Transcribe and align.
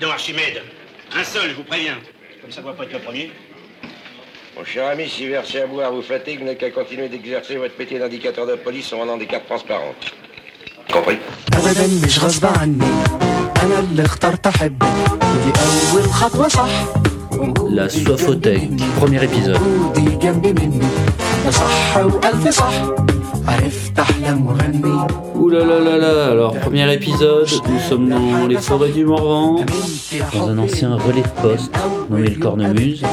dedans, 0.00 0.12
Archimède. 0.12 0.62
Un 1.20 1.24
seul, 1.24 1.50
je 1.50 1.54
vous 1.54 1.64
préviens. 1.64 1.98
Comme 2.40 2.52
ça 2.52 2.60
ne 2.60 2.66
va 2.66 2.72
pas 2.72 2.84
être 2.84 2.92
le 2.92 2.98
premier. 2.98 3.30
Mon 4.56 4.64
cher 4.64 4.86
ami, 4.88 5.08
si 5.08 5.26
verser 5.26 5.60
à 5.60 5.66
boire 5.66 5.92
vous 5.92 6.02
fatigue, 6.02 6.38
vous 6.38 6.44
n'avez 6.44 6.56
qu'à 6.56 6.70
continuer 6.70 7.08
d'exercer 7.08 7.56
votre 7.56 7.76
métier 7.78 7.98
d'indicateur 7.98 8.46
de 8.46 8.54
police 8.54 8.92
en 8.92 8.98
vendant 8.98 9.16
des 9.16 9.26
cartes 9.26 9.46
transparentes. 9.46 10.04
Compris 10.92 11.18
ابدا 11.52 12.06
مش 12.06 12.18
غصب 12.18 12.46
عني 12.46 12.84
انا 13.62 13.78
اللي 13.78 14.04
اخترت 14.04 14.46
احبك 14.46 14.86
ودي 15.22 15.52
اول 15.92 16.12
خطوه 16.12 16.48
صح 16.48 16.68
La 17.80 17.88
Soifothèque, 17.88 18.70
premier 19.00 19.22
épisode. 19.24 19.60
Ouh 25.35 25.49
là 25.49 25.63
là 25.65 25.79
là 25.79 25.97
là, 25.97 26.25
alors 26.31 26.53
premier 26.59 26.91
épisode, 26.93 27.47
nous 27.69 27.79
sommes 27.79 28.09
dans 28.09 28.47
les 28.47 28.57
forêts 28.57 28.91
du 28.91 29.05
Morvan, 29.05 29.63
dans 30.33 30.49
un 30.49 30.57
ancien 30.57 30.95
relais 30.95 31.21
de 31.21 31.41
poste 31.41 31.71
nommé 32.09 32.29
le 32.29 32.39
Cornemuse. 32.39 33.03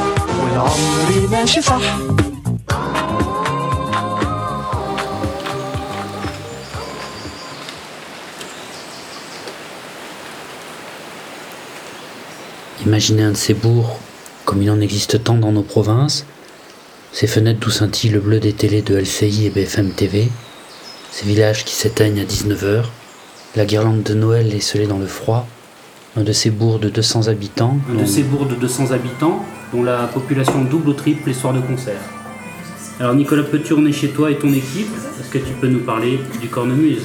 Imaginez 12.85 13.23
un 13.23 13.33
de 13.33 13.37
ces 13.37 13.55
bourgs, 13.55 13.97
comme 14.45 14.63
il 14.63 14.71
en 14.71 14.81
existe 14.81 15.25
tant 15.25 15.35
dans 15.39 15.51
nos 15.53 15.63
provinces, 15.63 16.25
ces 17.17 17.27
fenêtres 17.27 17.61
d'où 17.61 17.71
scintille 17.71 18.11
le 18.11 18.21
bleu 18.21 18.41
des 18.41 18.53
télés 18.53 18.83
de 18.83 18.95
LCI 18.95 19.47
et 19.47 19.51
BFM 19.51 19.89
TV, 19.93 20.29
ces 21.11 21.25
villages 21.25 21.65
qui 21.65 21.75
s'éteignent 21.75 22.21
à 22.21 22.25
19h, 22.25 22.85
la 23.57 23.65
guirlande 23.65 24.03
de 24.03 24.13
Noël 24.13 24.53
esselée 24.55 24.87
dans 24.87 24.99
le 24.99 25.07
froid, 25.07 25.49
un 26.15 26.25
de 26.25 26.33
ces 26.33 26.51
bourgs 26.51 26.79
de 26.79 26.91
200 26.91 27.29
habitants, 27.29 27.79
Un 27.91 27.95
de 27.95 27.99
dont- 28.01 28.07
ces 28.07 28.23
bourgs 28.23 28.47
de 28.49 28.55
200 28.55 28.91
habitants, 28.91 29.43
dont 29.73 29.83
la 29.83 30.07
population 30.09 30.63
double 30.65 30.91
ou 30.91 30.93
triple 30.93 31.29
les 31.29 31.33
soirs 31.35 31.55
de 31.55 31.61
concert. 31.61 32.01
Alors 33.01 33.15
Nicolas, 33.15 33.45
peux-tu 33.45 33.73
on 33.73 33.87
est 33.87 33.93
chez 33.93 34.09
toi 34.11 34.31
et 34.31 34.37
ton 34.37 34.53
équipe? 34.53 34.89
Est-ce 35.19 35.31
que 35.31 35.39
tu 35.39 35.55
peux 35.59 35.69
nous 35.69 35.81
parler 35.85 36.21
du 36.43 36.49
Cornemuse? 36.49 37.01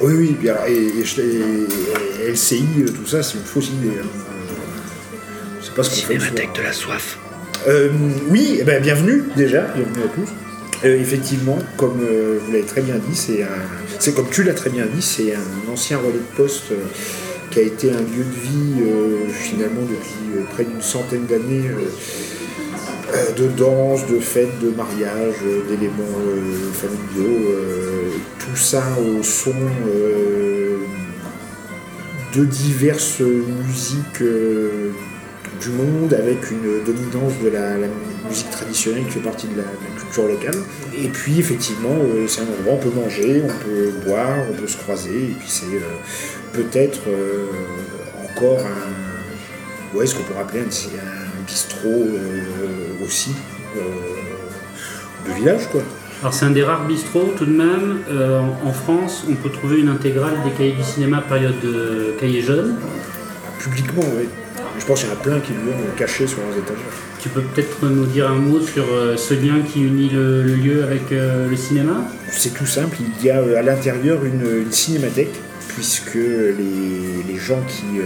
Oui, 0.00 0.12
oui, 0.40 0.48
alors, 0.48 0.64
et, 0.66 0.74
et 1.00 1.04
je- 1.04 1.20
et- 1.22 2.24
et 2.24 2.30
LCI, 2.30 2.64
euh, 2.82 2.86
tout 2.88 3.06
ça, 3.06 3.20
c'est 3.20 3.38
une 3.38 3.44
fausse 3.44 3.68
idée. 3.70 3.98
hein. 4.00 4.06
Euh, 4.06 5.58
C'est 5.60 5.74
pas 5.74 5.82
ce 5.82 5.90
qu'on 6.02 6.06
fait. 6.06 6.18
de 6.18 6.62
la 6.62 6.72
soif. 6.72 7.18
Euh, 7.66 7.88
oui, 8.28 8.58
eh 8.60 8.64
ben, 8.64 8.80
bienvenue 8.80 9.24
déjà, 9.34 9.62
bienvenue 9.74 10.04
à 10.04 10.08
tous. 10.08 10.28
Euh, 10.84 11.00
effectivement, 11.00 11.58
comme 11.76 11.98
euh, 12.00 12.38
vous 12.40 12.52
l'avez 12.52 12.64
très 12.64 12.80
bien 12.80 12.94
dit, 12.94 13.16
c'est 13.16 14.14
comme 14.14 14.28
tu 14.30 14.44
l'as 14.44 14.54
très 14.54 14.70
bien 14.70 14.86
dit, 14.86 15.02
c'est 15.02 15.34
un 15.34 15.72
ancien 15.72 15.98
relais 15.98 16.12
de 16.12 16.36
poste 16.36 16.72
qui 17.50 17.58
a 17.58 17.62
été 17.62 17.90
un 17.90 18.02
lieu 18.02 18.22
de 18.22 18.40
vie 18.40 18.84
finalement 19.32 19.82
depuis 19.82 20.44
près 20.52 20.64
d'une 20.64 20.82
centaine 20.82 21.26
d'années. 21.26 21.70
de 23.36 23.46
danse, 23.48 24.06
de 24.06 24.20
fêtes, 24.20 24.60
de 24.62 24.70
mariage, 24.70 25.34
d'éléments 25.68 26.20
familiaux, 26.72 27.50
tout 28.38 28.56
ça 28.56 28.82
au 29.00 29.22
son 29.24 29.54
de 32.34 32.44
diverses 32.44 33.20
musiques 33.20 34.22
du 35.60 35.70
monde 35.70 36.14
avec 36.14 36.50
une 36.50 36.84
dominance 36.84 37.32
de 37.42 37.48
la, 37.48 37.76
la 37.76 37.86
musique 38.28 38.50
traditionnelle 38.50 39.04
qui 39.04 39.12
fait 39.12 39.20
partie 39.20 39.46
de 39.46 39.56
la, 39.56 39.62
de 39.62 39.94
la 39.94 40.00
culture 40.00 40.26
locale. 40.26 40.56
Et 40.96 41.08
puis 41.08 41.38
effectivement, 41.38 41.94
euh, 41.94 42.26
c'est 42.26 42.40
un 42.40 42.44
endroit 42.44 42.74
où 42.74 42.76
on 42.76 42.78
peut 42.78 43.00
manger, 43.00 43.42
on 43.44 43.64
peut 43.64 43.92
boire, 44.06 44.36
on 44.50 44.54
peut 44.54 44.66
se 44.66 44.76
croiser, 44.76 45.16
et 45.30 45.34
puis 45.38 45.48
c'est 45.48 45.66
euh, 45.66 45.98
peut-être 46.52 47.02
euh, 47.08 47.46
encore 48.24 48.60
un, 48.60 49.96
ouais, 49.96 50.06
ce 50.06 50.14
qu'on 50.14 50.22
pourrait 50.24 50.40
appeler 50.40 50.60
un, 50.60 50.64
un 50.64 51.42
bistrot 51.46 52.06
aussi 53.04 53.32
de 55.26 55.32
village 55.32 55.68
quoi. 55.70 55.82
Alors 56.22 56.32
c'est 56.32 56.46
un 56.46 56.50
des 56.50 56.62
rares 56.62 56.86
bistrots 56.86 57.34
tout 57.36 57.44
de 57.44 57.52
même. 57.52 57.98
En 58.10 58.68
en 58.68 58.72
France, 58.72 59.24
on 59.28 59.34
peut 59.34 59.50
trouver 59.50 59.80
une 59.80 59.88
intégrale 59.88 60.34
des 60.44 60.50
cahiers 60.52 60.72
du 60.72 60.82
cinéma 60.82 61.20
période 61.20 61.60
de 61.62 62.14
cahiers 62.18 62.40
jeunes. 62.40 62.76
Publiquement, 63.58 64.04
oui. 64.16 64.28
Je 64.78 64.84
pense 64.84 65.00
qu'il 65.00 65.08
y 65.08 65.12
en 65.12 65.14
a 65.14 65.18
plein 65.20 65.40
qui 65.40 65.52
lui 65.52 65.70
ont 65.70 65.96
caché 65.96 66.26
sur 66.26 66.38
leurs 66.40 66.56
étagères. 66.56 66.84
Tu 67.20 67.28
peux 67.28 67.42
peut-être 67.42 67.84
nous 67.88 68.06
dire 68.06 68.30
un 68.30 68.36
mot 68.36 68.60
sur 68.60 68.84
euh, 68.92 69.16
ce 69.16 69.34
lien 69.34 69.60
qui 69.60 69.82
unit 69.82 70.10
le, 70.10 70.42
le 70.42 70.54
lieu 70.54 70.84
avec 70.84 71.10
euh, 71.12 71.48
le 71.48 71.56
cinéma? 71.56 72.08
C'est 72.30 72.54
tout 72.54 72.66
simple, 72.66 72.96
il 73.00 73.24
y 73.24 73.30
a 73.30 73.40
euh, 73.40 73.58
à 73.58 73.62
l'intérieur 73.62 74.24
une, 74.24 74.46
une 74.64 74.72
cinémathèque, 74.72 75.34
puisque 75.68 76.14
les, 76.14 77.24
les 77.26 77.38
gens 77.38 77.60
qui 77.66 78.00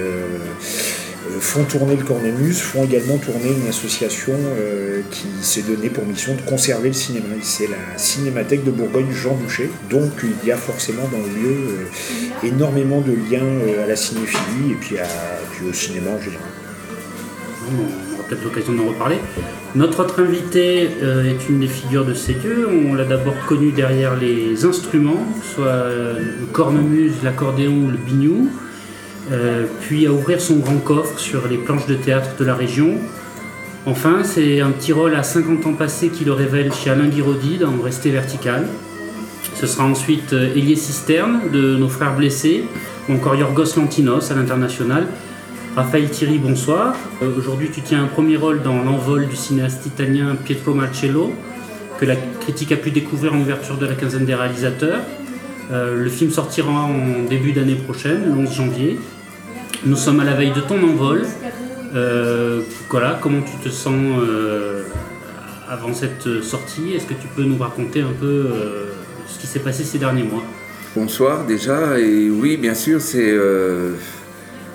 font 1.38 1.64
tourner 1.64 1.96
le 1.96 2.02
Cornemuse 2.02 2.58
font 2.60 2.84
également 2.84 3.16
tourner 3.18 3.50
une 3.50 3.68
association 3.68 4.32
euh, 4.58 5.00
qui 5.10 5.28
s'est 5.42 5.62
donnée 5.62 5.88
pour 5.88 6.04
mission 6.04 6.34
de 6.34 6.40
conserver 6.42 6.88
le 6.88 6.94
cinéma. 6.94 7.26
C'est 7.42 7.68
la 7.68 7.98
Cinémathèque 7.98 8.64
de 8.64 8.70
Bourgogne 8.70 9.12
Jean 9.12 9.34
Boucher. 9.34 9.70
Donc 9.90 10.10
il 10.24 10.48
y 10.48 10.50
a 10.50 10.56
forcément 10.56 11.08
dans 11.12 11.18
le 11.18 11.40
lieu 11.40 11.56
euh, 11.68 12.46
énormément 12.46 13.00
de 13.00 13.12
liens 13.12 13.44
euh, 13.44 13.84
à 13.84 13.86
la 13.86 13.96
cinéphilie 13.96 14.72
et 14.72 14.76
puis, 14.80 14.98
à, 14.98 15.06
puis 15.52 15.68
au 15.68 15.72
cinéma 15.72 16.10
en 16.10 16.20
général. 16.20 16.48
On 17.68 18.14
aura 18.14 18.24
peut-être 18.28 18.44
l'occasion 18.44 18.72
d'en 18.72 18.86
reparler. 18.86 19.16
Notre 19.74 20.00
autre 20.00 20.20
invité 20.22 20.88
euh, 21.02 21.30
est 21.30 21.48
une 21.48 21.60
des 21.60 21.68
figures 21.68 22.04
de 22.04 22.14
ces 22.14 22.34
lieux. 22.34 22.68
On 22.68 22.94
l'a 22.94 23.04
d'abord 23.04 23.34
connu 23.46 23.70
derrière 23.70 24.16
les 24.16 24.64
instruments, 24.64 25.26
soit 25.54 25.66
euh, 25.66 26.18
le 26.40 26.46
cornemuse, 26.46 27.12
l'accordéon 27.22 27.72
ou 27.72 27.90
le 27.90 27.96
biniou, 27.96 28.48
euh, 29.30 29.66
puis 29.80 30.06
à 30.06 30.12
ouvrir 30.12 30.40
son 30.40 30.56
grand 30.56 30.78
coffre 30.78 31.18
sur 31.18 31.46
les 31.48 31.56
planches 31.58 31.86
de 31.86 31.94
théâtre 31.94 32.30
de 32.38 32.44
la 32.44 32.54
région. 32.54 32.94
Enfin, 33.86 34.22
c'est 34.24 34.60
un 34.60 34.70
petit 34.70 34.92
rôle 34.92 35.14
à 35.14 35.22
50 35.22 35.66
ans 35.66 35.72
passés 35.72 36.08
qui 36.08 36.24
le 36.24 36.32
révèle 36.32 36.72
chez 36.72 36.90
Alain 36.90 37.06
Guiraudy 37.06 37.58
dans 37.58 37.70
Rester 37.82 38.10
vertical. 38.10 38.66
Ce 39.54 39.66
sera 39.66 39.84
ensuite 39.84 40.32
euh, 40.32 40.54
Elie 40.54 40.76
Cisterne 40.76 41.40
de 41.52 41.76
Nos 41.76 41.88
Frères 41.88 42.14
Blessés, 42.16 42.64
ou 43.08 43.14
encore 43.14 43.34
Yorgos 43.34 43.76
Lantinos 43.76 44.30
à 44.30 44.34
l'international. 44.34 45.06
Raphaël 45.76 46.10
Thierry, 46.10 46.38
bonsoir. 46.38 46.96
Euh, 47.22 47.30
Aujourd'hui, 47.38 47.70
tu 47.72 47.80
tiens 47.80 48.02
un 48.02 48.08
premier 48.08 48.36
rôle 48.36 48.60
dans 48.62 48.82
l'envol 48.82 49.28
du 49.28 49.36
cinéaste 49.36 49.86
italien 49.86 50.34
Pietro 50.34 50.74
Marcello, 50.74 51.32
que 52.00 52.04
la 52.04 52.16
critique 52.16 52.72
a 52.72 52.76
pu 52.76 52.90
découvrir 52.90 53.34
en 53.34 53.40
ouverture 53.40 53.78
de 53.78 53.86
la 53.86 53.94
quinzaine 53.94 54.24
des 54.24 54.34
réalisateurs. 54.34 55.00
Euh, 55.70 56.02
le 56.02 56.10
film 56.10 56.32
sortira 56.32 56.72
en 56.72 57.22
début 57.28 57.52
d'année 57.52 57.76
prochaine, 57.76 58.24
le 58.26 58.32
11 58.32 58.52
janvier. 58.52 58.98
Nous 59.86 59.94
sommes 59.94 60.18
à 60.18 60.24
la 60.24 60.34
veille 60.34 60.50
de 60.52 60.60
ton 60.60 60.82
envol. 60.82 61.22
Euh, 61.94 62.62
voilà, 62.90 63.20
comment 63.22 63.42
tu 63.42 63.56
te 63.62 63.72
sens 63.72 63.94
avant 65.68 65.94
cette 65.94 66.42
sortie? 66.42 66.94
Est-ce 66.96 67.06
que 67.06 67.14
tu 67.14 67.28
peux 67.36 67.44
nous 67.44 67.58
raconter 67.58 68.00
un 68.00 68.12
peu 68.18 68.48
ce 69.28 69.38
qui 69.38 69.46
s'est 69.46 69.60
passé 69.60 69.84
ces 69.84 69.98
derniers 69.98 70.24
mois? 70.24 70.42
Bonsoir 70.96 71.46
déjà, 71.46 71.96
et 72.00 72.28
oui 72.28 72.56
bien 72.56 72.74
sûr 72.74 73.00
c'est... 73.00 73.32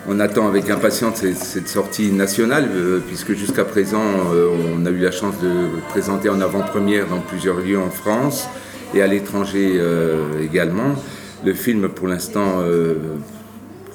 on 0.08 0.20
attend 0.20 0.48
avec 0.48 0.70
impatience 0.70 1.24
cette, 1.34 1.68
sortie 1.68 2.12
nationale, 2.12 2.70
euh, 2.74 3.00
puisque 3.06 3.34
jusqu'à 3.34 3.66
présent 3.66 4.04
euh, 4.34 4.48
on 4.76 4.86
a 4.86 4.90
eu 4.92 5.00
la 5.00 5.12
chance 5.12 5.36
de 5.42 5.82
présenter 5.90 6.30
en 6.30 6.42
avant-première 6.42 7.08
dans 7.08 7.20
plusieurs 7.20 7.58
lieux 7.58 7.80
en 7.80 7.90
France 7.90 8.48
et 8.94 9.02
à 9.02 9.08
l'étranger 9.08 9.74
euh, 9.76 10.44
également. 10.44 10.96
Le 11.44 11.54
film 11.54 11.90
pour 11.90 12.08
l'instant 12.08 12.64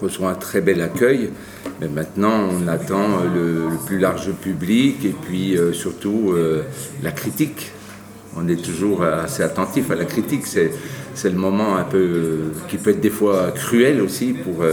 reçoit 0.00 0.30
un 0.30 0.34
très 0.34 0.60
bel 0.60 0.80
accueil, 0.82 1.30
mais 1.80 1.88
maintenant 1.88 2.48
on 2.48 2.68
attend 2.68 3.24
le, 3.34 3.70
plus 3.86 3.98
large 3.98 4.30
public 4.40 5.04
et 5.04 5.14
puis 5.26 5.58
surtout 5.72 6.32
la 7.02 7.10
critique 7.10 7.72
on 8.36 8.46
est 8.46 8.62
toujours 8.62 9.02
assez 9.02 9.42
attentif 9.42 9.90
à 9.90 9.96
la 9.96 10.04
critique. 10.04 10.46
C'est, 10.46 10.70
le 11.24 11.36
moment 11.36 11.76
un 11.76 11.82
peu 11.82 12.52
qui 12.68 12.76
peut 12.76 12.90
être 12.90 13.00
des 13.00 13.10
fois 13.10 13.50
cruel 13.52 14.00
aussi 14.00 14.32
pour, 14.32 14.64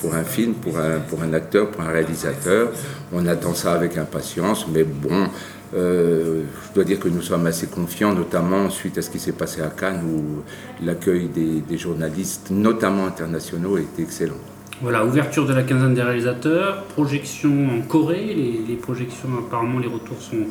pour 0.00 0.14
un 0.14 0.24
film, 0.24 0.54
pour 0.54 0.78
un, 0.78 0.98
pour 0.98 1.22
un 1.22 1.32
acteur, 1.32 1.70
pour 1.70 1.82
un 1.82 1.90
réalisateur. 1.90 2.70
On 3.12 3.26
attend 3.26 3.54
ça 3.54 3.72
avec 3.72 3.96
impatience, 3.96 4.66
mais 4.72 4.84
bon, 4.84 5.28
euh, 5.74 6.42
je 6.68 6.74
dois 6.74 6.84
dire 6.84 6.98
que 6.98 7.08
nous 7.08 7.22
sommes 7.22 7.46
assez 7.46 7.66
confiants, 7.66 8.14
notamment 8.14 8.70
suite 8.70 8.98
à 8.98 9.02
ce 9.02 9.10
qui 9.10 9.18
s'est 9.18 9.32
passé 9.32 9.62
à 9.62 9.68
Cannes, 9.68 10.02
où 10.04 10.84
l'accueil 10.84 11.28
des, 11.28 11.78
journalistes, 11.78 12.48
notamment 12.50 13.06
internationaux, 13.06 13.78
été 13.78 14.02
excellent. 14.02 14.40
Voilà, 14.82 15.04
ouverture 15.04 15.46
de 15.46 15.52
la 15.52 15.62
quinzaine 15.62 15.94
des 15.94 16.02
réalisateurs, 16.02 16.84
projection 16.84 17.68
en 17.78 17.82
Corée, 17.82 18.34
les, 18.34 18.62
les 18.66 18.76
projections 18.76 19.28
apparemment 19.38 19.78
les 19.78 19.88
retours 19.88 20.20
sont 20.20 20.46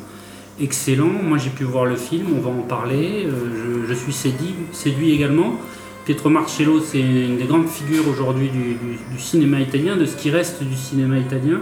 excellents. 0.60 1.06
Moi 1.06 1.36
j'ai 1.36 1.50
pu 1.50 1.64
voir 1.64 1.84
le 1.84 1.96
film, 1.96 2.26
on 2.36 2.40
va 2.40 2.50
en 2.50 2.62
parler, 2.62 3.26
Euh, 3.26 3.82
je, 3.82 3.88
je 3.88 3.94
suis 3.94 4.12
séduit, 4.12 4.54
séduit 4.72 5.12
également. 5.12 5.56
Pietro 6.04 6.30
Marcello 6.30 6.80
c'est 6.80 7.00
une 7.00 7.36
des 7.36 7.44
grandes 7.44 7.68
figures 7.68 8.08
aujourd'hui 8.08 8.50
du, 8.50 9.18
cinéma 9.18 9.60
italien, 9.60 9.96
de 9.96 10.06
ce 10.06 10.16
qui 10.16 10.30
reste 10.30 10.62
du 10.62 10.76
cinéma 10.76 11.18
italien. 11.18 11.60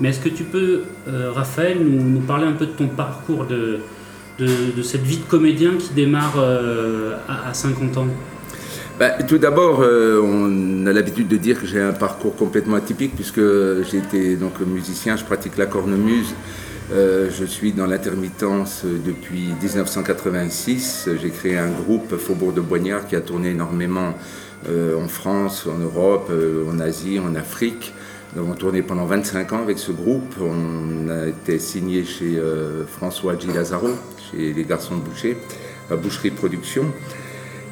Mais 0.00 0.10
est-ce 0.10 0.20
que 0.20 0.28
tu 0.28 0.44
peux, 0.44 0.82
euh, 1.08 1.32
Raphaël, 1.32 1.78
nous, 1.80 2.20
parler 2.20 2.46
un 2.46 2.52
peu 2.52 2.66
de 2.66 2.72
ton 2.72 2.86
parcours, 2.86 3.46
de, 3.46 3.80
de, 4.38 4.82
cette 4.82 5.02
vie 5.02 5.16
de 5.16 5.24
comédien 5.24 5.72
qui 5.76 5.92
démarre 5.92 6.36
euh, 6.38 7.16
à, 7.28 7.48
à 7.48 7.54
50 7.54 7.96
ans? 7.96 8.06
Bah, 8.98 9.10
tout 9.22 9.38
d'abord, 9.38 9.80
euh, 9.80 10.20
on 10.20 10.84
a 10.86 10.92
l'habitude 10.92 11.28
de 11.28 11.36
dire 11.36 11.60
que 11.60 11.66
j'ai 11.66 11.80
un 11.80 11.92
parcours 11.92 12.34
complètement 12.34 12.76
atypique 12.76 13.14
puisque 13.14 13.38
été 13.38 14.34
donc 14.34 14.58
musicien, 14.60 15.16
je 15.16 15.24
pratique 15.24 15.56
la 15.56 15.66
cornemuse. 15.66 16.34
Euh, 16.90 17.28
je 17.30 17.44
suis 17.44 17.72
dans 17.72 17.86
l'intermittence 17.86 18.84
depuis 18.84 19.48
1986. 19.60 21.10
J'ai 21.20 21.28
créé 21.28 21.58
un 21.58 21.68
groupe 21.68 22.16
Faubourg 22.16 22.52
de 22.52 22.62
Boignard 22.62 23.06
qui 23.06 23.14
a 23.14 23.20
tourné 23.20 23.50
énormément 23.50 24.14
euh, 24.68 24.98
en 24.98 25.06
France, 25.06 25.66
en 25.66 25.76
Europe, 25.78 26.28
euh, 26.30 26.64
en 26.70 26.80
Asie, 26.80 27.18
en 27.18 27.34
Afrique. 27.34 27.92
Nous 28.34 28.42
avons 28.42 28.54
tourné 28.54 28.80
pendant 28.80 29.04
25 29.04 29.52
ans 29.52 29.62
avec 29.62 29.78
ce 29.78 29.92
groupe. 29.92 30.34
On 30.40 31.10
a 31.10 31.26
été 31.26 31.58
signé 31.58 32.04
chez 32.04 32.38
François 32.86 33.38
G. 33.38 33.48
Lazaro, 33.54 33.88
chez 34.30 34.52
les 34.52 34.64
Garçons 34.64 34.96
Boucher, 34.96 35.38
à 35.90 35.96
Boucherie 35.96 36.30
Production. 36.30 36.92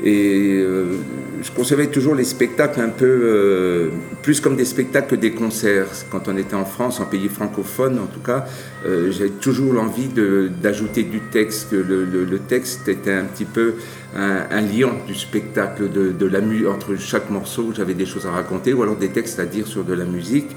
Et 0.04 0.58
euh, 0.60 0.96
je 1.42 1.50
concevais 1.52 1.86
toujours 1.86 2.14
les 2.14 2.24
spectacles 2.24 2.80
un 2.80 2.90
peu 2.90 3.06
euh, 3.06 3.88
plus 4.22 4.40
comme 4.40 4.54
des 4.54 4.66
spectacles 4.66 5.16
que 5.16 5.20
des 5.20 5.32
concerts. 5.32 5.86
Quand 6.10 6.28
on 6.28 6.36
était 6.36 6.54
en 6.54 6.66
France, 6.66 7.00
en 7.00 7.06
pays 7.06 7.28
francophone 7.28 7.98
en 7.98 8.06
tout 8.06 8.20
cas, 8.20 8.44
euh, 8.84 9.10
j'avais 9.10 9.30
toujours 9.30 9.72
l'envie 9.72 10.08
d'ajouter 10.08 11.02
du 11.02 11.20
texte, 11.20 11.72
le, 11.72 12.04
le- 12.04 12.24
le 12.24 12.38
texte 12.38 12.88
était 12.88 13.12
un 13.12 13.24
petit 13.24 13.46
peu 13.46 13.74
un, 14.14 14.44
un 14.50 14.60
lien 14.60 14.90
du 15.06 15.14
spectacle, 15.14 15.90
de, 15.90 16.12
de 16.12 16.26
la 16.26 16.40
entre 16.70 16.96
chaque 16.96 17.30
morceau, 17.30 17.72
j'avais 17.74 17.94
des 17.94 18.06
choses 18.06 18.26
à 18.26 18.30
raconter 18.30 18.72
ou 18.74 18.82
alors 18.82 18.96
des 18.96 19.08
textes 19.08 19.40
à 19.40 19.46
dire 19.46 19.66
sur 19.66 19.82
de 19.84 19.94
la 19.94 20.04
musique. 20.04 20.54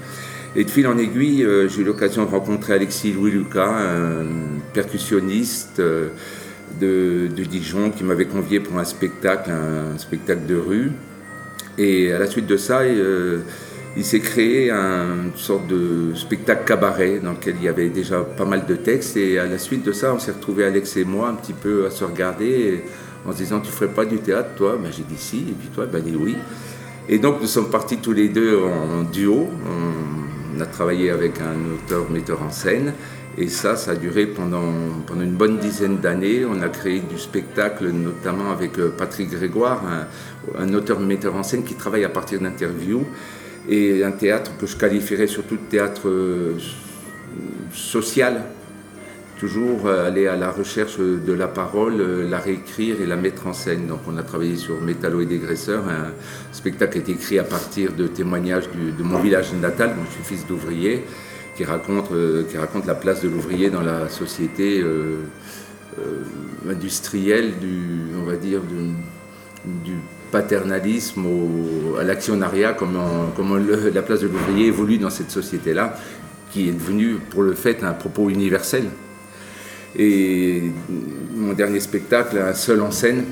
Et 0.56 0.64
de 0.64 0.70
fil 0.70 0.86
en 0.88 0.98
aiguille, 0.98 1.44
euh, 1.44 1.68
j'ai 1.68 1.82
eu 1.82 1.84
l'occasion 1.84 2.24
de 2.24 2.30
rencontrer 2.30 2.74
Alexis 2.74 3.12
Louis 3.12 3.30
Lucas, 3.30 3.70
un 3.70 4.26
percussionniste 4.74 5.78
euh, 5.78 6.08
de, 6.80 7.28
Dijon, 7.44 7.90
qui 7.90 8.04
m'avait 8.04 8.26
convié 8.26 8.60
pour 8.60 8.78
un 8.78 8.84
spectacle, 8.84 9.50
un, 9.50 9.98
spectacle 9.98 10.46
de 10.46 10.56
rue. 10.56 10.92
Et 11.78 12.12
à 12.12 12.18
la 12.18 12.26
suite 12.26 12.46
de 12.46 12.56
ça, 12.56 12.80
euh, 12.80 13.38
il 13.96 14.04
s'est 14.04 14.20
créé 14.20 14.70
un- 14.70 15.24
une 15.26 15.36
sorte 15.36 15.66
de 15.68 16.14
spectacle 16.14 16.64
cabaret 16.66 17.20
dans 17.22 17.32
lequel 17.32 17.56
il 17.58 17.64
y 17.64 17.68
avait 17.68 17.88
déjà 17.88 18.20
pas 18.20 18.44
mal 18.44 18.66
de 18.66 18.74
textes. 18.74 19.16
Et 19.16 19.38
à 19.38 19.46
la 19.46 19.58
suite 19.58 19.84
de 19.84 19.92
ça, 19.92 20.12
on 20.14 20.18
s'est 20.18 20.32
retrouvés, 20.32 20.64
Alex 20.64 20.96
et 20.96 21.04
moi, 21.04 21.28
un 21.28 21.34
petit 21.34 21.52
peu 21.54 21.86
à 21.86 21.90
se 21.90 22.04
regarder 22.04 22.82
en 23.26 23.32
se 23.32 23.38
disant 23.38 23.60
Tu 23.60 23.70
ferais 23.70 23.92
pas 23.92 24.04
du 24.04 24.18
théâtre, 24.18 24.50
toi? 24.56 24.78
Ben, 24.82 24.90
J'ai 24.90 25.04
dit 25.04 25.16
si. 25.18 25.38
Et 25.38 25.54
puis 25.58 25.68
toi, 25.74 25.86
ben, 25.86 26.02
dit 26.02 26.16
oui. 26.18 26.36
Et 27.08 27.18
donc 27.18 27.40
nous 27.40 27.46
sommes 27.48 27.70
partis 27.70 27.96
tous 27.96 28.12
les 28.12 28.28
deux 28.28 28.56
en 28.56 29.02
duo. 29.02 29.48
On 30.56 30.60
a 30.60 30.66
travaillé 30.66 31.10
avec 31.10 31.40
un 31.40 31.74
auteur-metteur 31.74 32.40
en 32.42 32.50
scène. 32.50 32.92
Et 33.38 33.48
ça, 33.48 33.76
ça 33.76 33.92
a 33.92 33.94
duré 33.94 34.26
pendant, 34.26 34.72
une 35.14 35.34
bonne 35.34 35.58
dizaine 35.58 35.98
d'années. 35.98 36.44
On 36.44 36.60
a 36.62 36.68
créé 36.68 37.00
du 37.00 37.18
spectacle, 37.18 37.88
notamment 37.90 38.50
avec 38.50 38.78
euh, 38.78 38.90
Patrick 38.96 39.30
Grégoire, 39.30 39.82
un, 40.58 40.74
auteur-metteur 40.74 41.36
en 41.36 41.42
scène 41.42 41.62
qui 41.62 41.74
travaille 41.74 42.04
à 42.04 42.08
partir 42.08 42.40
d'interviews. 42.40 43.06
Et 43.68 44.02
un 44.02 44.10
théâtre 44.10 44.52
que 44.58 44.66
je 44.66 44.76
qualifierais 44.76 45.28
surtout 45.28 45.56
de 45.56 45.70
théâtre 45.70 46.08
euh, 46.08 46.58
social. 47.72 48.42
Toujours 49.38 49.86
euh, 49.86 50.08
aller 50.08 50.26
à 50.26 50.36
la 50.36 50.50
recherche 50.50 50.98
de 50.98 51.32
la 51.32 51.46
parole, 51.46 52.02
la 52.28 52.38
réécrire 52.38 53.00
et 53.00 53.06
la 53.06 53.16
mettre 53.16 53.46
en 53.46 53.52
scène. 53.52 53.86
Donc 53.86 54.00
on 54.08 54.16
a 54.16 54.22
travaillé 54.24 54.56
sur 54.56 54.80
Métallo 54.80 55.20
et 55.20 55.26
Dégraisseur, 55.26 55.84
un 55.88 56.10
spectacle 56.52 56.98
est 56.98 57.08
écrit 57.08 57.38
à 57.38 57.44
partir 57.44 57.92
de 57.92 58.06
témoignages 58.06 58.68
de 58.70 59.02
mon 59.02 59.18
village 59.20 59.52
natal, 59.54 59.90
dont 59.90 60.04
je 60.04 60.14
suis 60.14 60.24
fils 60.24 60.46
d'ouvrier, 60.46 61.04
qui 61.60 61.66
raconte, 61.66 62.10
euh, 62.12 62.44
qui 62.50 62.56
raconte 62.56 62.86
la 62.86 62.94
place 62.94 63.20
de 63.20 63.28
l'ouvrier 63.28 63.68
dans 63.68 63.82
la 63.82 64.08
société 64.08 64.80
euh, 64.80 65.18
euh, 65.98 66.70
industrielle, 66.70 67.58
du, 67.60 68.16
on 68.18 68.24
va 68.24 68.36
dire, 68.36 68.62
du, 68.62 69.92
paternalisme 70.32 71.26
à 71.98 72.04
l'actionnariat, 72.04 72.72
comment, 72.72 73.30
comment 73.36 73.56
la 73.56 74.00
place 74.00 74.20
de 74.20 74.28
l'ouvrier 74.28 74.68
évolue 74.68 74.96
dans 74.96 75.10
cette 75.10 75.30
société-là, 75.30 75.98
qui 76.50 76.68
est 76.68 76.72
devenue, 76.72 77.16
pour 77.28 77.42
le 77.42 77.52
fait, 77.52 77.82
un 77.82 77.92
propos 77.92 78.30
universel. 78.30 78.84
Et 79.98 80.62
mon 81.34 81.52
dernier 81.52 81.80
spectacle, 81.80 82.38
un 82.38 82.54
seul 82.54 82.80
en 82.80 82.92
scène, 82.92 83.24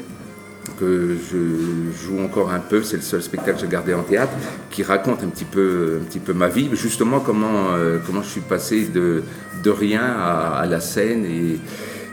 que 0.76 1.16
je 1.30 2.06
joue 2.06 2.20
encore 2.20 2.50
un 2.50 2.60
peu, 2.60 2.82
c'est 2.82 2.96
le 2.96 3.02
seul 3.02 3.22
spectacle 3.22 3.54
que 3.54 3.60
j'ai 3.60 3.68
gardé 3.68 3.94
en 3.94 4.02
théâtre, 4.02 4.32
qui 4.70 4.82
raconte 4.82 5.22
un 5.22 5.28
petit 5.28 5.44
peu, 5.44 5.98
un 6.00 6.04
petit 6.04 6.18
peu 6.18 6.32
ma 6.32 6.48
vie, 6.48 6.68
justement 6.72 7.20
comment, 7.20 7.74
euh, 7.74 7.98
comment 8.04 8.22
je 8.22 8.28
suis 8.28 8.40
passé 8.40 8.86
de, 8.86 9.22
de 9.62 9.70
rien 9.70 10.02
à, 10.02 10.66
la 10.66 10.80
scène. 10.80 11.24
Et, 11.24 11.58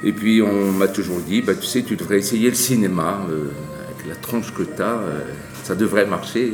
et 0.04 0.12
puis 0.12 0.42
on 0.42 0.72
m'a 0.72 0.88
toujours 0.88 1.20
dit, 1.20 1.42
bah, 1.42 1.54
tu 1.56 1.66
sais, 1.66 1.84
tu 1.84 1.96
devrais 1.96 2.18
essayer 2.18 2.50
le 2.50 2.56
cinéma, 2.56 3.26
euh, 3.30 3.50
avec 3.88 4.08
la 4.08 4.16
tronche 4.16 4.54
que 4.54 4.64
tu 4.64 4.82
as, 4.82 5.00
ça 5.64 5.76
devrait 5.76 6.06
marcher. 6.06 6.54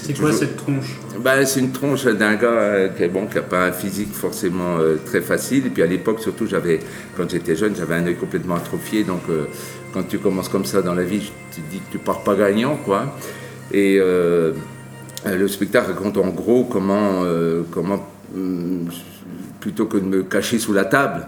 C'est 0.00 0.12
quoi 0.14 0.30
toujours- 0.30 0.38
cette 0.40 0.56
tronche 0.56 0.96
bah, 1.20 1.44
c'est 1.44 1.60
une 1.60 1.72
tronche 1.72 2.04
d'un 2.04 2.36
gars 2.36 2.46
euh, 2.46 2.88
qui 2.90 3.02
est 3.02 3.08
bon, 3.08 3.26
qui 3.26 3.34
n'a 3.34 3.42
pas 3.42 3.66
un 3.66 3.72
physique 3.72 4.12
forcément 4.12 4.78
euh, 4.78 4.96
très 5.04 5.20
facile. 5.20 5.66
Et 5.66 5.70
puis 5.70 5.82
à 5.82 5.86
l'époque, 5.86 6.20
surtout, 6.20 6.46
j'avais, 6.46 6.78
quand 7.16 7.28
j'étais 7.28 7.56
jeune, 7.56 7.74
j'avais 7.76 7.96
un 7.96 8.06
œil 8.06 8.14
complètement 8.14 8.54
atrophié. 8.54 9.02
Donc, 9.02 9.22
euh, 9.28 9.46
quand 9.92 10.04
tu 10.08 10.18
commences 10.18 10.48
comme 10.48 10.64
ça 10.64 10.80
dans 10.82 10.94
la 10.94 11.02
vie, 11.02 11.30
tu 11.52 11.60
te 11.60 11.70
dis 11.70 11.78
que 11.80 11.90
tu 11.92 11.98
pars 11.98 12.22
pas 12.22 12.36
gagnant, 12.36 12.76
quoi. 12.76 13.16
Et 13.72 13.98
le 13.98 15.48
spectacle 15.48 15.88
raconte 15.92 16.16
en 16.16 16.28
gros 16.28 16.64
comment, 16.64 17.22
comment 17.70 18.06
hum, 18.34 18.88
plutôt 19.60 19.86
que 19.86 19.98
de 19.98 20.04
me 20.06 20.22
cacher 20.22 20.58
sous 20.58 20.72
la 20.72 20.84
table, 20.84 21.26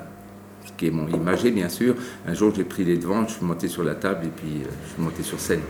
ce 0.64 0.70
qui 0.78 0.86
est 0.86 0.90
mon 0.90 1.08
imagé 1.08 1.50
bien 1.50 1.68
sûr, 1.68 1.94
un 2.26 2.32
jour 2.32 2.52
j'ai 2.54 2.64
pris 2.64 2.84
les 2.84 2.96
devants, 2.96 3.26
je 3.26 3.32
suis 3.34 3.44
monté 3.44 3.68
sur 3.68 3.82
la 3.82 3.94
table 3.94 4.26
et 4.26 4.30
puis 4.34 4.62
je 4.62 4.92
suis 4.94 5.02
monté 5.02 5.22
sur 5.22 5.38
scène. 5.40 5.60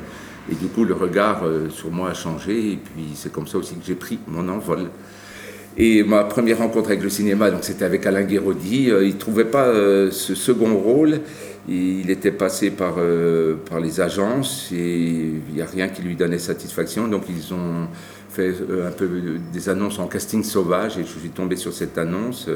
Et 0.51 0.55
du 0.55 0.67
coup, 0.67 0.85
le 0.85 0.95
regard 0.95 1.43
euh, 1.45 1.69
sur 1.71 1.91
moi 1.91 2.11
a 2.11 2.15
changé, 2.15 2.73
et 2.73 2.77
puis 2.77 3.11
c'est 3.15 3.31
comme 3.31 3.47
ça 3.47 3.59
aussi 3.59 3.75
que 3.75 3.85
j'ai 3.87 3.95
pris 3.95 4.19
mon 4.27 4.49
envol. 4.49 4.91
Et 5.77 6.03
ma 6.03 6.25
première 6.25 6.59
rencontre 6.59 6.89
avec 6.89 7.03
le 7.03 7.09
cinéma, 7.09 7.51
donc 7.51 7.63
c'était 7.63 7.85
avec 7.85 8.05
Alain 8.05 8.23
Guéraudy. 8.23 8.91
Euh, 8.91 9.05
il 9.05 9.15
ne 9.15 9.19
trouvait 9.19 9.45
pas 9.45 9.67
euh, 9.67 10.11
ce 10.11 10.35
second 10.35 10.77
rôle. 10.77 11.21
Il 11.69 12.11
était 12.11 12.33
passé 12.33 12.71
par, 12.71 12.97
par 13.69 13.81
les 13.81 14.01
agences 14.01 14.73
et 14.73 15.05
il 15.05 15.55
n'y 15.55 15.61
a 15.63 15.67
rien 15.67 15.89
qui 15.89 16.03
lui 16.03 16.17
donnait 16.17 16.39
satisfaction. 16.39 17.07
Donc 17.07 17.25
ils 17.29 17.55
ont 17.55 17.87
fait 18.31 18.53
un 18.85 18.91
peu 18.91 19.09
des 19.53 19.69
annonces 19.69 19.99
en 20.01 20.09
casting 20.09 20.43
sauvage 20.43 20.99
et 20.99 21.03
je 21.03 21.19
suis 21.19 21.29
tombé 21.29 21.55
sur 21.57 21.73
cette 21.73 21.97
annonce. 21.99 22.49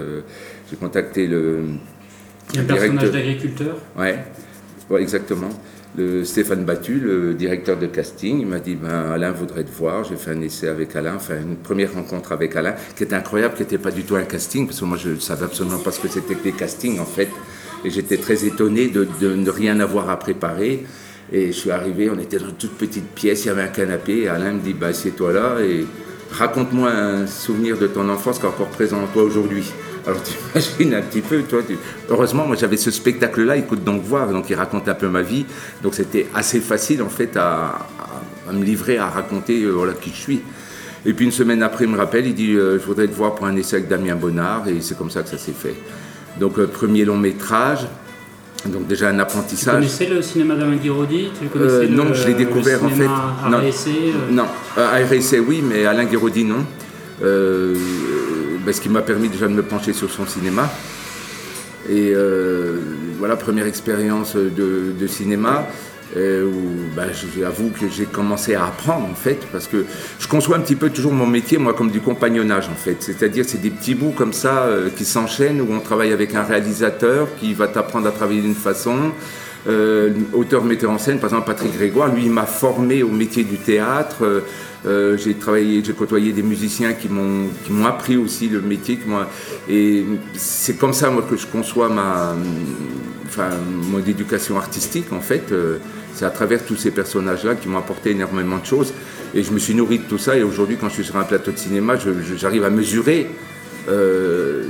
J'ai 0.69 0.77
contacté 0.77 1.29
le, 1.29 1.61
Il 2.53 2.57
y 2.57 2.59
a 2.59 2.63
un 2.63 2.65
personnage 2.65 3.11
d'agriculteur? 3.13 3.77
Ouais, 3.97 4.19
ouais, 4.91 5.03
exactement. 5.03 5.51
Stéphane 6.25 6.65
Battu, 6.65 6.99
le 6.99 7.35
directeur 7.35 7.79
de 7.79 7.87
casting, 7.87 8.41
il 8.41 8.47
m'a 8.49 8.59
dit 8.59 8.75
ben, 8.75 9.13
Alain 9.13 9.31
voudrait 9.31 9.63
te 9.63 9.71
voir. 9.71 10.03
J'ai 10.03 10.17
fait 10.17 10.33
un 10.33 10.41
essai 10.41 10.67
avec 10.67 10.97
Alain, 10.97 11.19
une 11.31 11.57
première 11.57 11.95
rencontre 11.95 12.33
avec 12.33 12.57
Alain, 12.57 12.75
qui 12.97 13.05
était 13.05 13.15
incroyable, 13.15 13.55
qui 13.55 13.63
n'était 13.63 13.79
pas 13.79 13.93
du 13.93 14.03
tout 14.03 14.17
un 14.17 14.25
casting, 14.25 14.67
parce 14.67 14.81
que 14.81 14.85
moi 14.85 14.97
je 14.97 15.11
ne 15.11 15.21
savais 15.21 15.45
absolument 15.45 15.79
pas 15.79 15.93
ce 15.93 16.01
que 16.01 16.09
c'était 16.09 16.35
que 16.35 16.43
des 16.43 16.53
castings 16.53 16.99
en 16.99 17.05
fait. 17.05 17.29
Et 17.85 17.91
j'étais 17.91 18.17
très 18.17 18.45
étonné 18.45 18.89
de, 18.89 19.07
ne 19.23 19.51
rien 19.51 19.79
avoir 19.79 20.11
à 20.11 20.19
préparer. 20.19 20.85
Et 21.33 21.49
je 21.49 21.53
suis 21.53 21.71
arrivé, 21.71 22.11
on 22.11 22.19
était 22.19 22.39
dans 22.39 22.49
une 22.49 22.55
toute 22.55 22.77
petite 22.77 23.11
pièce, 23.11 23.45
il 23.45 23.49
y 23.49 23.51
avait 23.51 23.63
un 23.63 23.69
canapé, 23.69 24.23
et 24.23 24.29
Alain 24.29 24.55
me 24.55 24.61
dit 24.61 24.75
bah, 24.75 24.89
Assieds-toi 24.89 25.33
là 25.33 25.61
et 25.61 25.87
raconte-moi 26.33 26.91
un 26.91 27.27
souvenir 27.29 27.79
de 27.79 27.87
ton 27.87 28.09
enfance 28.09 28.41
qui 28.41 28.47
est 28.47 28.49
encore 28.49 28.71
présent 28.71 29.01
en 29.01 29.07
toi 29.07 29.23
aujourd'hui. 29.23 29.65
Alors 30.07 30.21
tu 30.23 30.35
imagines 30.55 30.95
un 30.95 31.03
petit 31.03 31.21
peu, 31.23 31.43
toi, 31.43 31.61
tu- 31.67 31.77
heureusement, 32.11 32.47
moi 32.47 32.57
j'avais 32.57 32.77
ce 32.77 32.91
spectacle-là, 32.91 33.57
écoute 33.57 33.83
donc 33.85 34.03
voir, 34.03 34.29
donc 34.31 34.51
il 34.51 34.55
raconte 34.55 34.89
un 34.89 34.95
peu 34.95 35.09
ma 35.09 35.23
vie, 35.23 35.47
donc 35.83 35.95
c'était 35.95 36.27
assez 36.35 36.61
facile 36.61 37.03
en 37.03 37.09
fait 37.09 37.37
à, 37.37 37.43
à- 37.99 38.51
à 38.51 38.53
me 38.53 38.63
livrer, 38.63 38.99
à 38.99 39.09
raconter 39.09 39.63
euh, 39.63 39.71
voilà, 39.71 39.93
qui 39.95 40.11
je 40.11 40.17
suis. 40.17 40.43
Et 41.07 41.13
puis 41.15 41.25
une 41.27 41.33
semaine 41.33 41.63
après, 41.63 41.85
il 41.85 41.91
me 41.91 41.97
rappelle, 41.99 42.27
il 42.27 42.35
dit 42.35 42.53
euh, 42.55 42.79
Je 42.79 42.85
voudrais 42.85 43.07
te 43.09 43.15
voir 43.15 43.35
pour 43.35 43.47
un 43.47 43.57
essai 43.57 43.77
avec 43.77 43.89
Damien 43.89 44.15
Bonnard, 44.17 44.69
et 44.69 44.81
c'est 44.81 44.97
comme 44.97 45.11
ça 45.11 45.23
que 45.23 45.29
ça 45.31 45.39
s'est 45.39 45.53
fait. 45.53 45.75
Donc 46.39 46.59
euh, 46.59 46.67
premier 46.67 47.05
long 47.07 47.17
métrage, 47.19 47.87
donc 48.67 48.87
déjà 48.87 49.09
un 49.09 49.15
Tu 49.15 49.21
apprentissage. 49.21 49.75
connaissais 49.75 50.07
le 50.07 50.21
cinéma 50.23 50.55
d'Alain 50.55 50.77
Guiraudy? 50.77 51.29
Tu 51.41 51.49
connaissais 51.49 51.75
Euh, 51.77 51.83
le- 51.83 51.89
non, 51.89 52.13
je 52.13 52.25
l'ai 52.27 52.33
le 52.33 52.39
découvert 52.39 52.83
en 52.85 52.89
fait. 52.89 52.95
cinéma 52.95 53.37
non, 53.51 53.59
euh, 53.59 54.31
non. 54.31 54.47
Euh, 54.79 55.05
RSC, 55.11 55.39
oui, 55.41 55.63
mais 55.67 55.85
Alain 55.87 56.05
Guéraudy, 56.05 56.45
non. 56.45 56.65
Ben, 58.65 58.73
ce 58.73 58.81
qui 58.81 58.89
m'a 58.89 59.03
permis 59.03 59.29
déjà 59.29 59.47
de 59.47 59.53
me 59.53 59.63
pencher 59.63 59.93
sur 59.93 60.11
son 60.11 60.27
cinéma. 60.27 60.71
Et 61.89 62.13
euh, 62.15 62.79
voilà, 63.19 63.37
première 63.37 63.67
expérience 63.67 64.37
de, 64.37 65.07
cinéma. 65.07 65.67
euh, 66.17 66.47
où 66.47 66.95
ben, 66.95 67.09
j'avoue 67.39 67.71
que 67.71 67.89
j'ai 67.89 68.05
commencé 68.05 68.55
à 68.55 68.67
apprendre 68.67 69.07
en 69.11 69.15
fait, 69.15 69.39
parce 69.53 69.67
que 69.67 69.85
je 70.19 70.29
conçois 70.29 70.57
un 70.57 70.61
petit 70.61 70.77
peu 70.77 70.91
toujours 70.91 71.13
mon 71.13 71.27
métier, 71.27 71.59
moi, 71.59 71.75
comme 71.75 71.91
du 71.91 72.01
compagnonnage 72.01 72.69
en 72.69 72.77
fait. 72.77 72.97
C'est-à-dire, 73.01 73.45
c'est 73.47 73.61
des 73.61 73.71
petits 73.71 73.95
bouts 73.95 74.15
comme 74.17 74.33
ça 74.33 74.65
euh, 74.65 74.89
qui 74.97 75.05
s'enchaînent, 75.05 75.61
où 75.61 75.69
on 75.71 75.81
travaille 75.81 76.13
avec 76.13 76.35
un 76.35 76.43
réalisateur 76.43 77.29
qui 77.39 77.53
va 77.55 77.69
t'apprendre 77.69 78.07
à 78.07 78.13
travailler 78.13 78.43
d'une 78.43 78.55
façon, 78.55 79.13
euh, 79.69 80.11
auteur 80.33 80.65
metteur 80.65 80.91
en 80.91 80.99
scène, 80.99 81.19
par 81.19 81.31
exemple 81.31 81.47
Patrick 81.47 81.75
Grégoire, 81.75 82.15
lui 82.15 82.25
il 82.25 82.31
m'a 82.31 82.47
formé 82.47 83.03
au 83.03 83.09
métier 83.09 83.45
du 83.45 83.57
théâtre. 83.57 84.43
Euh, 84.87 85.17
j'ai 85.17 85.35
travaillé, 85.35 85.83
j'ai 85.85 85.93
côtoyé 85.95 86.33
des 86.33 86.43
musiciens 86.43 86.93
qui 86.93 87.09
m'ont 87.09 87.49
qui 87.65 87.73
m'ont 87.73 87.87
appris 87.87 88.17
aussi 88.17 88.49
le 88.49 88.61
métier, 88.61 88.99
m'ont- 89.07 89.25
et 89.69 90.05
c'est 90.35 90.77
comme 90.77 90.93
ça 90.93 91.09
moi 91.11 91.23
que 91.29 91.37
je 91.37 91.47
conçois 91.47 91.89
ma 91.89 92.35
enfin 93.27 93.49
mon 93.91 93.99
éducation 94.01 94.57
artistique 94.59 95.13
en 95.13 95.21
fait. 95.21 95.53
Euh, 95.53 95.79
C'est 96.17 96.27
à 96.27 96.31
travers 96.31 96.65
tous 96.65 96.77
ces 96.77 96.93
personnages-là 96.93 97.57
qui 97.57 97.67
m'ont 97.69 97.79
apporté 97.79 98.11
énormément 98.13 98.59
de 98.59 98.65
choses. 98.65 98.93
Et 99.35 99.43
je 99.43 99.51
me 99.51 99.59
suis 99.59 99.75
nourri 99.75 99.99
de 99.99 100.05
tout 100.05 100.17
ça. 100.17 100.37
Et 100.37 100.45
aujourd'hui, 100.45 100.77
quand 100.81 100.89
je 100.89 100.95
suis 100.95 101.05
sur 101.05 101.17
un 101.17 101.25
plateau 101.25 101.51
de 101.51 101.59
cinéma, 101.59 101.95
j'arrive 102.37 102.63
à 102.63 102.71
mesurer 102.71 103.27
euh, 103.89 104.69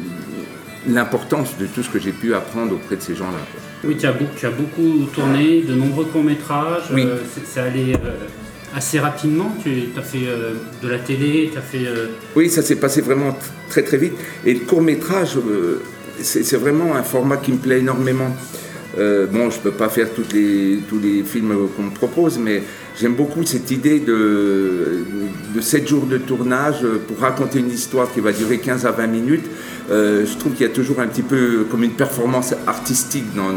l'importance 0.88 1.58
de 1.58 1.66
tout 1.66 1.82
ce 1.82 1.90
que 1.90 1.98
j'ai 1.98 2.12
pu 2.12 2.34
apprendre 2.34 2.72
auprès 2.74 2.96
de 2.96 3.02
ces 3.02 3.14
gens-là. 3.14 3.38
Oui, 3.86 3.94
tu 3.98 4.06
as, 4.06 4.14
tu 4.38 4.46
as, 4.46 4.50
beaucoup 4.50 5.04
tourné, 5.14 5.60
de 5.68 5.74
nombreux 5.74 6.06
courts-métrages. 6.06 6.84
Oui. 6.94 7.06
C'est 7.44 7.60
allé 7.60 7.94
assez 8.74 8.98
rapidement. 8.98 9.54
Tu 9.62 9.88
as 9.96 10.02
fait 10.02 10.26
euh, 10.26 10.54
de 10.82 10.88
la 10.88 10.98
télé, 10.98 11.50
tu 11.52 11.58
as 11.58 11.62
fait. 11.62 11.86
euh, 11.86 12.08
Oui, 12.36 12.50
ça 12.50 12.62
s'est 12.62 12.76
passé 12.76 13.00
vraiment 13.00 13.36
très 13.68 13.82
très 13.82 13.96
vite. 13.96 14.14
Et 14.44 14.54
le 14.54 14.60
court 14.60 14.82
métrage, 14.82 15.36
euh, 15.36 15.80
c'est 16.20 16.56
vraiment 16.56 16.94
un 16.94 17.02
format 17.02 17.36
qui 17.36 17.52
me 17.52 17.58
plaît 17.58 17.78
énormément. 17.80 18.34
Bon, 18.96 19.50
je 19.50 19.58
peux 19.58 19.72
pas 19.72 19.88
faire 19.88 20.08
toutes 20.14 20.32
les, 20.32 20.78
tous 20.88 21.00
les 21.00 21.24
films 21.24 21.52
qu'on 21.76 21.82
me 21.82 21.90
propose, 21.90 22.38
mais 22.38 22.62
j'aime 22.96 23.14
beaucoup 23.16 23.42
cette 23.44 23.68
idée 23.72 23.98
de, 23.98 25.04
de 25.52 25.60
7 25.60 25.88
jours 25.88 26.06
de 26.06 26.16
tournage 26.16 26.86
pour 27.08 27.18
raconter 27.18 27.58
une 27.58 27.72
histoire 27.72 28.12
qui 28.12 28.20
va 28.20 28.30
durer 28.30 28.58
15 28.58 28.86
à 28.86 28.92
20 28.92 29.08
minutes. 29.08 29.46
Je 29.90 30.38
trouve 30.38 30.52
qu'il 30.52 30.64
y 30.64 30.70
a 30.70 30.72
toujours 30.72 31.00
un 31.00 31.08
petit 31.08 31.22
peu 31.22 31.66
comme 31.68 31.82
une 31.82 31.94
performance 31.94 32.54
artistique 32.68 33.34
dans, 33.34 33.50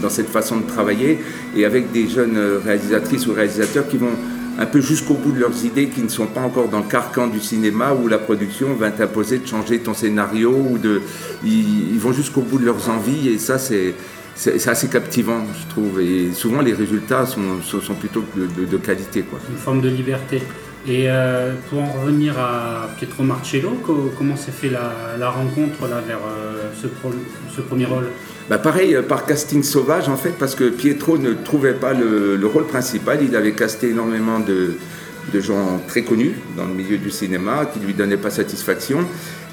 dans 0.00 0.08
cette 0.08 0.30
façon 0.30 0.56
de 0.56 0.66
travailler, 0.66 1.18
et 1.54 1.66
avec 1.66 1.92
des 1.92 2.08
jeunes 2.08 2.38
réalisatrices 2.64 3.26
ou 3.26 3.34
réalisateurs 3.34 3.86
qui 3.88 3.98
vont 3.98 4.16
un 4.58 4.66
peu 4.66 4.80
jusqu'au 4.80 5.14
bout 5.14 5.30
de 5.32 5.38
leurs 5.38 5.64
idées, 5.64 5.88
qui 5.88 6.02
ne 6.02 6.08
sont 6.08 6.26
pas 6.26 6.40
encore 6.40 6.68
dans 6.68 6.80
le 6.80 6.88
carcan 6.88 7.28
du 7.28 7.38
cinéma 7.40 7.92
où 7.92 8.08
la 8.08 8.18
production 8.18 8.74
va 8.74 8.90
t'imposer 8.90 9.38
de 9.38 9.46
changer 9.46 9.78
ton 9.78 9.94
scénario 9.94 10.50
ou 10.50 10.78
de, 10.78 11.00
ils, 11.44 11.98
vont 11.98 12.12
jusqu'au 12.12 12.40
bout 12.42 12.58
de 12.58 12.64
leurs 12.66 12.90
envies 12.90 13.28
et 13.28 13.38
ça 13.38 13.58
c'est 13.58 13.94
assez 14.66 14.88
captivant, 14.88 15.44
je 15.60 15.70
trouve. 15.70 16.00
Et 16.00 16.32
souvent, 16.32 16.60
les 16.60 16.74
résultats 16.74 17.24
sont, 17.24 17.94
plutôt 17.98 18.24
de, 18.36 18.76
qualité. 18.78 19.22
Quoi. 19.22 19.38
une 19.48 19.56
forme 19.56 19.80
de 19.80 19.88
liberté. 19.88 20.42
Et 20.86 21.04
euh, 21.08 21.54
pour 21.68 21.82
en 21.82 21.92
revenir 21.92 22.38
à 22.38 22.88
Pietro 22.96 23.22
Marcello, 23.22 23.78
co- 23.84 24.12
comment 24.16 24.36
s'est 24.36 24.52
fait 24.52 24.70
la, 24.70 25.30
rencontre 25.30 25.86
là, 25.88 26.00
vers 26.06 26.18
euh, 26.18 26.70
ce 27.54 27.60
premier 27.60 27.84
rôle? 27.84 28.08
Bah 28.48 28.58
pareil, 28.58 28.94
euh, 28.94 29.02
par 29.02 29.26
casting 29.26 29.62
sauvage, 29.62 30.08
en 30.08 30.16
fait, 30.16 30.32
parce 30.38 30.54
que 30.54 30.68
Pietro 30.70 31.18
ne 31.18 31.32
trouvait 31.34 31.74
pas 31.74 31.92
le, 31.92 32.36
le 32.36 32.46
rôle 32.46 32.66
principal. 32.66 33.18
Il 33.22 33.36
avait 33.36 33.52
casté 33.52 33.90
énormément 33.90 34.40
de, 34.40 34.72
de 35.34 35.40
gens 35.40 35.82
très 35.86 36.02
connus 36.02 36.32
dans 36.56 36.64
le 36.64 36.72
milieu 36.72 36.96
du 36.96 37.10
cinéma 37.10 37.66
qui 37.72 37.78
ne 37.80 37.84
lui 37.86 37.92
donnaient 37.94 38.16
pas 38.16 38.30
satisfaction. 38.30 39.00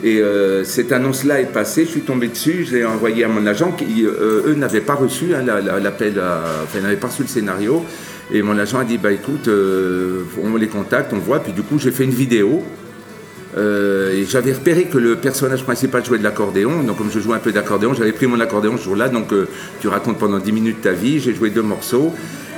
Et 0.04 0.22
euh, 0.22 0.64
cette 0.64 0.92
annonce-là 0.94 1.42
est 1.42 1.52
passée, 1.52 1.84
je 1.86 1.90
suis 1.92 2.02
tombé 2.02 2.28
dessus, 2.30 2.66
je 2.70 2.76
l'ai 2.76 2.86
envoyé 2.86 3.24
à 3.24 3.28
mon 3.28 3.46
agent, 3.48 3.72
qui, 3.74 4.06
euh, 4.06 4.44
eux 4.48 4.54
n'avaient 4.56 4.82
pas 4.82 4.96
reçu 4.96 5.34
hein, 5.36 5.42
la- 5.46 5.62
la- 5.62 5.80
l'appel, 5.80 6.14
enfin, 6.64 6.80
n'avaient 6.82 6.96
pas 6.96 7.08
reçu 7.08 7.24
le 7.24 7.28
scénario. 7.28 7.84
Et 8.32 8.42
mon 8.42 8.58
agent 8.58 8.80
a 8.80 8.84
dit, 8.86 8.98
bah 8.98 9.12
écoute, 9.12 9.48
on 9.50 10.56
les 10.56 10.68
contacte, 10.68 11.12
on 11.14 11.20
voit. 11.20 11.40
Puis 11.42 11.52
du 11.54 11.62
coup, 11.64 11.78
j'ai 11.80 11.92
fait 11.92 12.06
une 12.06 12.12
vidéo. 12.12 12.64
Euh, 13.58 14.24
j'avais 14.28 14.54
repéré 14.54 14.86
que 14.86 14.98
le 14.98 15.16
personnage 15.16 15.64
principal 15.64 16.04
jouait 16.06 16.18
de 16.18 16.24
l'accordéon. 16.24 16.84
Donc, 16.84 16.98
comme 16.98 17.12
je 17.12 17.20
jouais 17.20 17.36
un 17.36 17.40
peu 17.40 17.52
d'accordéon, 17.52 17.94
j'avais 17.94 18.12
pris 18.12 18.28
mon 18.28 18.40
accordéon 18.40 18.78
ce 18.78 18.84
jour-là. 18.84 19.10
Donc, 19.10 19.32
euh, 19.32 19.48
tu 19.80 19.88
racontes 19.88 20.18
pendant 20.18 20.40
10 20.40 20.52
minutes 20.52 20.82
ta 20.82 20.92
vie. 20.92 21.20
J'ai 21.20 21.34
joué 21.34 21.50
deux 21.50 21.62
morceaux. 21.62 22.14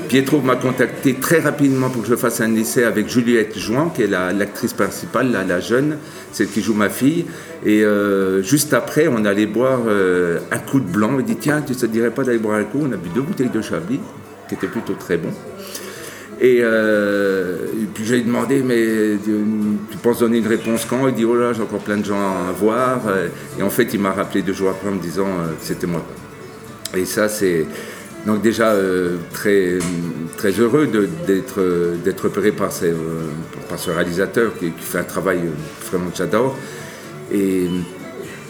Pietro 0.07 0.39
m'a 0.41 0.55
contacté 0.55 1.15
très 1.15 1.39
rapidement 1.39 1.89
pour 1.89 2.01
que 2.01 2.07
je 2.07 2.15
fasse 2.15 2.39
un 2.39 2.55
essai 2.55 2.85
avec 2.85 3.09
Juliette 3.09 3.59
Jouan, 3.59 3.89
qui 3.89 4.03
est 4.03 4.07
la- 4.07 4.31
l'actrice 4.31 4.71
principale, 4.73 5.31
la, 5.31 5.59
jeune, 5.59 5.97
celle 6.31 6.47
qui 6.47 6.61
joue 6.61 6.73
ma 6.73 6.89
fille. 6.89 7.25
Et 7.65 7.83
euh, 7.83 8.41
juste 8.41 8.73
après, 8.73 9.07
on 9.09 9.25
allait 9.25 9.47
boire 9.47 9.81
un 10.51 10.59
coup 10.59 10.79
de 10.79 10.89
blanc. 10.89 11.11
Il 11.19 11.25
dit 11.25 11.35
Tiens, 11.35 11.61
tu 11.61 11.73
ne 11.73 11.77
te 11.77 11.85
dirais 11.85 12.11
pas 12.11 12.23
d'aller 12.23 12.37
boire 12.39 12.57
un 12.57 12.63
coup? 12.63 12.79
On 12.81 12.91
a 12.93 12.95
bu 12.95 13.09
deux 13.13 13.21
bouteilles 13.21 13.49
de 13.49 13.61
Chablis, 13.61 13.99
qui 14.47 14.55
étaient 14.55 14.67
plutôt 14.67 14.93
très 14.93 15.17
bons. 15.17 15.33
Et, 16.39 16.59
euh, 16.61 17.65
et 17.81 17.85
puis 17.85 18.05
j'ai 18.05 18.21
demandé, 18.21 18.61
mais 18.61 19.17
tu, 19.23 19.97
penses 20.03 20.19
donner 20.19 20.37
une 20.37 20.47
réponse 20.47 20.85
quand? 20.85 21.07
Il 21.07 21.15
dit, 21.15 21.25
oh 21.25 21.35
là, 21.35 21.53
j'ai 21.53 21.61
encore 21.61 21.79
plein 21.79 21.97
de 21.97 22.05
gens 22.05 22.19
à 22.19 22.51
voir. 22.51 23.01
Et 23.59 23.63
en 23.63 23.69
fait, 23.69 23.93
il 23.93 23.99
m'a 23.99 24.11
rappelé 24.11 24.43
deux 24.43 24.53
jours 24.53 24.69
après 24.69 24.89
en 24.89 24.93
me 24.93 25.01
disant 25.01 25.25
euh, 25.25 25.53
c'était 25.61 25.87
moi. 25.87 26.05
Et 26.95 27.05
ça, 27.05 27.27
c'est 27.27 27.65
donc 28.25 28.41
déjà 28.41 28.71
euh, 28.71 29.17
très, 29.33 29.79
très 30.37 30.51
heureux 30.51 30.87
d'être 30.87 31.95
d'être 32.03 32.25
repéré 32.25 32.51
par, 32.51 32.71
ce 32.71 33.89
réalisateur 33.89 34.51
qui, 34.59 34.71
fait 34.77 34.99
un 34.99 35.03
travail 35.03 35.39
vraiment 35.89 36.11
que 36.11 36.17
j'adore. 36.17 36.55
Et 37.33 37.67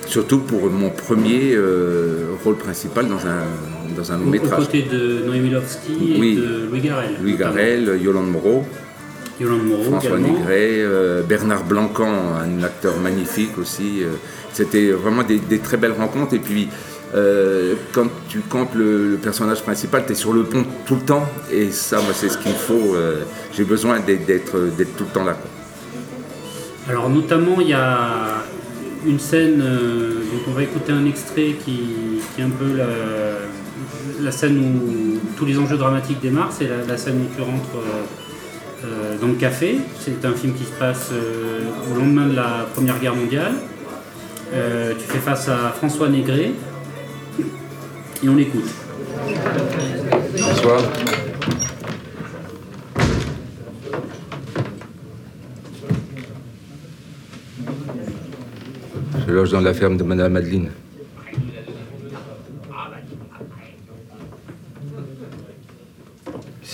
surtout 0.07 0.39
pour 0.39 0.69
mon 0.69 0.89
premier 0.89 1.57
rôle 2.43 2.55
principal 2.57 3.07
dans 3.07 3.25
un, 3.25 3.43
dans 3.95 4.11
un 4.11 4.17
long 4.17 4.25
Aux 4.27 4.29
métrage. 4.29 4.59
côtés 4.65 4.83
de 4.91 5.23
Noémie 5.25 5.49
Lovski 5.49 6.13
et 6.15 6.19
Oui. 6.19 6.35
de 6.35 6.67
Louis 6.69 6.81
Garrel. 6.81 7.11
Louis. 7.21 7.35
Garrel, 7.37 7.99
Yolande 8.01 8.31
Moreau. 8.31 8.65
Yolande 9.39 9.65
Moreau 9.67 9.83
François 9.83 10.17
également. 10.17 10.39
Nigret, 10.39 10.79
euh, 10.81 11.21
Bernard 11.21 11.63
Blancan, 11.65 12.11
un 12.41 12.63
acteur 12.63 12.97
magnifique 12.97 13.57
aussi. 13.59 14.01
euh, 14.03 14.07
C'était 14.53 14.91
vraiment 14.91 15.23
des, 15.23 15.37
des 15.37 15.59
très 15.59 15.77
belles 15.77 15.91
rencontres. 15.91 16.33
Et 16.33 16.39
puis, 16.39 16.67
euh, 17.15 17.75
quand 17.91 18.07
tu 18.27 18.39
campes 18.39 18.73
le, 18.75 19.11
le 19.11 19.17
personnage 19.17 19.61
principal, 19.61 20.03
tu 20.07 20.13
es 20.13 20.15
sur 20.15 20.33
le 20.33 20.43
pont 20.43 20.65
tout 20.87 20.95
le 20.95 21.01
temps. 21.01 21.25
Et 21.51 21.69
ça, 21.71 21.97
moi, 21.97 22.13
c'est 22.13 22.29
ce 22.29 22.37
qu'il 22.39 22.51
me 22.51 22.57
faut. 22.57 22.95
J'ai 23.55 23.63
besoin 23.63 23.99
d'être 23.99 24.51
tout 24.97 25.03
le 25.03 25.13
temps 25.13 25.23
là. 25.23 25.37
Alors 26.89 27.09
notamment 27.09 27.59
il 27.59 27.67
y 27.67 27.73
a 27.73 28.43
une 29.05 29.19
scène, 29.19 29.57
donc 29.59 30.41
on 30.47 30.51
va 30.51 30.63
écouter 30.63 30.93
un 30.93 31.05
extrait 31.05 31.55
qui, 31.63 31.79
qui 32.33 32.41
est 32.41 32.45
un 32.45 32.49
peu 32.49 32.75
la, 32.77 32.85
la 34.21 34.31
scène 34.31 34.57
où 34.57 35.19
tous 35.37 35.45
les 35.45 35.57
enjeux 35.57 35.77
dramatiques 35.77 36.19
démarrent, 36.21 36.51
c'est 36.51 36.69
la, 36.87 36.97
scène 36.97 37.21
où 37.21 37.35
tu 37.35 37.41
rentres 37.41 37.75
euh, 37.75 38.85
euh, 38.85 39.17
dans 39.19 39.27
le 39.27 39.35
café. 39.35 39.77
C'est 39.99 40.23
un 40.25 40.33
film 40.33 40.53
qui 40.53 40.63
se 40.63 40.71
passe 40.71 41.09
euh, 41.11 41.61
au 41.91 41.99
lendemain 41.99 42.27
de 42.27 42.35
la 42.35 42.67
Première 42.73 42.99
Guerre 42.99 43.15
mondiale. 43.15 43.53
Tu 44.51 45.05
fais 45.05 45.19
face 45.19 45.49
à 45.49 45.73
François 45.75 46.07
Négret 46.07 46.51
et 48.23 48.29
on 48.29 48.35
l'écoute. 48.35 48.69
Bonsoir. 50.31 50.81
Je 59.27 59.33
loge 59.33 59.51
dans 59.51 59.59
la 59.59 59.73
ferme 59.73 59.97
de 59.97 60.03
Madame 60.03 60.31
Madeleine. 60.31 60.69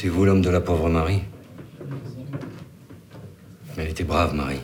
C'est 0.03 0.09
vous 0.09 0.25
l'homme 0.25 0.41
de 0.41 0.49
la 0.49 0.59
pauvre 0.59 0.89
Marie 0.89 1.21
Elle 3.77 3.87
était 3.87 4.03
brave, 4.03 4.35
Marie. 4.35 4.59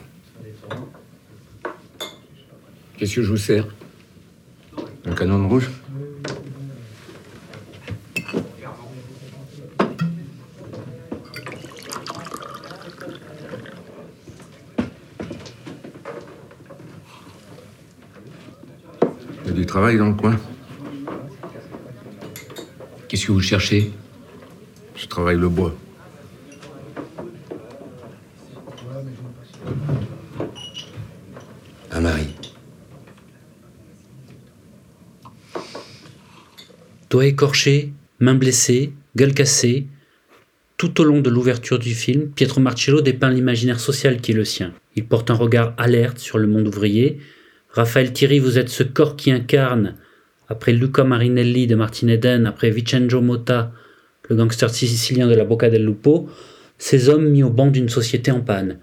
Qu'est-ce 2.98 3.15
que 3.15 3.24
je 3.24 3.29
vous 3.29 3.38
sers 3.38 3.65
Un 5.05 5.15
canon 5.15 5.41
de 5.41 5.48
rouge 5.48 5.69
Il 19.46 19.48
y 19.48 19.50
a 19.50 19.51
du 19.53 19.65
travail 19.65 19.98
dans 19.98 20.10
le 20.10 20.15
coin. 20.15 20.38
Qu'est-ce 23.08 23.27
que 23.27 23.31
vous 23.31 23.39
cherchez? 23.39 23.93
Travaille 25.19 25.38
le 25.38 25.49
bois. 25.49 25.75
À 31.91 31.99
Marie. 31.99 32.33
Doigts 37.09 37.25
écorchés, 37.25 37.91
mains 38.21 38.35
blessées, 38.35 38.93
gueule 39.17 39.33
cassée. 39.33 39.88
Tout 40.77 41.01
au 41.01 41.03
long 41.03 41.19
de 41.19 41.29
l'ouverture 41.29 41.79
du 41.79 41.93
film, 41.93 42.29
Pietro 42.29 42.61
Marcello 42.61 43.01
dépeint 43.01 43.29
l'imaginaire 43.29 43.81
social 43.81 44.21
qui 44.21 44.31
est 44.31 44.35
le 44.35 44.45
sien. 44.45 44.71
Il 44.95 45.05
porte 45.05 45.29
un 45.31 45.33
regard 45.33 45.73
alerte 45.77 46.19
sur 46.19 46.38
le 46.38 46.47
monde 46.47 46.69
ouvrier. 46.69 47.19
Raphaël 47.71 48.13
Thierry, 48.13 48.39
vous 48.39 48.57
êtes 48.57 48.69
ce 48.69 48.83
corps 48.83 49.17
qui 49.17 49.31
incarne, 49.33 49.95
après 50.47 50.71
Luca 50.71 51.03
Marinelli 51.03 51.67
de 51.67 51.75
Martin 51.75 52.07
Eden, 52.07 52.45
après 52.45 52.69
Vincenzo 52.69 53.19
Motta, 53.19 53.73
le 54.29 54.36
gangster 54.36 54.69
sicilien 54.69 55.27
de 55.27 55.36
la 55.36 55.43
Bocca 55.43 55.69
del 55.69 55.86
Lupo, 55.86 56.29
ces 56.77 57.09
hommes 57.09 57.27
mis 57.27 57.43
au 57.43 57.50
banc 57.50 57.67
d'une 57.67 57.89
société 57.89 58.31
en 58.31 58.41
panne. 58.41 58.77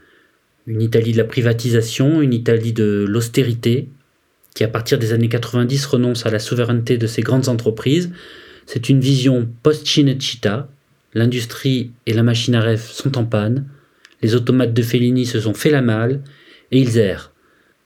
Une 0.67 0.83
Italie 0.83 1.13
de 1.13 1.19
la 1.19 1.25
privatisation, 1.25 2.21
une 2.21 2.35
Italie 2.35 2.73
de 2.73 3.07
l'austérité, 3.09 3.89
qui 4.55 4.65
à 4.65 4.69
partir 4.69 4.99
des 4.99 5.13
années 5.13 5.29
90 5.29 5.87
renonce 5.87 6.27
à 6.27 6.31
la 6.31 6.39
souveraineté 6.39 6.99
de 6.99 7.07
ses 7.07 7.23
grandes 7.23 7.49
entreprises. 7.49 8.11
C'est 8.65 8.89
une 8.89 9.01
vision 9.01 9.49
post-Cinecittà. 9.63 10.69
L'industrie 11.15 11.93
et 12.07 12.13
la 12.13 12.23
machine 12.23 12.55
à 12.55 12.61
rêve 12.61 12.83
sont 12.83 13.17
en 13.17 13.25
panne. 13.25 13.67
Les 14.23 14.35
automates 14.35 14.75
de 14.75 14.83
Fellini 14.83 15.27
se 15.27 15.41
sont 15.41 15.55
fait 15.55 15.71
la 15.71 15.83
malle 15.83 16.23
et 16.73 16.81
ils 16.81 16.99
errent. 16.99 17.33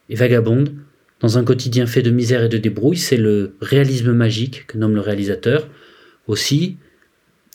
Et 0.09 0.15
vagabondent 0.15 0.73
dans 1.21 1.39
un 1.39 1.45
quotidien 1.45 1.87
fait 1.87 2.03
de 2.03 2.11
misère 2.11 2.45
et 2.45 2.49
de 2.49 2.59
débrouille. 2.59 2.97
C'est 2.97 3.17
le 3.17 3.57
réalisme 3.61 4.13
magique 4.13 4.67
que 4.69 4.79
nomme 4.79 4.95
le 4.95 5.01
réalisateur. 5.01 5.69
Aussi, 6.27 6.77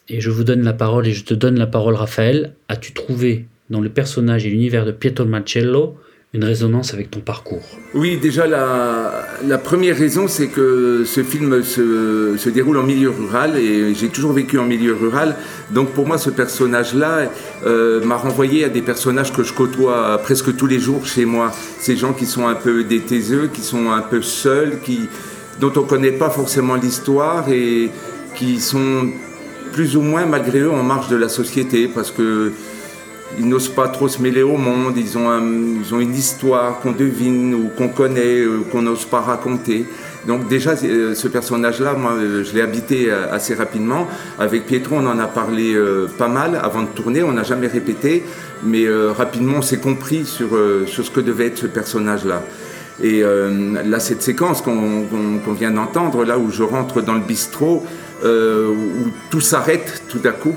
Et 0.07 0.21
je 0.21 0.29
vous 0.29 0.43
donne 0.43 0.63
la 0.63 0.73
parole 0.73 1.07
et 1.07 1.13
je 1.13 1.23
te 1.23 1.33
donne 1.33 1.57
la 1.57 1.67
parole, 1.67 1.95
Raphaël. 1.95 2.53
As-tu 2.69 2.93
trouvé 2.93 3.45
dans 3.69 3.81
le 3.81 3.89
personnage 3.89 4.45
et 4.45 4.49
l'univers 4.49 4.85
de 4.85 4.91
Pietro 4.91 5.25
Marcello 5.25 5.95
une 6.33 6.43
résonance 6.43 6.93
avec 6.93 7.09
ton 7.09 7.21
parcours? 7.21 7.63
Oui, 7.93 8.17
déjà 8.17 8.45
la, 8.45 9.25
la 9.47 9.57
première 9.57 9.97
raison, 9.97 10.27
c'est 10.27 10.47
que 10.47 11.03
ce 11.05 11.23
film 11.23 11.63
se, 11.63 12.35
se, 12.37 12.49
déroule 12.49 12.77
en 12.77 12.83
milieu 12.83 13.09
rural 13.09 13.57
et 13.57 13.95
j'ai 13.95 14.09
toujours 14.09 14.33
vécu 14.33 14.59
en 14.59 14.65
milieu 14.65 14.93
rural. 14.93 15.35
Donc 15.71 15.91
pour 15.91 16.05
moi, 16.05 16.17
ce 16.17 16.29
personnage-là 16.29 17.31
euh, 17.65 18.03
m'a 18.03 18.17
renvoyé 18.17 18.65
à 18.65 18.69
des 18.69 18.81
personnages 18.81 19.31
que 19.31 19.43
je 19.43 19.53
côtoie 19.53 20.19
presque 20.21 20.55
tous 20.55 20.67
les 20.67 20.79
jours 20.79 21.05
chez 21.05 21.25
moi. 21.25 21.51
Ces 21.79 21.95
gens 21.95 22.13
qui 22.13 22.25
sont 22.25 22.47
un 22.47 22.55
peu 22.55 22.83
détaiseux, 22.83 23.49
qui 23.51 23.61
sont 23.61 23.89
un 23.91 24.01
peu 24.01 24.21
seuls, 24.21 24.81
qui, 24.83 25.07
dont 25.61 25.71
on 25.77 25.81
ne 25.81 25.87
connaît 25.87 26.11
pas 26.11 26.29
forcément 26.29 26.75
l'histoire 26.75 27.49
et 27.49 27.89
qui 28.35 28.59
sont 28.59 29.09
plus 29.75 29.97
ou 29.97 30.01
moins, 30.01 30.25
malgré 30.25 30.59
eux, 30.59 30.71
en 30.71 30.83
marge 30.83 31.09
de 31.09 31.17
la 31.17 31.27
société 31.27 31.89
parce 31.93 32.09
que 32.09 32.53
ils 33.37 33.45
n'osent 33.45 33.75
pas 33.81 33.89
trop 33.89 34.07
se 34.07 34.21
mêler 34.21 34.41
au 34.41 34.55
monde, 34.55 34.93
ils 34.95 35.17
ont, 35.17 35.29
ils 35.83 35.93
ont 35.93 35.99
une 35.99 36.15
histoire 36.15 36.79
qu'on 36.79 36.93
devine 36.93 37.53
ou 37.53 37.69
qu'on 37.75 37.89
connaît, 37.89 38.39
euh, 38.39 38.61
qu'on 38.71 38.83
n'ose 38.83 39.03
pas 39.03 39.19
raconter. 39.19 39.85
Donc 40.25 40.47
déjà, 40.47 40.75
euh, 40.81 41.13
ce 41.13 41.27
personnage-là, 41.27 41.95
moi, 41.95 42.13
euh, 42.13 42.45
je 42.45 42.53
l'ai 42.53 42.61
habité 42.61 43.11
assez 43.11 43.53
rapidement. 43.53 44.07
Avec 44.39 44.65
Pietro, 44.65 44.95
on 44.95 45.05
en 45.07 45.19
a 45.19 45.27
parlé 45.27 45.75
pas 46.17 46.29
mal 46.29 46.57
avant 46.63 46.83
de 46.83 46.87
tourner, 46.87 47.21
on 47.23 47.33
n'a 47.33 47.43
jamais 47.43 47.67
répété, 47.67 48.23
mais 48.63 48.85
rapidement, 49.17 49.57
on 49.57 49.61
s'est 49.61 49.79
compris 49.79 50.23
sur, 50.23 50.51
sur 50.87 51.03
ce 51.03 51.11
que 51.11 51.19
devait 51.19 51.47
être 51.47 51.57
ce 51.57 51.67
personnage-là. 51.67 52.43
Et 53.03 53.23
là, 53.23 53.99
cette 53.99 54.21
séquence 54.21 54.61
qu'on 54.61 55.03
qu 55.43 55.51
vient 55.59 55.71
d'entendre, 55.71 56.23
là 56.23 56.37
où 56.37 56.49
je 56.49 56.63
rentre 56.63 57.01
dans 57.01 57.15
le 57.15 57.19
bistrot, 57.19 57.85
où 58.23 59.11
tout 59.29 59.41
s'arrête 59.41 60.03
tout 60.07 60.21
à 60.23 60.31
coup, 60.31 60.55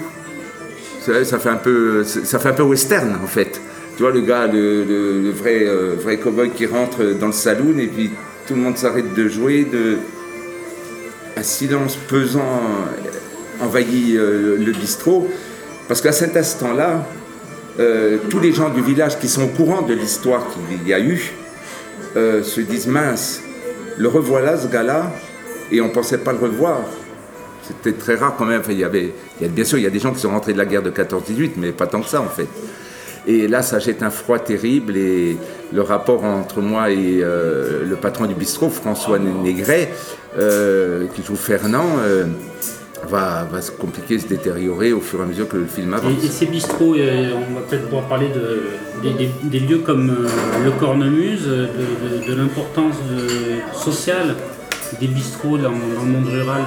ça 1.24 1.38
fait 1.38 1.48
un 1.48 1.56
peu, 1.56 2.62
western 2.62 3.18
en 3.22 3.26
fait. 3.26 3.60
Tu 3.96 4.02
vois 4.02 4.12
le 4.12 4.20
gars, 4.20 4.46
le, 4.46 5.30
vrai, 5.30 5.66
euh, 5.66 5.96
vrai 6.00 6.18
cowboy 6.18 6.50
qui 6.50 6.66
rentre 6.66 7.02
dans 7.18 7.26
le 7.26 7.32
saloon 7.32 7.78
et 7.78 7.88
puis 7.88 8.10
tout 8.46 8.54
le 8.54 8.60
monde 8.60 8.76
s'arrête 8.76 9.14
de 9.14 9.28
jouer, 9.28 9.64
de... 9.64 9.96
un 11.36 11.42
silence 11.42 11.96
pesant 11.96 12.62
envahit 13.60 14.16
euh, 14.16 14.56
le 14.56 14.72
bistrot, 14.72 15.28
parce 15.88 16.00
qu'à 16.00 16.12
cet 16.12 16.36
instant-là, 16.36 17.04
euh, 17.80 18.18
tous 18.30 18.40
les 18.40 18.52
gens 18.52 18.70
du 18.70 18.82
village 18.82 19.18
qui 19.18 19.28
sont 19.28 19.44
au 19.44 19.48
courant 19.48 19.82
de 19.82 19.94
l'histoire 19.94 20.46
qu'il 20.52 20.86
y 20.86 20.92
a 20.92 21.00
eu 21.00 21.32
euh, 22.16 22.42
se 22.42 22.60
disent 22.60 22.86
mince, 22.86 23.42
le 23.96 24.08
revoilà 24.08 24.56
ce 24.56 24.68
gars-là, 24.68 25.12
et 25.70 25.80
on 25.80 25.88
pensait 25.88 26.18
pas 26.18 26.32
le 26.32 26.38
revoir. 26.38 26.82
C'était 27.68 27.98
très 27.98 28.14
rare 28.14 28.34
quand 28.36 28.46
même. 28.46 28.60
Enfin, 28.60 28.72
il 28.72 28.78
y 28.78 28.84
avait, 28.84 29.12
il 29.40 29.46
y 29.46 29.48
a, 29.48 29.52
bien 29.52 29.64
sûr, 29.64 29.78
il 29.78 29.84
y 29.84 29.86
a 29.86 29.90
des 29.90 29.98
gens 29.98 30.12
qui 30.12 30.20
sont 30.20 30.30
rentrés 30.30 30.54
de 30.54 30.58
la 30.58 30.64
guerre 30.64 30.82
de 30.82 30.90
14-18, 30.90 31.52
mais 31.56 31.72
pas 31.72 31.86
tant 31.86 32.00
que 32.00 32.08
ça 32.08 32.20
en 32.20 32.28
fait. 32.28 32.48
Et 33.26 33.46
là, 33.46 33.60
ça 33.60 33.78
jette 33.78 34.02
un 34.02 34.08
froid 34.08 34.38
terrible 34.38 34.96
et 34.96 35.36
le 35.70 35.82
rapport 35.82 36.24
entre 36.24 36.62
moi 36.62 36.90
et 36.90 37.20
euh, 37.20 37.84
le 37.84 37.96
patron 37.96 38.24
du 38.24 38.34
bistrot, 38.34 38.70
François 38.70 39.18
Négret, 39.18 39.92
euh, 40.38 41.06
qui 41.14 41.22
joue 41.22 41.36
Fernand, 41.36 41.96
euh, 41.98 42.24
va, 43.06 43.46
va, 43.52 43.60
se 43.60 43.70
compliquer, 43.70 44.18
se 44.18 44.28
détériorer 44.28 44.94
au 44.94 45.00
fur 45.00 45.20
et 45.20 45.24
à 45.24 45.26
mesure 45.26 45.46
que 45.46 45.58
le 45.58 45.66
film 45.66 45.92
avance. 45.92 46.10
Et, 46.22 46.24
et 46.26 46.30
ces 46.30 46.46
bistrots, 46.46 46.94
on 46.94 47.54
va 47.54 47.60
peut-être 47.68 47.84
pouvoir 47.84 48.08
parler 48.08 48.28
de, 48.28 48.62
des, 49.02 49.12
des, 49.12 49.30
des, 49.42 49.60
lieux 49.60 49.80
comme 49.80 50.26
le 50.64 50.70
Cornemuse, 50.70 51.46
de, 51.46 51.66
de, 51.66 52.32
de 52.32 52.34
l'importance 52.34 52.96
sociale 53.74 54.36
des 55.00 55.06
bistrots 55.06 55.58
dans, 55.58 55.70
dans, 55.70 56.04
le 56.04 56.10
monde 56.10 56.28
rural. 56.28 56.62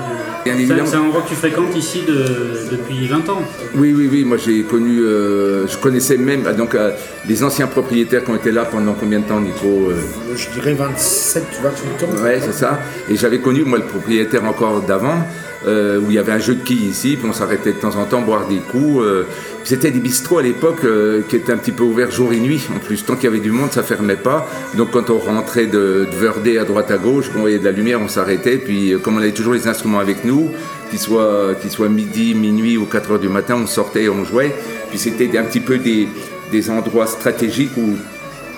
C'est 0.45 0.95
un 0.95 1.01
endroit 1.01 1.21
que 1.21 1.29
tu 1.29 1.35
fréquentes 1.35 1.75
ici 1.75 2.03
de, 2.07 2.71
depuis 2.71 3.07
20 3.07 3.29
ans 3.29 3.41
Oui, 3.75 3.93
oui, 3.95 4.07
oui. 4.11 4.23
Moi, 4.23 4.37
j'ai 4.37 4.63
connu, 4.63 4.99
euh, 5.01 5.67
je 5.67 5.77
connaissais 5.77 6.17
même 6.17 6.43
donc, 6.55 6.75
euh, 6.75 6.91
les 7.27 7.43
anciens 7.43 7.67
propriétaires 7.67 8.23
qui 8.23 8.31
ont 8.31 8.35
été 8.35 8.51
là 8.51 8.65
pendant 8.65 8.93
combien 8.93 9.19
de 9.19 9.25
temps, 9.25 9.39
Nico 9.39 9.67
euh... 9.67 9.95
Je 10.35 10.49
dirais 10.49 10.73
27, 10.73 11.43
28 11.61 12.05
ans. 12.05 12.23
Ouais, 12.23 12.39
c'est 12.41 12.53
ça. 12.53 12.79
Et 13.09 13.15
j'avais 13.15 13.39
connu, 13.39 13.63
moi, 13.63 13.77
le 13.77 13.85
propriétaire 13.85 14.43
encore 14.45 14.81
d'avant. 14.81 15.25
Euh, 15.67 15.99
où 15.99 16.05
il 16.09 16.15
y 16.15 16.17
avait 16.17 16.31
un 16.31 16.39
jeu 16.39 16.55
de 16.55 16.63
quilles 16.63 16.89
ici, 16.89 17.17
puis 17.17 17.29
on 17.29 17.33
s'arrêtait 17.33 17.73
de 17.73 17.77
temps 17.77 17.95
en 17.95 18.05
temps 18.05 18.21
boire 18.21 18.47
des 18.47 18.57
coups. 18.57 19.03
Euh, 19.03 19.25
C'était 19.63 19.91
des 19.91 19.99
bistrots 19.99 20.39
à 20.39 20.41
l'époque 20.41 20.83
euh, 20.83 21.21
qui 21.29 21.35
étaient 21.35 21.51
un 21.51 21.57
petit 21.57 21.71
peu 21.71 21.83
ouverts 21.83 22.09
jour 22.09 22.33
et 22.33 22.39
nuit. 22.39 22.67
En 22.75 22.79
plus, 22.79 23.05
tant 23.05 23.13
qu'il 23.13 23.25
y 23.25 23.27
avait 23.27 23.39
du 23.39 23.51
monde, 23.51 23.71
ça 23.71 23.83
fermait 23.83 24.15
pas. 24.15 24.49
Donc 24.75 24.89
quand 24.89 25.11
on 25.11 25.19
rentrait 25.19 25.67
de, 25.67 26.07
de 26.11 26.15
Verdé 26.15 26.57
à 26.57 26.65
droite 26.65 26.89
à 26.89 26.97
gauche, 26.97 27.29
on 27.35 27.41
voyait 27.41 27.59
de 27.59 27.65
la 27.65 27.71
lumière, 27.71 28.01
on 28.01 28.07
s'arrêtait. 28.07 28.57
Puis 28.57 28.95
comme 29.03 29.17
on 29.17 29.19
avait 29.19 29.33
toujours 29.33 29.53
les 29.53 29.67
instruments 29.67 29.99
avec 29.99 30.25
nous, 30.25 30.49
qu'ils 30.89 30.99
soient, 30.99 31.55
midi, 31.89 32.33
minuit 32.33 32.77
ou 32.77 32.85
4 32.85 33.11
heures 33.11 33.19
du 33.19 33.29
matin, 33.29 33.55
on 33.61 33.67
sortait 33.67 34.05
et 34.05 34.09
on 34.09 34.25
jouait. 34.25 34.55
Puis 34.89 34.97
c'était 34.97 35.37
un 35.37 35.43
petit 35.43 35.59
peu 35.59 35.77
des, 35.77 36.07
des 36.51 36.71
endroits 36.71 37.05
stratégiques 37.05 37.77
où 37.77 37.97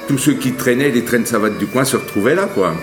tous 0.07 0.17
ceux 0.17 0.33
qui 0.33 0.53
traînaient, 0.53 0.89
les 0.89 1.03
traînes 1.03 1.25
savates 1.25 1.57
du 1.57 1.67
coin 1.67 1.83
se 1.83 1.97
retrouvaient 1.97 2.35
là, 2.35 2.45
quoi. 2.45 2.73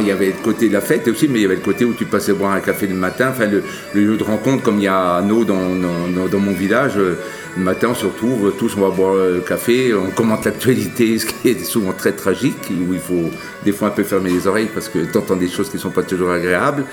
Il 0.00 0.06
y 0.06 0.10
avait 0.10 0.26
le 0.26 0.42
côté 0.42 0.68
de 0.68 0.72
la 0.72 0.80
fête 0.80 1.06
aussi, 1.08 1.28
mais 1.28 1.40
il 1.40 1.42
y 1.42 1.44
avait 1.44 1.56
le 1.56 1.60
côté 1.60 1.84
où 1.84 1.92
tu 1.92 2.06
passais 2.06 2.32
boire 2.32 2.52
un 2.52 2.60
café 2.60 2.86
le 2.86 2.94
matin, 2.94 3.28
enfin 3.30 3.46
le, 3.46 3.62
lieu 3.94 4.16
de 4.16 4.22
rencontre 4.22 4.62
comme 4.62 4.78
il 4.78 4.84
y 4.84 4.88
a 4.88 5.16
à 5.16 5.22
dans, 5.22 6.40
mon 6.40 6.52
village. 6.52 6.96
Le 6.96 7.62
matin, 7.62 7.88
on 7.90 7.94
se 7.94 8.06
retrouve, 8.06 8.54
tous 8.56 8.76
on 8.78 8.80
va 8.80 8.88
boire 8.88 9.14
le 9.14 9.40
café, 9.40 9.92
on 9.92 10.10
commente 10.10 10.46
l'actualité, 10.46 11.18
ce 11.18 11.26
qui 11.26 11.48
est 11.48 11.64
souvent 11.64 11.92
très 11.92 12.12
tragique, 12.12 12.70
où 12.70 12.94
il 12.94 13.00
faut 13.00 13.30
des 13.64 13.72
fois 13.72 13.88
un 13.88 13.90
peu 13.90 14.02
fermer 14.02 14.30
les 14.30 14.46
oreilles 14.46 14.70
parce 14.72 14.88
que 14.88 15.00
tu 15.00 15.18
entends 15.18 15.36
des 15.36 15.48
choses 15.48 15.68
qui 15.68 15.76
ne 15.76 15.82
sont 15.82 15.90
pas 15.90 16.02
toujours 16.02 16.30
agréables. 16.30 16.84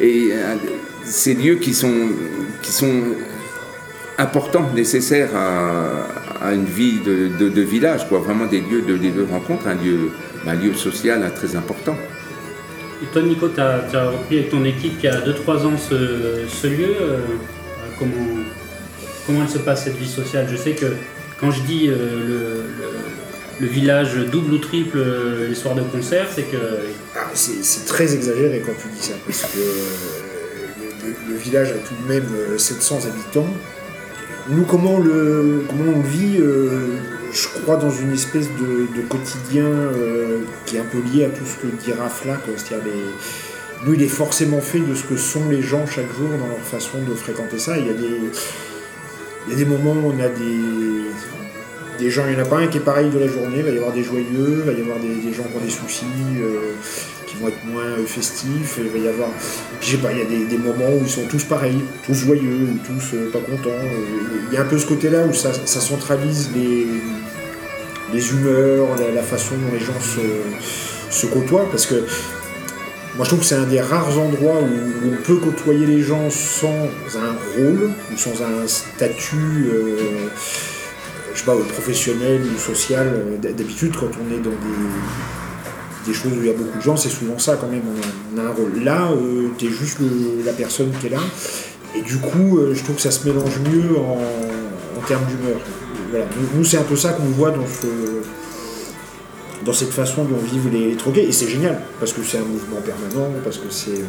Et 0.00 0.30
euh, 0.32 0.56
ces 1.04 1.34
lieux 1.34 1.56
qui 1.56 1.72
sont, 1.72 1.92
importants, 4.18 4.70
nécessaires 4.74 5.30
à, 5.34 6.52
une 6.52 6.66
vie 6.66 7.00
de, 7.00 7.60
village, 7.62 8.06
quoi. 8.08 8.18
vraiment 8.18 8.46
des 8.46 8.60
lieux 8.60 8.82
de, 8.82 8.96
de 8.96 9.22
rencontre, 9.22 9.66
un 9.66 9.74
lieu, 9.74 10.10
un 10.46 10.54
lieu 10.54 10.74
social 10.74 11.22
hein, 11.22 11.30
très 11.34 11.56
important. 11.56 11.96
Et 13.02 13.06
toi, 13.06 13.22
Nico, 13.22 13.48
tu 13.48 13.60
as, 13.60 14.10
repris 14.10 14.38
avec 14.38 14.50
ton 14.50 14.64
équipe 14.64 14.94
il 14.98 15.04
y 15.04 15.08
a 15.08 15.20
2-3 15.20 15.66
ans 15.66 15.76
ce, 15.76 16.44
ce 16.48 16.66
lieu. 16.66 16.94
Euh, 17.00 17.18
comment, 17.98 18.12
comment 19.26 19.42
elle 19.42 19.48
se 19.48 19.58
passe 19.58 19.84
cette 19.84 19.96
vie 19.96 20.08
sociale? 20.08 20.46
Je 20.50 20.56
sais 20.56 20.72
que 20.72 20.86
quand 21.40 21.50
je 21.50 21.62
dis 21.62 21.88
euh, 21.88 21.96
le, 22.26 22.64
le, 23.60 23.66
village 23.66 24.16
double 24.16 24.54
ou 24.54 24.58
triple 24.58 24.98
euh, 24.98 25.48
les 25.48 25.54
soirs 25.54 25.74
de 25.74 25.82
concert, 25.82 26.28
c'est 26.34 26.44
que. 26.44 26.56
Ah, 27.16 27.30
c'est 27.34 27.86
très 27.86 28.14
exagéré 28.14 28.62
quand 28.64 28.72
tu 28.80 28.88
dis 28.88 29.02
ça, 29.06 29.14
parce 29.26 29.42
que 29.42 29.58
le, 29.58 31.32
le, 31.32 31.36
village 31.36 31.70
a 31.70 31.74
tout 31.74 31.94
de 32.02 32.08
même 32.08 32.58
700 32.58 33.06
habitants. 33.06 33.48
Nous, 34.48 34.64
comment, 34.64 34.98
le, 34.98 35.64
comment 35.68 35.92
on 35.96 36.00
vit 36.00 36.38
je 37.34 37.48
crois 37.48 37.76
dans 37.76 37.90
une 37.90 38.12
espèce 38.12 38.48
de, 38.48 39.02
quotidien 39.08 39.64
euh, 39.64 40.40
qui 40.66 40.76
est 40.76 40.80
un 40.80 40.84
peu 40.84 40.98
lié 41.12 41.24
à 41.24 41.28
tout 41.28 41.44
ce 41.44 41.56
que 41.56 41.66
dit 41.66 41.92
Raph 41.92 42.24
là. 42.24 42.38
C'est-à-dire. 42.56 42.92
Nous, 43.84 43.94
il 43.94 44.02
est 44.02 44.08
forcément 44.08 44.60
fait 44.60 44.78
de 44.78 44.94
ce 44.94 45.02
que 45.02 45.16
sont 45.16 45.48
les 45.50 45.60
gens 45.60 45.84
chaque 45.86 46.10
jour 46.16 46.28
dans 46.40 46.46
leur 46.46 46.60
façon 46.60 46.98
de 47.06 47.14
fréquenter 47.14 47.58
ça. 47.58 47.76
Il 47.76 47.86
y 47.86 47.90
a 47.90 47.92
des, 47.92 48.18
il 49.46 49.52
y 49.52 49.54
a 49.54 49.56
des 49.56 49.66
moments 49.66 49.92
où 49.92 50.12
on 50.16 50.20
a 50.20 50.28
des, 50.28 51.98
des 51.98 52.10
gens, 52.10 52.22
il 52.26 52.34
n'y 52.34 52.40
en 52.40 52.44
a 52.44 52.48
pas 52.48 52.58
un 52.58 52.68
qui 52.68 52.78
est 52.78 52.80
pareil 52.80 53.10
de 53.10 53.18
la 53.18 53.26
journée, 53.26 53.58
il 53.58 53.64
va 53.64 53.70
y 53.70 53.76
avoir 53.76 53.92
des 53.92 54.04
joyeux, 54.04 54.24
il 54.58 54.62
va 54.62 54.72
y 54.72 54.80
avoir 54.80 54.98
des, 55.00 55.32
gens 55.34 55.42
qui 55.42 55.56
ont 55.56 55.60
des 55.60 55.70
soucis, 55.70 56.06
euh, 56.38 56.72
qui 57.26 57.36
vont 57.36 57.48
être 57.48 57.62
moins 57.66 57.82
euh, 57.82 58.06
festifs, 58.06 58.78
il 58.78 58.88
va 58.88 58.98
y 59.04 59.08
avoir, 59.08 59.28
je 59.82 59.90
sais 59.90 59.96
pas, 59.98 60.12
il 60.12 60.18
y 60.18 60.22
a 60.22 60.46
des, 60.48 60.58
moments 60.58 60.94
où 60.94 61.02
ils 61.02 61.10
sont 61.10 61.26
tous 61.28 61.44
pareils, 61.44 61.80
tous 62.06 62.14
joyeux, 62.14 62.68
ou 62.72 62.78
tous 62.86 63.16
pas 63.32 63.40
contents. 63.40 63.84
Il 64.50 64.54
y 64.54 64.56
a 64.56 64.62
un 64.62 64.66
peu 64.66 64.78
ce 64.78 64.86
côté-là 64.86 65.26
où 65.26 65.34
ça 65.34 65.52
centralise 65.52 66.48
les, 66.54 66.86
les 68.12 68.30
humeurs, 68.30 68.88
la, 69.14 69.22
façon 69.22 69.54
dont 69.56 69.72
les 69.72 69.80
gens 69.80 69.92
se, 71.10 71.26
côtoient, 71.26 71.66
parce 71.70 71.86
que 71.86 71.94
moi 73.16 73.24
je 73.24 73.28
trouve 73.28 73.40
que 73.40 73.46
c'est 73.46 73.54
un 73.54 73.66
des 73.66 73.80
rares 73.80 74.18
endroits 74.18 74.60
où, 74.60 75.08
on 75.08 75.22
peut 75.22 75.36
côtoyer 75.36 75.86
les 75.86 76.02
gens 76.02 76.30
sans 76.30 76.68
un 76.68 77.36
rôle 77.56 77.90
ou 78.12 78.16
sans 78.16 78.42
un 78.42 78.66
statut, 78.66 79.68
euh, 79.72 80.28
je 81.32 81.38
sais 81.38 81.44
pas, 81.44 81.54
professionnel 81.72 82.42
ou 82.42 82.58
social. 82.58 83.38
D'habitude, 83.40 83.94
quand 83.98 84.06
on 84.06 84.34
est 84.34 84.38
dans 84.38 84.50
des, 84.50 86.06
des, 86.06 86.14
choses 86.14 86.32
où 86.32 86.40
il 86.40 86.46
y 86.46 86.50
a 86.50 86.54
beaucoup 86.54 86.78
de 86.78 86.82
gens, 86.82 86.96
c'est 86.96 87.10
souvent 87.10 87.38
ça 87.38 87.56
quand 87.56 87.68
même, 87.68 87.82
on 88.34 88.38
a, 88.38 88.42
un 88.42 88.52
rôle. 88.52 88.82
Là, 88.82 89.10
euh, 89.12 89.48
tu 89.58 89.66
es 89.66 89.70
juste 89.70 89.98
la 90.44 90.52
personne 90.52 90.90
qui 91.00 91.06
est 91.06 91.10
là, 91.10 91.20
et 91.96 92.02
du 92.02 92.16
coup, 92.16 92.58
euh, 92.58 92.74
je 92.74 92.82
trouve 92.82 92.96
que 92.96 93.02
ça 93.02 93.10
se 93.10 93.26
mélange 93.26 93.58
mieux 93.60 93.96
en 93.98 95.06
termes 95.06 95.24
d'humeur. 95.26 95.60
Voilà. 96.14 96.26
Nous, 96.54 96.64
c'est 96.64 96.76
un 96.76 96.84
peu 96.84 96.96
ça 96.96 97.12
qu'on 97.12 97.24
voit 97.24 97.50
dans 97.50 97.66
ce 97.66 97.88
dans 99.64 99.72
cette 99.72 99.92
façon 99.92 100.24
dont 100.24 100.36
vivent 100.36 100.70
les 100.70 100.94
troquets. 100.94 101.24
Et 101.24 101.32
c'est 101.32 101.48
génial, 101.48 101.80
parce 101.98 102.12
que 102.12 102.22
c'est 102.22 102.38
un 102.38 102.44
mouvement 102.44 102.80
permanent, 102.82 103.30
parce 103.42 103.56
que 103.56 103.70
c'est 103.70 104.02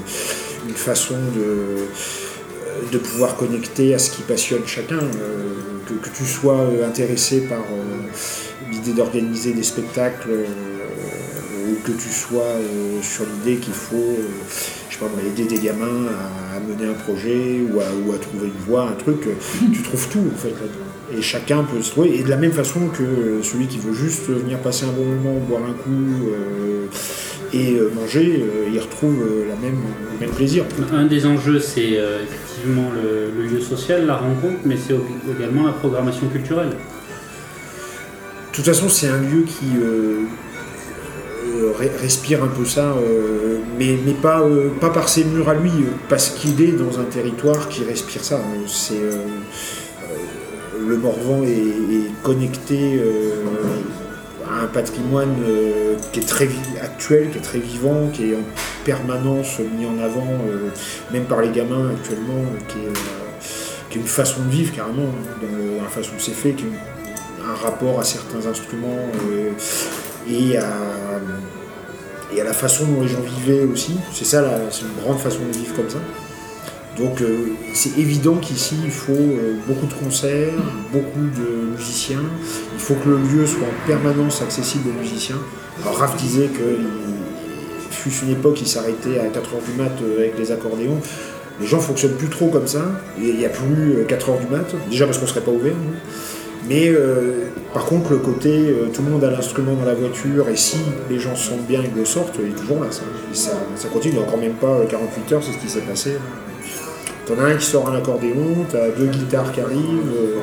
une 0.68 0.76
façon 0.76 1.16
de, 1.34 2.92
de 2.92 2.98
pouvoir 2.98 3.38
connecter 3.38 3.96
à 3.96 4.00
ce 4.00 4.12
qui 4.12 4.22
passionne 4.22 4.64
chacun. 4.66 5.00
Euh, 5.00 5.54
que, 5.88 6.10
tu 6.10 6.26
sois 6.26 6.68
intéressé 6.86 7.42
par 7.42 7.60
euh, 7.60 8.72
l'idée 8.72 8.94
d'organiser 8.94 9.54
des 9.54 9.64
spectacles, 9.64 10.30
euh, 10.30 10.46
ou 11.68 11.76
que 11.84 11.92
tu 11.92 12.10
sois 12.10 12.42
euh, 12.44 13.02
sur 13.02 13.26
l'idée 13.26 13.58
qu'il 13.60 13.74
faut 13.74 13.96
euh, 13.96 14.28
je 14.90 14.96
sais 14.96 15.00
pas, 15.00 15.10
aider 15.28 15.46
des 15.46 15.60
gamins 15.60 16.08
à, 16.54 16.60
mener 16.60 16.90
un 16.90 16.94
projet 16.94 17.62
ou 17.70 17.80
à, 17.80 17.86
ou 18.06 18.14
à 18.14 18.18
trouver 18.18 18.48
une 18.48 18.66
voie, 18.66 18.84
un 18.90 18.94
truc, 18.94 19.28
euh, 19.28 19.34
tu 19.74 19.82
trouves 19.82 20.08
tout 20.10 20.24
en 20.34 20.38
fait 20.38 20.50
là-dedans. 20.50 20.95
Et 21.18 21.22
chacun 21.22 21.64
peut 21.64 21.82
se 21.82 21.92
trouver. 21.92 22.20
Et 22.20 22.24
de 22.24 22.30
la 22.30 22.38
même 22.38 22.52
façon 22.52 22.88
que 22.88 23.42
celui 23.42 23.68
qui 23.68 23.78
veut 23.78 23.94
juste 23.94 24.28
venir 24.28 24.58
passer 24.60 24.86
un 24.86 24.92
bon 24.92 25.06
moment, 25.06 25.40
boire 25.48 25.62
un 25.64 25.74
coup 25.74 26.30
euh, 26.30 26.88
et 27.54 27.76
euh, 27.76 27.90
manger, 27.96 28.44
euh, 28.44 28.70
il 28.74 28.80
retrouve 28.80 29.16
la 29.48 29.56
même, 29.56 29.80
le 30.14 30.20
même 30.26 30.36
plaisir. 30.36 30.66
Un 30.92 31.06
des 31.06 31.26
enjeux, 31.26 31.60
c'est 31.60 31.92
effectivement 32.26 32.90
le, 32.94 33.32
le 33.40 33.48
lieu 33.48 33.62
social, 33.62 34.06
la 34.06 34.16
rencontre, 34.18 34.60
mais 34.66 34.76
c'est 34.76 34.96
également 35.38 35.66
la 35.68 35.74
programmation 35.74 36.28
culturelle. 36.28 36.70
De 36.70 38.56
toute 38.56 38.66
façon, 38.66 38.90
c'est 38.90 39.08
un 39.08 39.20
lieu 39.22 39.44
qui 39.44 39.78
euh, 39.82 40.24
re- 41.80 42.02
respire 42.02 42.44
un 42.44 42.48
peu 42.48 42.66
ça, 42.66 42.94
euh, 42.94 43.60
mais, 43.78 43.98
mais 44.06 44.14
pas, 44.14 44.42
euh, 44.42 44.70
pas 44.82 44.90
par 44.90 45.08
ses 45.10 45.24
murs 45.26 45.48
à 45.50 45.54
lui, 45.56 45.72
parce 46.10 46.30
qu'il 46.30 46.62
est 46.62 46.72
dans 46.72 47.00
un 47.00 47.04
territoire 47.04 47.70
qui 47.70 47.84
respire 47.84 48.24
ça. 48.24 48.42
C'est, 48.68 48.96
le 50.88 50.98
Morvan 50.98 51.44
est, 51.44 52.12
connecté 52.24 52.98
euh, 53.00 53.32
à 54.50 54.64
un 54.64 54.68
patrimoine 54.68 55.36
euh, 55.48 55.96
qui 56.12 56.20
est 56.20 56.28
très 56.28 56.50
actuel, 56.82 57.30
qui 57.32 57.38
est 57.38 57.42
très 57.42 57.60
vivant, 57.60 58.10
qui 58.12 58.32
est 58.32 58.36
en 58.36 58.44
permanence 58.84 59.60
mis 59.78 59.86
en 59.86 59.98
avant, 60.04 60.26
euh, 60.50 60.70
même 61.14 61.26
par 61.26 61.42
les 61.42 61.50
gamins 61.50 61.92
actuellement, 61.92 62.44
qui 62.68 62.80
est, 62.80 63.98
une 63.98 64.04
façon 64.08 64.42
de 64.44 64.50
vivre 64.52 64.76
carrément, 64.76 65.06
dans 65.42 65.58
le- 65.58 65.78
la 65.82 65.88
façon 65.90 66.12
dont 66.12 66.18
c'est 66.20 66.32
fait, 66.32 66.52
qui 66.52 66.66
est 66.66 67.48
un 67.50 67.54
rapport 67.56 67.98
à 67.98 68.04
certains 68.04 68.46
instruments 68.46 69.08
et, 70.30 70.58
à, 70.58 70.64
et 72.36 72.42
à 72.42 72.44
la 72.44 72.52
façon 72.52 72.84
dont 72.88 73.02
les 73.04 73.08
gens 73.08 73.22
vivaient 73.22 73.64
aussi. 73.64 73.96
C'est 74.12 74.26
ça, 74.26 74.44
c'est 74.70 74.82
une 74.82 75.02
grande 75.02 75.20
façon 75.20 75.40
de 75.50 75.58
vivre 75.58 75.74
comme 75.78 75.90
ça. 75.90 76.00
Donc 76.98 77.22
euh, 77.22 77.50
c'est 77.74 77.98
évident 77.98 78.36
qu'ici 78.36 78.76
il 78.84 78.92
faut 78.92 79.12
euh, 79.12 79.56
beaucoup 79.68 79.86
de 79.86 79.94
concerts, 79.94 80.54
beaucoup 80.94 81.20
de 81.20 81.76
musiciens. 81.78 82.24
Il 82.74 82.80
faut 82.80 82.96
que 82.96 83.10
le 83.10 83.18
lieu 83.18 83.46
soit 83.46 83.68
en 83.68 83.88
permanence 83.88 84.42
accessible 84.42 84.90
aux 84.90 85.00
musiciens. 85.02 85.40
Alors 85.82 85.98
Raph 85.98 86.16
disait 86.18 86.48
qu'il 86.48 87.92
fut 87.92 88.26
une 88.26 88.32
époque, 88.32 88.62
il 88.62 88.68
s'arrêtait 88.68 89.20
à 89.20 89.26
4h 89.26 89.66
du 89.66 89.78
mat 89.78 89.92
euh, 90.02 90.20
avec 90.20 90.38
les 90.40 90.52
accordéons. 90.52 91.00
Les 91.60 91.68
gens 91.68 91.80
fonctionnent 91.80 92.16
plus 92.16 92.30
trop 92.30 92.48
comme 92.48 92.68
ça. 92.68 92.84
Il 93.18 93.36
n'y 93.36 93.46
a 93.46 93.50
plus 93.50 93.98
euh, 93.98 94.06
4h 94.08 94.40
du 94.40 94.48
mat. 94.52 94.66
Déjà 94.90 95.06
parce 95.06 95.18
qu'on 95.18 95.26
ne 95.26 95.30
serait 95.30 95.42
pas 95.42 95.52
ouvert. 95.52 95.76
Mais 96.68 96.92
par 97.76 97.86
contre, 97.86 98.14
le 98.14 98.18
côté 98.18 98.74
tout 98.92 99.04
le 99.04 99.12
monde 99.12 99.24
a 99.24 99.30
l'instrument 99.30 99.74
dans 99.76 99.86
la 99.86 99.94
voiture 99.94 100.50
et 100.50 100.56
si 100.56 100.78
les 101.12 101.20
gens 101.20 101.36
se 101.36 101.50
sentent 101.50 101.68
bien 101.68 101.84
et 101.84 101.92
le 101.96 102.06
sortent, 102.06 102.40
il 102.42 102.50
est 102.50 102.56
toujours 102.56 102.80
là. 102.80 102.88
Ça, 102.90 103.52
ça, 103.76 103.88
continue. 103.90 104.16
Il 104.16 104.18
n'y 104.18 104.24
a 104.24 104.28
encore 104.28 104.40
même 104.40 104.54
pas 104.54 104.80
euh, 104.80 104.86
48 104.88 105.32
heures, 105.34 105.44
c'est 105.44 105.52
ce 105.52 105.58
qui 105.58 105.70
s'est 105.70 105.82
passé. 105.82 106.14
T'en 107.26 107.40
as 107.40 107.46
un 107.46 107.56
qui 107.56 107.66
sort 107.66 107.90
un 107.90 107.98
accordéon, 107.98 108.66
t'as 108.72 108.90
deux 108.92 109.08
guitares 109.08 109.52
qui 109.52 109.60
arrivent, 109.60 110.14
euh, 110.16 110.42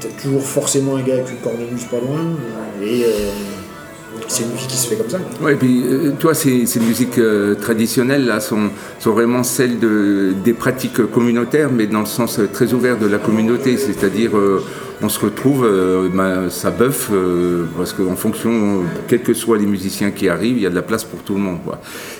t'as 0.00 0.08
toujours 0.22 0.42
forcément 0.42 0.96
un 0.96 1.02
gars 1.02 1.14
avec 1.14 1.30
une 1.30 1.38
cornemuse 1.38 1.84
pas 1.84 1.98
loin, 1.98 2.36
euh, 2.80 3.30
c'est 4.30 4.44
une 4.44 4.52
vie 4.52 4.66
qui 4.66 4.76
se 4.76 4.88
fait 4.88 4.96
comme 4.96 5.10
ça. 5.10 5.18
Ouais, 5.40 5.54
et 5.54 5.56
puis 5.56 5.82
euh, 5.84 6.12
toi, 6.18 6.34
ces, 6.34 6.64
musiques 6.80 7.18
euh, 7.18 7.54
traditionnelles 7.56 8.26
là 8.26 8.38
sont, 8.40 8.70
vraiment 9.04 9.42
celles 9.42 9.78
de, 9.78 10.32
des 10.44 10.52
pratiques 10.52 11.04
communautaires, 11.10 11.70
mais 11.72 11.86
dans 11.86 12.00
le 12.00 12.06
sens 12.06 12.38
euh, 12.38 12.46
très 12.46 12.72
ouvert 12.72 12.96
de 12.96 13.06
la 13.06 13.18
communauté, 13.18 13.76
c'est-à-dire 13.76 14.30
on 15.02 15.08
se 15.08 15.18
retrouve, 15.18 15.66
ben, 16.12 16.50
ça 16.50 16.70
bœuf, 16.70 17.08
euh, 17.10 17.64
parce 17.76 17.92
qu'en 17.92 18.16
fonction, 18.16 18.82
quels 19.08 19.22
que 19.22 19.32
soient 19.32 19.56
les 19.56 19.66
musiciens 19.66 20.10
qui 20.10 20.28
arrivent, 20.28 20.58
il 20.58 20.62
y 20.62 20.66
a 20.66 20.70
de 20.70 20.74
la 20.74 20.82
place 20.82 21.04
pour 21.04 21.20
tout 21.20 21.34
le 21.34 21.40
monde. 21.40 21.58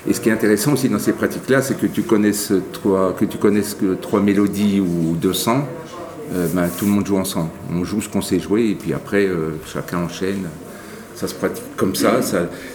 Et 0.08 0.14
ce 0.14 0.20
qui 0.20 0.30
est 0.30 0.32
intéressant 0.32 0.72
aussi 0.72 0.88
dans 0.88 0.98
ces 0.98 1.12
pratiques-là, 1.12 1.60
c'est 1.60 1.78
que 1.78 1.86
tu 1.86 2.02
connaisses 2.02 2.52
trois, 2.72 3.14
que 3.14 3.26
tu 3.26 3.36
connaisses 3.36 3.76
trois 4.00 4.20
mélodies 4.20 4.80
ou 4.80 5.14
200, 5.14 5.68
euh, 6.32 6.46
ben, 6.54 6.68
tout 6.76 6.86
le 6.86 6.90
monde 6.90 7.06
joue 7.06 7.18
ensemble. 7.18 7.50
On 7.70 7.84
joue 7.84 8.00
ce 8.00 8.08
qu'on 8.08 8.22
sait 8.22 8.40
jouer, 8.40 8.70
et 8.70 8.74
puis 8.74 8.94
après, 8.94 9.28
chacun 9.66 9.98
enchaîne 9.98 10.48
ça 11.20 11.28
se 11.28 11.34
pratique 11.34 11.76
comme 11.76 11.94
ça, 11.94 12.20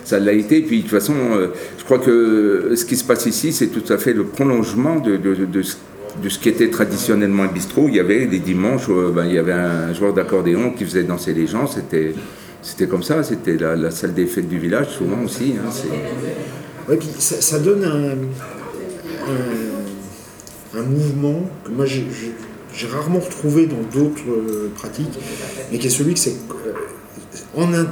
ça, 0.03 0.19
l'a 0.19 0.33
été. 0.33 0.59
Et 0.59 0.61
puis 0.61 0.77
de 0.77 0.81
toute 0.83 0.91
façon, 0.91 1.15
euh, 1.33 1.47
je 1.79 1.83
crois 1.83 1.97
que 1.97 2.73
ce 2.75 2.85
qui 2.85 2.95
se 2.95 3.03
passe 3.03 3.25
ici, 3.25 3.51
c'est 3.51 3.67
tout 3.67 3.91
à 3.91 3.97
fait 3.97 4.13
le 4.13 4.23
prolongement 4.23 4.99
de, 4.99 5.19
ce 5.63 6.39
qui 6.39 6.49
était 6.49 6.69
traditionnellement 6.69 7.41
un 7.43 7.51
bistrot. 7.51 7.87
Il 7.87 7.95
y 7.95 7.99
avait 7.99 8.27
les 8.27 8.37
dimanches, 8.37 8.87
euh, 8.89 9.11
ben, 9.11 9.25
il 9.25 9.33
y 9.33 9.39
avait 9.39 9.51
un 9.51 9.91
joueur 9.95 10.13
d'accordéon 10.13 10.73
qui 10.77 10.85
faisait 10.85 11.03
danser 11.03 11.33
les 11.33 11.47
gens. 11.47 11.65
C'était, 11.65 12.13
comme 12.87 13.01
ça, 13.01 13.23
c'était 13.23 13.57
la, 13.57 13.89
salle 13.89 14.13
des 14.13 14.27
fêtes 14.27 14.47
du 14.47 14.59
village 14.59 14.89
souvent 14.89 15.23
aussi. 15.23 15.55
hein, 15.57 15.71
puis 16.99 17.09
ça, 17.17 17.57
donne 17.57 17.83
un, 17.83 18.15
mouvement 20.83 21.49
que 21.63 21.71
moi 21.71 21.87
j'ai- 21.87 22.05
rarement 22.91 23.19
retrouvé 23.19 23.65
dans 23.65 23.81
d'autres 23.91 24.29
euh, 24.29 24.69
pratiques, 24.75 25.17
mais 25.71 25.79
qui 25.79 25.87
est 25.87 25.89
celui 25.89 26.13
que 26.13 26.19
c'est 26.19 26.35
en 27.55 27.73
euh, 27.73 27.83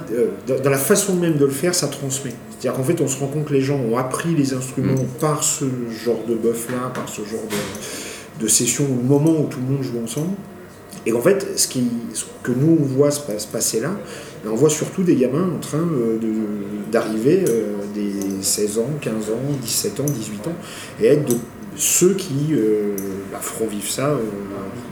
dans, 0.47 0.69
la 0.69 0.77
façon 0.77 1.15
même 1.15 1.37
de 1.37 1.45
le 1.45 1.51
faire, 1.51 1.73
ça 1.75 1.87
transmet. 1.87 2.33
C'est-à-dire 2.59 2.73
qu'en 2.73 2.83
fait, 2.83 3.01
on 3.01 3.07
se 3.07 3.19
rend 3.19 3.27
compte 3.27 3.45
que 3.45 3.53
les 3.53 3.61
gens 3.61 3.77
ont 3.79 3.97
appris 3.97 4.35
les 4.35 4.53
instruments 4.53 4.95
par 5.19 5.43
ce 5.43 5.65
genre 6.05 6.23
de 6.27 6.35
bœuf-là, 6.35 6.91
par 6.93 7.07
ce 7.09 7.21
genre 7.21 7.43
de, 7.49 8.43
de 8.43 8.47
session, 8.47 8.85
au 8.85 9.03
moment 9.03 9.31
où 9.31 9.47
tout 9.47 9.59
le 9.67 9.73
monde 9.75 9.83
joue 9.83 9.99
ensemble. 10.03 10.35
Et 11.05 11.11
qu'en 11.11 11.21
fait, 11.21 11.57
ce, 11.57 11.67
qui, 11.67 11.83
ce 12.13 12.23
que 12.43 12.51
nous 12.51 12.77
on 12.79 12.83
voit 12.83 13.11
se, 13.11 13.19
pas- 13.19 13.37
se 13.37 13.47
passer 13.47 13.81
là, 13.81 13.91
ben, 14.45 14.51
on 14.51 14.55
voit 14.55 14.69
surtout 14.69 15.03
des 15.03 15.15
gamins 15.15 15.49
en 15.55 15.59
train 15.59 15.79
euh, 15.79 16.17
de- 16.17 16.91
d'arriver, 16.91 17.43
euh, 17.49 17.73
des 17.93 18.41
16 18.41 18.77
ans, 18.79 18.89
15 19.01 19.13
ans, 19.29 19.39
17 19.61 19.99
ans, 19.99 20.05
18 20.05 20.47
ans, 20.47 20.55
et 21.01 21.07
être 21.07 21.25
de 21.25 21.35
ceux 21.75 22.13
qui 22.13 22.49
euh, 22.51 22.95
bah, 23.31 23.39
feront 23.41 23.67
vivre 23.67 23.89
ça 23.89 24.09
euh, 24.09 24.17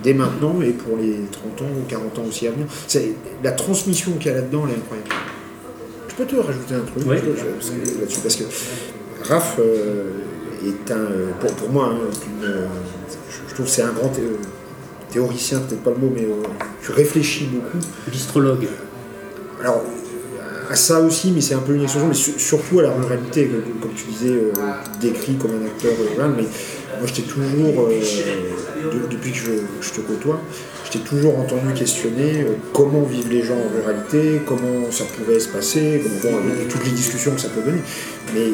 dès 0.04 0.13
maintenant 0.13 0.62
et 0.62 0.72
pour 0.72 0.98
les 0.98 1.20
30 1.32 1.62
ans 1.62 1.72
ou 1.80 1.84
40 1.88 2.20
ans 2.20 2.24
aussi 2.28 2.48
à 2.48 2.52
venir. 2.52 2.65
C'est- 2.88 3.13
La 3.44 3.52
transmission 3.52 4.13
qu'il 4.13 4.28
y 4.32 4.34
a 4.34 4.38
là-dedans, 4.38 4.63
elle 4.67 4.74
est 4.74 4.78
incroyable. 4.78 5.10
Je 6.10 6.15
peux 6.15 6.26
te 6.26 6.36
rajouter 6.36 6.76
un 6.76 6.82
truc 6.82 7.04
Oui. 7.08 7.17
je- 7.17 7.65
je- 7.67 8.00
là-dessus, 8.02 8.20
parce 8.22 8.36
que 8.36 8.44
Raph 9.24 9.58
euh, 9.60 10.12
est 10.65 10.91
un, 10.91 10.96
euh, 10.98 11.32
pour, 11.39 11.52
pour 11.54 11.70
moi, 11.70 11.89
hein, 11.94 11.98
une, 12.41 12.48
je, 13.50 13.54
trouve 13.54 13.65
que 13.65 13.72
c'est 13.72 13.84
un 13.84 13.94
grand 13.94 14.10
thé- 14.10 14.22
théoricien, 15.10 15.60
peut-être 15.60 15.84
pas 15.84 15.91
le 15.91 15.98
mot, 15.98 16.12
mais 16.13 16.28
tu 16.84 16.91
réfléchis 16.91 17.46
beaucoup. 17.46 17.84
Bistrologue. 18.10 18.67
Alors, 19.62 19.84
à 20.72 20.76
ça 20.76 21.02
aussi, 21.02 21.32
mais 21.32 21.42
c'est 21.42 21.54
un 21.54 21.60
peu 21.60 21.74
une 21.76 21.84
extension, 21.84 22.08
mais 22.08 22.14
su- 22.14 22.40
surtout 22.40 22.80
à 22.80 22.84
la 22.84 22.92
ruralité, 22.92 23.50
comme, 23.82 23.92
tu 23.94 24.06
disais, 24.06 24.34
euh, 24.34 24.52
décrit 25.02 25.36
comme 25.36 25.52
un 25.62 25.66
acteur 25.66 25.92
rural, 26.00 26.32
mais 26.38 26.44
moi 26.44 27.06
je 27.08 27.14
t'ai 27.14 27.24
toujours, 27.24 27.88
euh, 27.88 28.00
de- 28.94 29.08
depuis 29.12 29.32
que 29.32 29.38
je, 29.38 29.90
te 29.92 30.02
côtoie, 30.02 30.40
je 30.86 30.92
t'ai 30.92 31.00
toujours 31.00 31.38
entendu 31.40 31.74
questionner 31.74 32.42
euh, 32.44 32.54
comment 32.74 33.02
vivent 33.04 33.30
les 33.32 33.44
gens 33.44 33.56
en 33.56 33.70
ruralité, 33.76 34.42
comment 34.46 34.90
ça 34.92 35.04
pouvait 35.18 35.40
se 35.40 35.50
passer, 35.50 36.02
toutes 36.70 36.86
les 36.86 36.92
discussions 36.92 37.32
que 37.36 37.42
ça 37.42 37.50
peut 37.50 37.62
donner. 37.62 37.82
Mais 38.34 38.48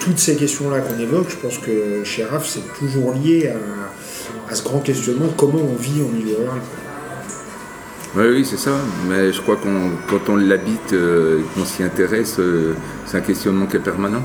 toutes 0.00 0.18
ces 0.18 0.36
questions-là 0.36 0.80
qu'on 0.80 1.00
évoque, 1.00 1.28
je 1.30 1.36
pense 1.36 1.58
que 1.58 2.02
chez 2.04 2.24
RAF, 2.24 2.46
c'est 2.46 2.66
toujours 2.78 3.14
lié 3.14 3.48
à, 3.48 4.52
à 4.52 4.54
ce 4.54 4.62
grand 4.62 4.80
questionnement, 4.80 5.28
comment 5.36 5.60
on 5.60 5.76
vit 5.80 6.02
en 6.02 6.08
milieu 6.08 6.36
rural. 6.36 6.60
Oui, 8.14 8.24
oui, 8.30 8.44
c'est 8.44 8.58
ça. 8.58 8.72
Mais 9.08 9.32
je 9.32 9.40
crois 9.40 9.56
qu'on, 9.56 9.90
quand 10.08 10.30
on 10.30 10.36
l'habite, 10.36 10.92
euh, 10.92 11.40
qu'on 11.54 11.64
s'y 11.64 11.82
intéresse, 11.82 12.36
euh, 12.38 12.74
c'est 13.06 13.16
un 13.16 13.20
questionnement 13.22 13.66
qui 13.66 13.76
est 13.76 13.80
permanent. 13.80 14.22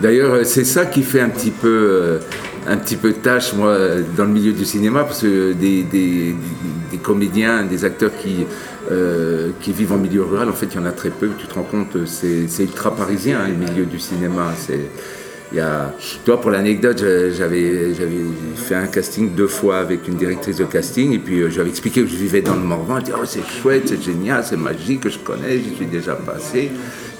D'ailleurs, 0.00 0.34
euh, 0.34 0.44
c'est 0.44 0.64
ça 0.64 0.84
qui 0.86 1.02
fait 1.02 1.20
un 1.20 1.30
petit 1.30 1.50
peu, 1.50 1.68
euh, 1.68 2.18
un 2.68 2.76
petit 2.76 2.96
peu 2.96 3.14
tâche, 3.14 3.54
moi, 3.54 3.76
dans 4.16 4.24
le 4.24 4.30
milieu 4.30 4.52
du 4.52 4.66
cinéma, 4.66 5.04
parce 5.04 5.22
que 5.22 5.52
des, 5.52 5.82
des- 5.84 6.34
comédiens, 7.02 7.64
des 7.64 7.86
acteurs 7.86 8.10
qui, 8.20 8.44
qui 9.60 9.72
vivent 9.72 9.92
en 9.94 9.96
milieu 9.96 10.22
rural, 10.22 10.50
en 10.50 10.52
fait, 10.52 10.66
il 10.66 10.74
y 10.74 10.78
en 10.78 10.84
a 10.84 10.92
très 10.92 11.08
peu. 11.08 11.30
Tu 11.38 11.46
te 11.46 11.54
rends 11.54 11.62
compte, 11.62 11.96
c'est, 12.06 12.46
c'est 12.46 12.64
ultra 12.64 12.94
parisien, 12.94 13.38
hein, 13.40 13.48
le 13.48 13.54
milieu 13.54 13.86
du 13.86 13.98
cinéma. 13.98 14.52
Il 15.52 15.62
pour 16.40 16.50
l'anecdote, 16.50 16.98
j'avais, 17.36 17.92
fait 18.54 18.74
un 18.76 18.86
casting 18.86 19.34
deux 19.34 19.48
fois 19.48 19.78
avec 19.78 20.06
une 20.06 20.14
directrice 20.14 20.56
de 20.56 20.64
casting, 20.64 21.12
et 21.12 21.18
puis 21.18 21.40
euh, 21.40 21.50
j'avais 21.50 21.70
expliqué 21.70 22.02
que 22.02 22.06
je 22.06 22.14
vivais 22.14 22.40
dans 22.40 22.54
le 22.54 22.60
Morvan. 22.60 22.98
Elle 22.98 23.04
dit 23.04 23.12
Oh, 23.14 23.24
c'est 23.24 23.44
chouette, 23.44 23.88
c'est 23.88 24.02
génial, 24.02 24.44
c'est 24.44 24.56
magique, 24.56 25.08
je 25.08 25.18
connais, 25.18 25.58
j'y 25.58 25.74
suis 25.74 25.86
déjà 25.86 26.14
passé. 26.14 26.70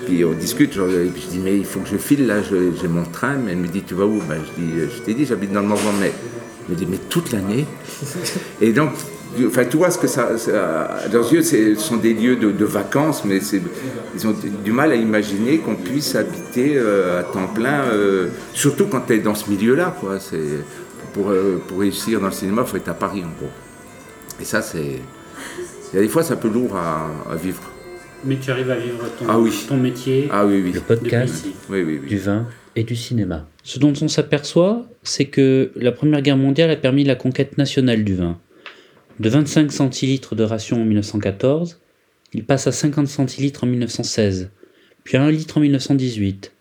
Puis 0.07 0.25
on 0.25 0.33
discute, 0.33 0.73
genre, 0.73 0.88
et 0.88 1.11
je 1.14 1.29
dis 1.29 1.40
Mais 1.43 1.57
il 1.57 1.64
faut 1.64 1.81
que 1.81 1.88
je 1.88 1.97
file 1.97 2.27
là, 2.27 2.37
j'ai 2.43 2.88
mon 2.88 3.05
train. 3.05 3.35
Mais 3.35 3.53
elle 3.53 3.59
me 3.59 3.66
dit 3.66 3.83
Tu 3.83 3.95
vas 3.95 4.07
où? 4.07 4.21
Ben, 4.29 4.38
Je 4.45 4.62
dis 4.62 4.73
Je 4.97 5.03
t'ai 5.03 5.14
dit, 5.14 5.27
j'habite 5.27 5.53
dans 5.53 5.62
le 5.62 5.69
Morvan, 5.69 5.93
mais. 6.01 6.12
Elle 6.69 6.75
me 6.75 6.79
dit 6.79 6.87
Mais 6.88 6.99
toute 7.09 7.33
l'année 7.33 7.66
Et 8.61 8.73
donc, 8.73 8.90
Enfin, 9.47 9.64
tu 9.64 9.77
vois 9.77 9.90
ce 9.90 9.99
que 9.99 10.07
ça, 10.09 10.37
ça- 10.38 10.85
à 10.85 11.09
leurs 11.09 11.33
yeux, 11.33 11.43
ce 11.43 11.75
sont 11.77 11.97
des 11.97 12.14
lieux 12.14 12.37
de, 12.37 12.51
de 12.51 12.64
vacances, 12.64 13.25
mais 13.25 13.38
ils 14.14 14.27
ont 14.27 14.35
du 14.64 14.73
mal 14.73 14.90
à 14.93 14.97
imaginer 14.97 15.59
qu'on 15.59 15.77
puisse 15.77 16.14
habiter 16.16 16.73
euh, 16.77 17.21
à 17.21 17.23
temps 17.23 17.47
plein, 17.47 17.83
euh, 17.93 18.29
surtout 18.53 18.87
quand 18.87 19.03
tu 19.07 19.14
es 19.14 19.19
dans 19.19 19.35
ce 19.37 19.49
milieu-là. 19.51 19.95
Quoi. 20.01 20.19
C'est, 20.19 20.38
pour, 21.12 21.31
euh, 21.31 21.62
pour 21.69 21.79
réussir 21.81 22.21
dans 22.21 22.27
le 22.27 22.33
cinéma, 22.33 22.62
il 22.66 22.69
faut 22.71 22.77
être 22.77 22.88
à 22.88 22.95
Paris, 22.95 23.21
en 23.25 23.31
gros. 23.38 23.51
Et 24.40 24.45
ça, 24.45 24.62
c'est. 24.62 24.99
Il 25.93 25.97
y 25.97 25.99
a 25.99 26.03
des 26.03 26.09
fois, 26.09 26.23
c'est 26.23 26.35
un 26.35 26.37
peu 26.37 26.49
lourd 26.49 26.77
à, 26.77 27.09
à 27.33 27.37
vivre. 27.37 27.62
Mais 28.25 28.37
tu 28.40 28.51
arrives 28.51 28.71
à 28.71 28.77
vivre 28.77 28.99
ton, 29.19 29.25
Ah 29.29 29.38
oui. 29.38 29.53
ton 29.69 29.77
métier 29.77 30.29
Ah 30.33 30.45
oui, 30.47 30.61
oui. 30.64 30.73
Le 30.73 30.81
podcast 30.81 31.45
du 32.07 32.19
vin 32.19 32.47
et 32.77 32.83
du 32.85 32.95
cinéma. 32.97 33.47
Ce 33.64 33.79
dont 33.79 33.93
on 34.03 34.09
s'aperçoit, 34.09 34.87
c'est 35.03 35.25
que 35.27 35.71
la 35.77 35.90
Première 35.93 36.21
Guerre 36.23 36.37
mondiale 36.37 36.71
a 36.71 36.77
permis 36.77 37.05
la 37.05 37.14
conquête 37.14 37.59
nationale 37.59 38.05
du 38.05 38.14
vin. 38.14 38.38
De 39.20 39.28
25 39.28 39.70
centilitres 39.70 40.35
de 40.35 40.44
ration 40.44 40.80
en 40.80 40.85
1914, 40.87 41.78
il 42.33 42.42
passe 42.42 42.66
à 42.66 42.72
50 42.72 43.06
centilitres 43.06 43.64
en 43.64 43.66
1916, 43.66 44.48
puis 45.04 45.18
à 45.18 45.22
1 45.22 45.30
litre 45.30 45.59
en 45.59 45.61
1918. 45.61 46.54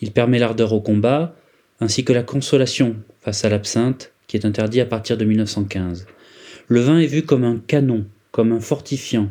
Il 0.00 0.10
permet 0.10 0.40
l'ardeur 0.40 0.72
au 0.72 0.80
combat, 0.80 1.36
ainsi 1.78 2.04
que 2.04 2.12
la 2.12 2.24
consolation 2.24 2.96
face 3.20 3.44
à 3.44 3.48
l'absinthe, 3.48 4.12
qui 4.26 4.36
est 4.36 4.44
interdit 4.44 4.80
à 4.80 4.86
partir 4.86 5.16
de 5.16 5.24
1915. 5.24 6.08
Le 6.66 6.80
vin 6.80 6.98
est 6.98 7.06
vu 7.06 7.22
comme 7.22 7.44
un 7.44 7.58
canon, 7.64 8.06
comme 8.32 8.50
un 8.50 8.60
fortifiant. 8.60 9.28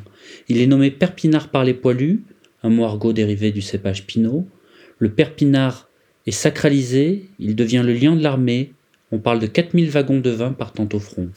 Il 0.48 0.62
est 0.62 0.68
nommé 0.68 0.90
Perpinard 0.90 1.50
par 1.50 1.66
les 1.66 1.74
poilus, 1.74 2.24
un 2.64 2.70
mot 2.70 2.86
argot 2.86 3.12
dérivé 3.12 3.52
du 3.52 3.62
cépage 3.62 4.08
Pinot. 4.08 4.48
Le 5.00 5.12
Perpinard 5.12 5.90
est 6.26 6.32
sacralisé, 6.32 7.30
il 7.40 7.58
devient 7.58 7.84
le 7.86 7.94
lion 7.94 8.16
de 8.16 8.24
l'armée. 8.24 8.72
On 9.12 9.20
parle 9.20 9.40
de 9.40 9.48
4000 9.48 9.90
wagons 9.90 10.22
de 10.22 10.30
vin 10.30 10.54
partant 10.54 10.88
au 10.94 11.00
front. 11.00 11.28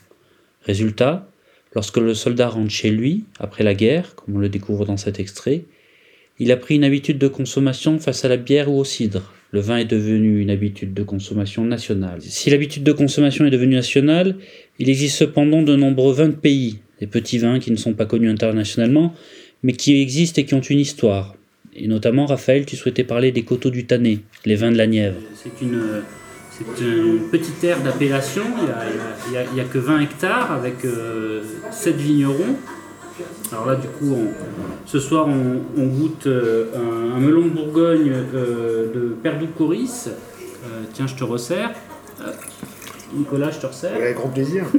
Résultat, 0.65 1.29
lorsque 1.75 1.97
le 1.97 2.13
soldat 2.13 2.49
rentre 2.49 2.71
chez 2.71 2.89
lui, 2.89 3.25
après 3.39 3.63
la 3.63 3.73
guerre, 3.73 4.15
comme 4.15 4.35
on 4.35 4.39
le 4.39 4.49
découvre 4.49 4.85
dans 4.85 4.97
cet 4.97 5.19
extrait, 5.19 5.65
il 6.39 6.51
a 6.51 6.57
pris 6.57 6.75
une 6.75 6.83
habitude 6.83 7.17
de 7.17 7.27
consommation 7.27 7.99
face 7.99 8.25
à 8.25 8.27
la 8.27 8.37
bière 8.37 8.69
ou 8.69 8.79
au 8.79 8.83
cidre. 8.83 9.31
Le 9.51 9.61
vin 9.61 9.77
est 9.77 9.85
devenu 9.85 10.41
une 10.41 10.49
habitude 10.49 10.93
de 10.93 11.03
consommation 11.03 11.63
nationale. 11.63 12.19
Si 12.21 12.49
l'habitude 12.49 12.83
de 12.83 12.91
consommation 12.91 13.45
est 13.45 13.51
devenue 13.51 13.75
nationale, 13.75 14.35
il 14.79 14.89
existe 14.89 15.17
cependant 15.17 15.61
de 15.61 15.75
nombreux 15.75 16.13
vins 16.13 16.27
de 16.27 16.33
pays, 16.33 16.79
des 16.99 17.07
petits 17.07 17.37
vins 17.37 17.59
qui 17.59 17.71
ne 17.71 17.77
sont 17.77 17.93
pas 17.93 18.05
connus 18.05 18.29
internationalement, 18.29 19.13
mais 19.63 19.73
qui 19.73 20.01
existent 20.01 20.41
et 20.41 20.45
qui 20.45 20.55
ont 20.55 20.61
une 20.61 20.79
histoire. 20.79 21.35
Et 21.73 21.87
notamment, 21.87 22.25
Raphaël, 22.25 22.65
tu 22.65 22.75
souhaitais 22.75 23.03
parler 23.03 23.31
des 23.31 23.43
coteaux 23.43 23.69
du 23.69 23.85
Tanné, 23.85 24.19
les 24.45 24.55
vins 24.55 24.71
de 24.71 24.77
la 24.77 24.87
Nièvre. 24.87 25.19
C'est 25.35 25.61
une, 25.61 25.79
c'est 26.75 26.83
une 26.85 27.27
petite 27.29 27.63
aire 27.63 27.79
d'appellation. 27.81 28.43
Il 29.31 29.53
n'y 29.53 29.59
a, 29.61 29.63
que 29.65 29.77
20 29.77 29.99
hectares 30.01 30.51
avec 30.51 30.85
7 31.71 31.95
vignerons. 31.95 32.55
Alors 33.51 33.65
là, 33.67 33.75
du 33.75 33.87
coup, 33.87 34.13
on- 34.13 34.33
ce 34.85 34.99
soir, 34.99 35.27
on, 35.27 35.61
on 35.81 35.85
goûte 35.87 36.27
euh, 36.27 36.65
un, 36.75 37.15
un 37.15 37.19
melon 37.19 37.43
de 37.45 37.49
Bourgogne 37.49 38.11
euh, 38.33 38.93
de 38.93 39.15
Perdou-Coris. 39.23 40.07
Euh, 40.09 40.83
tiens, 40.93 41.07
je 41.07 41.15
te 41.15 41.23
resserre. 41.23 41.71
Euh, 42.21 42.31
Nicolas, 43.13 43.51
je 43.51 43.59
te 43.59 43.65
resserre. 43.67 43.95
Avec 43.95 44.15
grand 44.17 44.29
plaisir. 44.29 44.65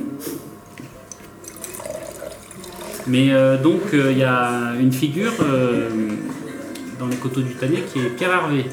Mais 3.06 3.28
euh, 3.32 3.56
donc, 3.56 3.80
euh, 3.94 4.10
il 4.12 4.18
y 4.18 4.24
a 4.24 4.72
une 4.80 4.92
figure 4.92 5.32
euh, 5.40 5.88
dans 6.98 7.06
les 7.06 7.16
coteaux 7.16 7.40
du 7.40 7.54
Tannet 7.54 7.82
qui 7.92 8.00
est 8.00 8.10
Pierre. 8.10 8.48
Oui. 8.50 8.64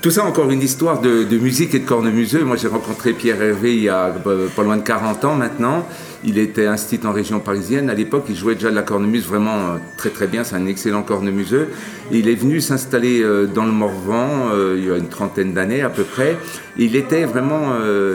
Tout 0.00 0.12
ça, 0.12 0.24
encore 0.24 0.48
une 0.52 0.62
histoire 0.62 1.00
de, 1.00 1.24
musique 1.38 1.74
et 1.74 1.80
de 1.80 1.84
cornemuseux. 1.84 2.44
Moi, 2.44 2.54
j'ai 2.54 2.68
rencontré 2.68 3.12
Pierre 3.14 3.42
Hervé 3.42 3.74
il 3.74 3.82
y 3.82 3.88
a 3.88 4.14
euh, 4.28 4.46
pas 4.54 4.62
loin 4.62 4.76
de 4.76 4.82
40 4.82 5.24
ans 5.24 5.34
maintenant. 5.34 5.88
Il 6.22 6.38
était 6.38 6.66
instit 6.66 7.00
en 7.04 7.10
région 7.10 7.40
parisienne. 7.40 7.90
À 7.90 7.94
l'époque, 7.94 8.26
il 8.28 8.36
jouait 8.36 8.54
déjà 8.54 8.70
de 8.70 8.76
la 8.76 8.82
cornemuse 8.82 9.26
vraiment 9.26 9.56
euh, 9.56 9.76
très 9.96 10.10
très 10.10 10.28
bien. 10.28 10.44
C'est 10.44 10.54
un 10.54 10.66
excellent 10.66 11.02
cornemuseux. 11.02 11.70
Il 12.12 12.28
est 12.28 12.36
venu 12.36 12.60
s'installer 12.60 13.22
euh, 13.22 13.46
dans 13.46 13.64
le 13.64 13.72
Morvan 13.72 14.52
il 14.76 14.86
y 14.86 14.90
a 14.90 14.96
une 14.96 15.08
trentaine 15.08 15.52
d'années 15.52 15.82
à 15.82 15.90
peu 15.90 16.04
près. 16.04 16.36
Il 16.76 16.94
était 16.94 17.24
vraiment, 17.24 17.72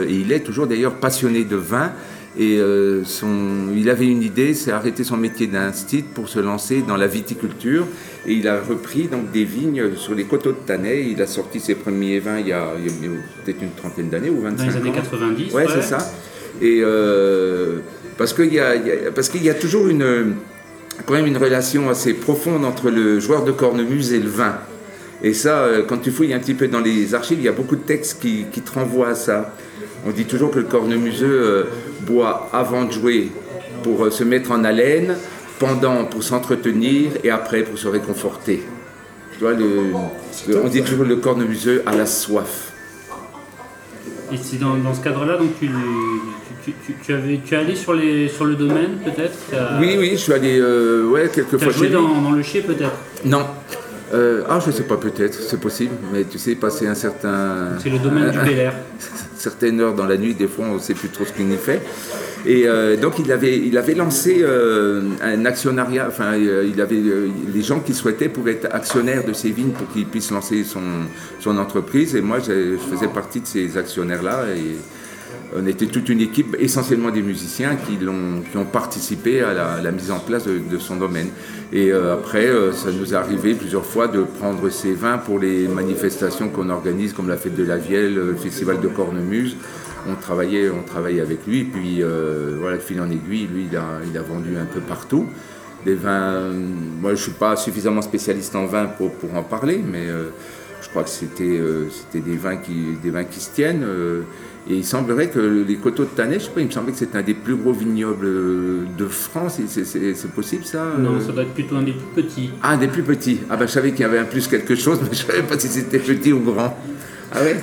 il 0.08 0.32
est 0.32 0.40
toujours 0.40 0.66
d'ailleurs 0.66 0.94
passionné 0.94 1.44
de 1.44 1.56
vin. 1.56 1.92
Et 2.36 2.58
euh, 2.58 3.04
son, 3.04 3.68
il 3.76 3.88
avait 3.88 4.06
une 4.08 4.22
idée, 4.22 4.54
c'est 4.54 4.72
arrêter 4.72 5.04
son 5.04 5.16
métier 5.16 5.46
d'instit 5.46 6.02
pour 6.02 6.28
se 6.28 6.40
lancer 6.40 6.82
dans 6.86 6.96
la 6.96 7.06
viticulture. 7.06 7.86
Et 8.26 8.32
il 8.34 8.48
a 8.48 8.60
repris 8.60 9.04
donc 9.04 9.30
des 9.30 9.44
vignes 9.44 9.94
sur 9.96 10.14
les 10.16 10.24
coteaux 10.24 10.50
de 10.50 10.56
Tannay. 10.66 11.06
Il 11.10 11.22
a 11.22 11.26
sorti 11.28 11.60
ses 11.60 11.76
premiers 11.76 12.18
vins 12.18 12.38
il 12.40 12.48
y 12.48 12.52
a, 12.52 12.72
peut-être 13.44 13.62
une 13.62 13.70
trentaine 13.70 14.08
d'années 14.08 14.30
ou 14.30 14.40
25 14.40 14.56
Dans 14.66 14.70
les 14.70 14.76
années 14.78 14.90
ans. 14.90 14.92
90. 14.94 15.52
Ouais, 15.54 15.66
c'est 15.72 15.82
ça. 15.82 15.98
Et 16.60 16.80
euh, 16.82 17.78
parce 18.18 18.32
qu'il 18.32 18.52
y 18.52 18.54
y 18.56 18.60
a- 18.60 18.74
parce 19.14 19.28
qu'il 19.28 19.44
y 19.44 19.50
a 19.50 19.54
toujours 19.54 19.86
une, 19.88 20.34
quand 21.06 21.14
même 21.14 21.26
une 21.26 21.36
relation 21.36 21.88
assez 21.88 22.14
profonde 22.14 22.64
entre 22.64 22.90
le 22.90 23.20
joueur 23.20 23.44
de 23.44 23.52
cornemuse 23.52 24.12
et 24.12 24.18
le 24.20 24.28
vin. 24.28 24.56
Et 25.22 25.34
ça, 25.34 25.58
euh, 25.64 25.82
quand 25.86 25.98
tu 25.98 26.10
fouilles 26.10 26.34
un 26.34 26.38
petit 26.40 26.54
peu 26.54 26.66
dans 26.68 26.80
les 26.80 27.14
archives, 27.14 27.38
il 27.38 27.44
y 27.44 27.48
a 27.48 27.52
beaucoup 27.52 27.76
de 27.76 27.82
textes 27.82 28.20
qui, 28.20 28.46
qui 28.50 28.60
te 28.60 28.72
renvoient 28.72 29.08
à 29.10 29.14
ça. 29.14 29.54
On 30.06 30.10
dit 30.10 30.26
toujours 30.26 30.50
que 30.50 30.58
le 30.58 30.66
cornemuseux 30.66 31.66
boit 32.04 32.48
avant 32.52 32.84
de 32.84 32.92
jouer 32.92 33.30
pour 33.82 34.04
euh, 34.04 34.10
se 34.10 34.24
mettre 34.24 34.50
en 34.52 34.62
haleine, 34.64 35.16
pendant 35.58 36.04
pour 36.04 36.22
s'entretenir 36.22 37.12
et 37.22 37.30
après 37.30 37.62
pour 37.62 37.78
se 37.78 37.88
réconforter. 37.88 38.62
Tu 39.32 39.40
vois, 39.40 39.52
le, 39.52 39.92
le- 40.48 40.64
on 40.64 40.68
dit 40.68 40.82
toujours 40.82 41.04
le 41.04 41.16
cornemuseux 41.16 41.82
a 41.86 41.94
la 41.94 42.06
soif. 42.06 42.72
Et 44.32 44.36
c'est 44.36 44.58
dans, 44.58 44.74
dans 44.76 44.94
ce 44.94 45.00
cadre-là, 45.00 45.36
donc 45.36 45.50
tu, 45.60 45.68
tu, 46.64 46.72
tu, 46.86 46.94
tu 47.04 47.12
avais, 47.12 47.40
tu 47.44 47.54
es 47.54 47.58
allé 47.58 47.76
sur, 47.76 47.92
les, 47.94 48.28
sur 48.28 48.44
le 48.46 48.54
domaine 48.54 48.98
peut-être? 49.04 49.36
Oui, 49.80 49.96
oui, 49.98 50.10
je 50.12 50.16
suis 50.16 50.32
allé 50.32 50.58
euh, 50.58 51.06
ouais, 51.08 51.30
quelques 51.32 51.58
fois 51.58 51.70
joué 51.72 51.88
chez 51.88 51.92
lui. 51.92 51.92
dans, 51.94 52.20
dans 52.22 52.30
le 52.32 52.42
chai 52.42 52.60
peut-être? 52.62 52.96
Non. 53.24 53.46
Euh, 54.12 54.42
ah, 54.48 54.60
je 54.64 54.70
sais 54.70 54.82
pas, 54.82 54.96
peut-être, 54.96 55.34
c'est 55.34 55.60
possible, 55.60 55.94
mais 56.12 56.24
tu 56.24 56.38
sais, 56.38 56.54
passer 56.54 56.86
un 56.86 56.94
certain. 56.94 57.78
C'est 57.82 57.90
le 57.90 57.98
domaine 57.98 58.30
du 58.30 58.38
Bel 58.38 58.58
Air. 58.58 58.74
certaines 59.36 59.80
heures 59.80 59.94
dans 59.94 60.06
la 60.06 60.16
nuit, 60.16 60.34
des 60.34 60.48
fois 60.48 60.66
on 60.70 60.74
ne 60.74 60.78
sait 60.78 60.94
plus 60.94 61.10
trop 61.10 61.24
ce 61.24 61.32
qu'il 61.32 61.50
y 61.52 61.56
fait. 61.56 61.82
Et 62.46 62.66
euh, 62.66 62.96
donc 62.96 63.18
il 63.18 63.30
avait, 63.30 63.58
il 63.58 63.76
avait 63.76 63.94
lancé 63.94 64.38
euh, 64.40 65.02
un 65.22 65.44
actionnariat, 65.44 66.06
enfin 66.08 66.34
il 66.36 66.80
avait, 66.80 67.02
les 67.52 67.62
gens 67.62 67.80
qui 67.80 67.92
souhaitaient 67.92 68.30
pouvaient 68.30 68.52
être 68.52 68.74
actionnaires 68.74 69.24
de 69.24 69.34
ces 69.34 69.50
vignes 69.50 69.72
pour 69.72 69.90
qu'il 69.92 70.06
puisse 70.06 70.30
lancer 70.30 70.64
son, 70.64 70.80
son 71.40 71.58
entreprise. 71.58 72.16
Et 72.16 72.22
moi 72.22 72.38
je 72.38 72.76
faisais 72.90 73.08
partie 73.08 73.40
de 73.40 73.46
ces 73.46 73.76
actionnaires-là. 73.76 74.46
Et 74.56 74.76
on 75.56 75.66
était 75.66 75.86
toute 75.86 76.08
une 76.08 76.20
équipe, 76.20 76.56
essentiellement 76.58 77.10
des 77.10 77.22
musiciens, 77.22 77.76
qui, 77.76 77.98
ont 78.08 78.64
participé 78.64 79.40
à 79.42 79.54
la, 79.80 79.92
mise 79.92 80.10
en 80.10 80.18
place 80.18 80.44
de, 80.46 80.78
son 80.78 80.96
domaine. 80.96 81.28
Et 81.72 81.92
euh, 81.92 82.14
après, 82.14 82.46
euh, 82.46 82.72
ça 82.72 82.90
nous 82.90 83.12
est 83.14 83.16
arrivé 83.16 83.54
plusieurs 83.54 83.84
fois 83.84 84.08
de 84.08 84.22
prendre 84.22 84.68
ces 84.68 84.92
vins 84.92 85.18
pour 85.18 85.38
les 85.38 85.68
manifestations 85.68 86.48
qu'on 86.48 86.70
organise, 86.70 87.12
comme 87.12 87.28
la 87.28 87.36
fête 87.36 87.54
de 87.54 87.64
la 87.64 87.76
Vielle, 87.76 88.14
le 88.14 88.34
festival 88.34 88.80
de 88.80 88.88
Cornemuse. 88.88 89.56
On 90.08 90.16
travaillait, 90.16 90.70
on 90.70 90.82
travaillait 90.82 91.22
avec 91.22 91.46
lui, 91.46 91.64
puis 91.64 92.02
euh, 92.02 92.56
voilà, 92.60 92.76
de 92.76 92.82
fil 92.82 93.00
en 93.00 93.10
aiguille, 93.10 93.46
lui, 93.46 93.68
il 93.70 93.76
a, 93.76 94.22
vendu 94.22 94.56
un 94.56 94.66
peu 94.66 94.80
partout. 94.80 95.26
Des 95.86 95.94
vins, 95.94 96.50
moi 97.00 97.10
je 97.10 97.20
ne 97.20 97.22
suis 97.22 97.32
pas 97.32 97.56
suffisamment 97.56 98.02
spécialiste 98.02 98.56
en 98.56 98.66
vin 98.66 98.86
pour, 98.86 99.12
pour 99.14 99.34
en 99.34 99.42
parler, 99.42 99.82
mais 99.86 100.08
euh, 100.08 100.30
je 100.84 100.90
crois 100.90 101.02
que 101.02 101.08
c'était 101.10 101.42
euh, 101.58 101.86
c'était 101.90 102.20
des, 102.28 102.36
vins 102.36 102.56
qui, 102.56 102.74
des 103.02 103.10
vins 103.10 103.24
qui 103.24 103.40
se 103.40 103.50
tiennent. 103.50 103.82
euh, 103.84 104.20
et 104.68 104.76
il 104.76 104.84
semblerait 104.84 105.28
que 105.28 105.40
les 105.68 105.76
coteaux 105.76 106.04
de 106.04 106.08
Tanais, 106.08 106.38
je 106.38 106.44
sais 106.44 106.50
pas, 106.50 106.62
il 106.62 106.68
me 106.68 106.70
semblait 106.72 106.92
que 106.92 106.98
c'était 106.98 107.18
un 107.18 107.22
des 107.22 107.34
plus 107.34 107.54
gros 107.54 107.74
vignobles 107.74 108.24
euh, 108.24 108.84
de 108.96 109.06
France. 109.06 109.60
C'est- 109.68 110.28
possible 110.34 110.64
ça 110.64 110.86
Non, 110.98 111.20
ça 111.20 111.32
doit 111.32 111.42
être 111.42 111.52
plutôt 111.52 111.76
un 111.76 111.82
des 111.82 111.92
plus 111.92 112.22
petits. 112.22 112.50
Ah, 112.62 112.70
un 112.72 112.78
des 112.78 112.88
plus 112.88 113.02
petits. 113.02 113.40
Ah 113.50 113.56
ben 113.56 113.66
je 113.66 113.72
savais 113.72 113.90
qu'il 113.90 114.00
y 114.00 114.04
avait 114.04 114.18
un 114.18 114.24
plus 114.24 114.46
quelque 114.48 114.74
chose, 114.74 115.00
mais 115.02 115.08
je 115.12 115.26
savais 115.26 115.42
pas 115.42 115.58
si 115.58 115.68
c'était 115.68 115.98
petit 115.98 116.32
ou 116.32 116.40
grand. 116.40 116.74
Ah 117.30 117.42
ouais? 117.42 117.56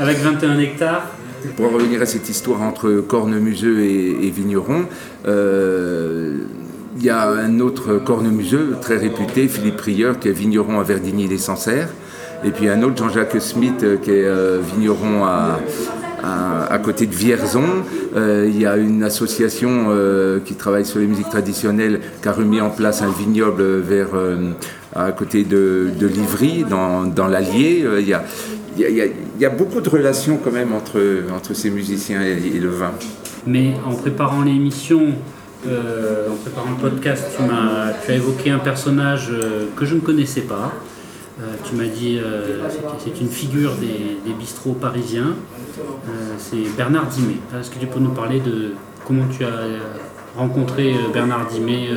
Avec 0.00 0.18
21 0.18 0.58
hectares, 0.58 1.12
Pour 1.56 1.66
en 1.66 1.70
revenir 1.70 2.02
à 2.02 2.06
cette 2.06 2.28
histoire 2.28 2.60
entre 2.62 3.04
cornemuseux 3.06 3.80
et, 3.80 4.26
et 4.26 4.30
vigneron, 4.30 4.86
euh, 5.28 6.38
il 6.98 7.04
y 7.04 7.10
a 7.10 7.28
un 7.30 7.60
autre 7.60 7.98
cornemuseux 7.98 8.76
très 8.82 8.96
réputé, 8.96 9.46
Philippe 9.48 9.76
Prieur, 9.76 10.18
qui 10.18 10.28
est 10.28 10.32
vigneron 10.32 10.80
à 10.80 10.82
Verdigny-les-Sancerres. 10.82 11.90
Et 12.46 12.50
puis 12.50 12.68
un 12.68 12.80
autre, 12.84 12.96
Jean-Jacques 12.96 13.40
Smith, 13.40 13.82
euh, 13.82 13.96
qui 13.96 14.10
est 14.12 14.24
euh, 14.24 14.60
vigneron 14.60 15.24
à, 15.24 15.58
à, 16.70 16.78
côté 16.78 17.06
de 17.06 17.14
Vierzon. 17.14 17.64
Euh, 18.14 18.46
il 18.48 18.60
y 18.60 18.66
a 18.66 18.76
une 18.76 19.02
association 19.02 19.88
qui 20.44 20.54
travaille 20.54 20.84
sur 20.86 21.00
les 21.00 21.06
musiques 21.06 21.28
traditionnelles 21.28 22.00
qui 22.22 22.28
a 22.28 22.32
remis 22.32 22.60
en 22.60 22.70
place 22.70 23.02
un 23.02 23.10
vignoble 23.10 23.62
vers, 23.80 24.08
à 24.94 25.12
côté 25.12 25.44
de, 25.44 25.90
Livry, 26.00 26.64
dans, 26.68 27.04
dans 27.04 27.26
l'Allier. 27.26 27.84
Il 27.98 28.08
y 28.08 28.14
a, 28.14 28.24
il 28.78 28.84
il 28.88 29.42
y 29.42 29.44
a- 29.44 29.50
beaucoup 29.50 29.80
de 29.80 29.88
relations 29.88 30.38
quand 30.42 30.52
même 30.52 30.72
entre, 30.72 31.00
entre 31.34 31.54
ces 31.54 31.70
musiciens 31.70 32.22
et, 32.22 32.58
le 32.58 32.70
vin. 32.70 32.92
mais 33.46 33.74
en 33.84 33.94
préparant 33.94 34.42
l'émission, 34.42 35.02
en 35.66 36.36
préparant 36.42 36.70
le 36.70 36.90
podcast, 36.90 37.24
tu, 37.36 37.42
m'as, 37.42 37.92
tu 38.04 38.12
as 38.12 38.14
évoqué 38.14 38.50
un 38.50 38.58
personnage 38.58 39.30
que 39.76 39.84
je 39.84 39.94
ne 39.94 40.00
connaissais 40.00 40.42
pas. 40.42 40.72
Euh, 41.38 41.54
tu 41.68 41.74
m'as 41.74 41.84
dit 41.84 42.18
euh, 42.18 42.66
c'est, 42.98 43.20
une 43.20 43.28
figure 43.28 43.74
des, 43.74 44.18
des 44.26 44.34
bistrots 44.38 44.72
parisiens. 44.72 45.34
Euh, 45.78 46.34
c'est 46.38 46.74
Bernard 46.76 47.08
Dimet. 47.08 47.36
Est-ce 47.58 47.70
que 47.70 47.78
tu 47.78 47.86
peux 47.86 48.00
nous 48.00 48.12
parler 48.12 48.40
de 48.40 48.72
comment 49.06 49.26
tu 49.26 49.44
as 49.44 49.50
rencontré 50.34 50.94
Bernard 51.12 51.46
Dimet, 51.48 51.88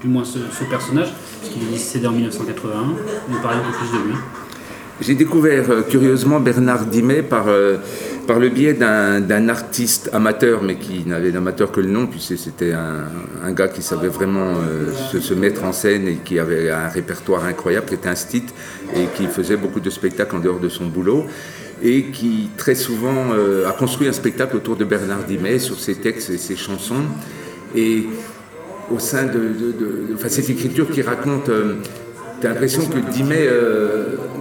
du 0.00 0.06
moins 0.06 0.24
ce, 0.24 0.38
ce 0.52 0.64
personnage, 0.64 1.12
puisqu'il 1.40 1.62
est 1.64 1.72
décédé 1.72 2.06
en 2.06 2.12
1981. 2.12 2.72
Nous 3.28 3.40
parler 3.40 3.58
un 3.58 3.70
peu 3.70 3.76
plus 3.78 3.98
de 3.98 4.04
lui. 4.04 4.14
J'ai 5.00 5.14
découvert 5.14 5.86
curieusement 5.88 6.38
Bernard 6.38 6.86
Dimet 6.86 7.22
par 7.22 7.46
par 8.26 8.38
le 8.38 8.48
biais 8.48 8.74
d'un 8.74 9.48
artiste 9.48 10.10
amateur, 10.12 10.62
mais 10.62 10.76
qui 10.76 11.04
n'avait 11.06 11.30
d'amateur 11.30 11.72
que 11.72 11.80
le 11.80 11.88
nom, 11.88 12.06
puisque 12.06 12.36
c'était 12.38 12.72
un, 12.72 13.52
gars 13.52 13.68
qui 13.68 13.82
savait 13.82 14.08
vraiment 14.08 14.54
euh, 14.56 14.92
se, 14.92 15.34
mettre 15.34 15.64
en 15.64 15.72
scène 15.72 16.08
et 16.08 16.16
qui 16.24 16.38
avait 16.38 16.70
un 16.70 16.88
répertoire 16.88 17.44
incroyable, 17.44 17.86
qui 17.86 17.94
était 17.94 18.08
un 18.08 18.14
stit 18.14 18.44
et 18.94 19.06
qui 19.16 19.26
faisait 19.26 19.56
beaucoup 19.56 19.80
de 19.80 19.90
spectacles 19.90 20.36
en 20.36 20.40
dehors 20.40 20.60
de 20.60 20.68
son 20.68 20.86
boulot 20.86 21.26
et 21.82 22.04
qui 22.04 22.50
très 22.56 22.74
souvent 22.74 23.32
euh, 23.34 23.68
a 23.68 23.72
construit 23.72 24.08
un 24.08 24.12
spectacle 24.12 24.56
autour 24.56 24.76
de 24.76 24.84
Bernard 24.84 25.24
Dimet 25.24 25.58
sur 25.58 25.78
ses 25.78 25.96
textes 25.96 26.30
et 26.30 26.38
ses 26.38 26.56
chansons. 26.56 27.04
Et 27.76 28.04
au 28.90 28.98
sein 28.98 29.24
de, 29.24 30.16
cette 30.28 30.50
écriture 30.50 30.90
qui 30.90 31.02
raconte, 31.02 31.48
euh, 31.48 31.74
t'as 32.40 32.50
l'impression 32.50 32.82
que 32.86 32.98
Dimet 33.12 33.48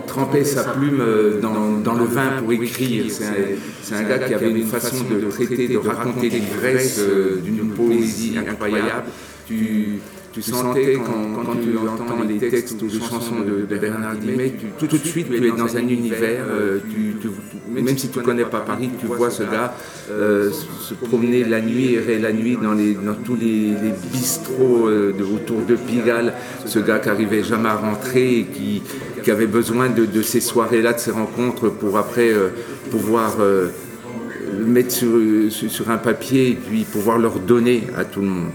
trempait 0.07 0.43
sa 0.43 0.63
plume 0.63 1.01
euh, 1.01 1.39
dans, 1.41 1.79
dans 1.79 1.93
le 1.93 2.05
vin 2.05 2.39
pour 2.39 2.51
écrire. 2.53 3.05
C'est 3.11 3.95
un, 3.95 4.03
gars 4.03 4.19
qui 4.19 4.33
avait 4.33 4.51
une 4.51 4.67
façon 4.67 5.03
de 5.03 5.29
traiter, 5.29 5.67
de 5.67 5.77
raconter 5.77 6.29
l'ivresse 6.29 6.99
euh, 6.99 7.41
d'une 7.43 7.69
poésie 7.71 8.37
incroyable. 8.37 9.05
Tu, 9.47 9.99
tu 10.33 10.41
sentais 10.63 10.93
quand, 11.05 11.43
quand 11.45 11.55
tu 11.61 11.69
entends 11.87 12.23
les 12.27 12.37
textes 12.49 12.81
ou 12.81 12.85
les 12.87 12.99
chansons 12.99 13.39
de, 13.41 13.65
de 13.73 13.79
Bernard 13.79 14.15
Dimet, 14.15 14.53
tu- 14.59 14.87
tout 14.87 14.97
de 14.97 15.05
suite 15.05 15.27
tu 15.29 15.47
es 15.47 15.51
dans 15.51 15.75
un 15.77 15.87
univers, 15.87 16.45
euh, 16.49 16.79
tu- 16.89 17.15
tu- 17.21 17.29
même 17.71 17.97
si 17.97 18.09
tu 18.09 18.19
ne 18.19 18.23
connais 18.23 18.45
pas 18.45 18.59
Paris, 18.61 18.89
tu 18.99 19.05
vois 19.05 19.29
ce 19.29 19.43
gars 19.43 19.73
euh, 20.11 20.49
se 20.81 20.93
promener 20.95 21.43
la 21.43 21.61
nuit, 21.61 21.93
errer 21.95 22.19
la 22.19 22.33
nuit 22.33 22.57
dans, 22.61 22.73
les, 22.73 22.93
dans 22.93 23.13
tous 23.13 23.35
les, 23.35 23.69
les 23.83 23.93
bistrots 24.11 24.87
euh, 24.87 25.13
de- 25.17 25.23
autour 25.23 25.61
de 25.61 25.75
Pigalle, 25.75 26.33
ce 26.65 26.79
gars 26.79 26.99
qui 26.99 27.09
arrivait 27.09 27.43
jamais 27.43 27.69
à 27.69 27.75
rentrer 27.75 28.39
et 28.39 28.43
qui, 28.45 28.81
qui 29.23 29.31
avait 29.31 29.47
besoin 29.47 29.89
de, 29.89 30.05
de 30.05 30.21
ces 30.21 30.41
soirées-là, 30.41 30.93
de 30.93 30.99
ces 30.99 31.11
rencontres 31.11 31.69
pour 31.69 31.97
après 31.97 32.29
euh, 32.33 32.49
pouvoir 32.91 33.37
euh, 33.39 33.67
le 34.59 34.65
mettre 34.65 34.91
sur, 34.91 35.09
sur, 35.49 35.69
sur 35.71 35.89
un 35.89 35.97
papier 35.97 36.49
et 36.49 36.55
puis 36.55 36.83
pouvoir 36.83 37.17
leur 37.17 37.39
donner 37.39 37.83
à 37.97 38.03
tout 38.05 38.21
le 38.21 38.27
monde. 38.27 38.51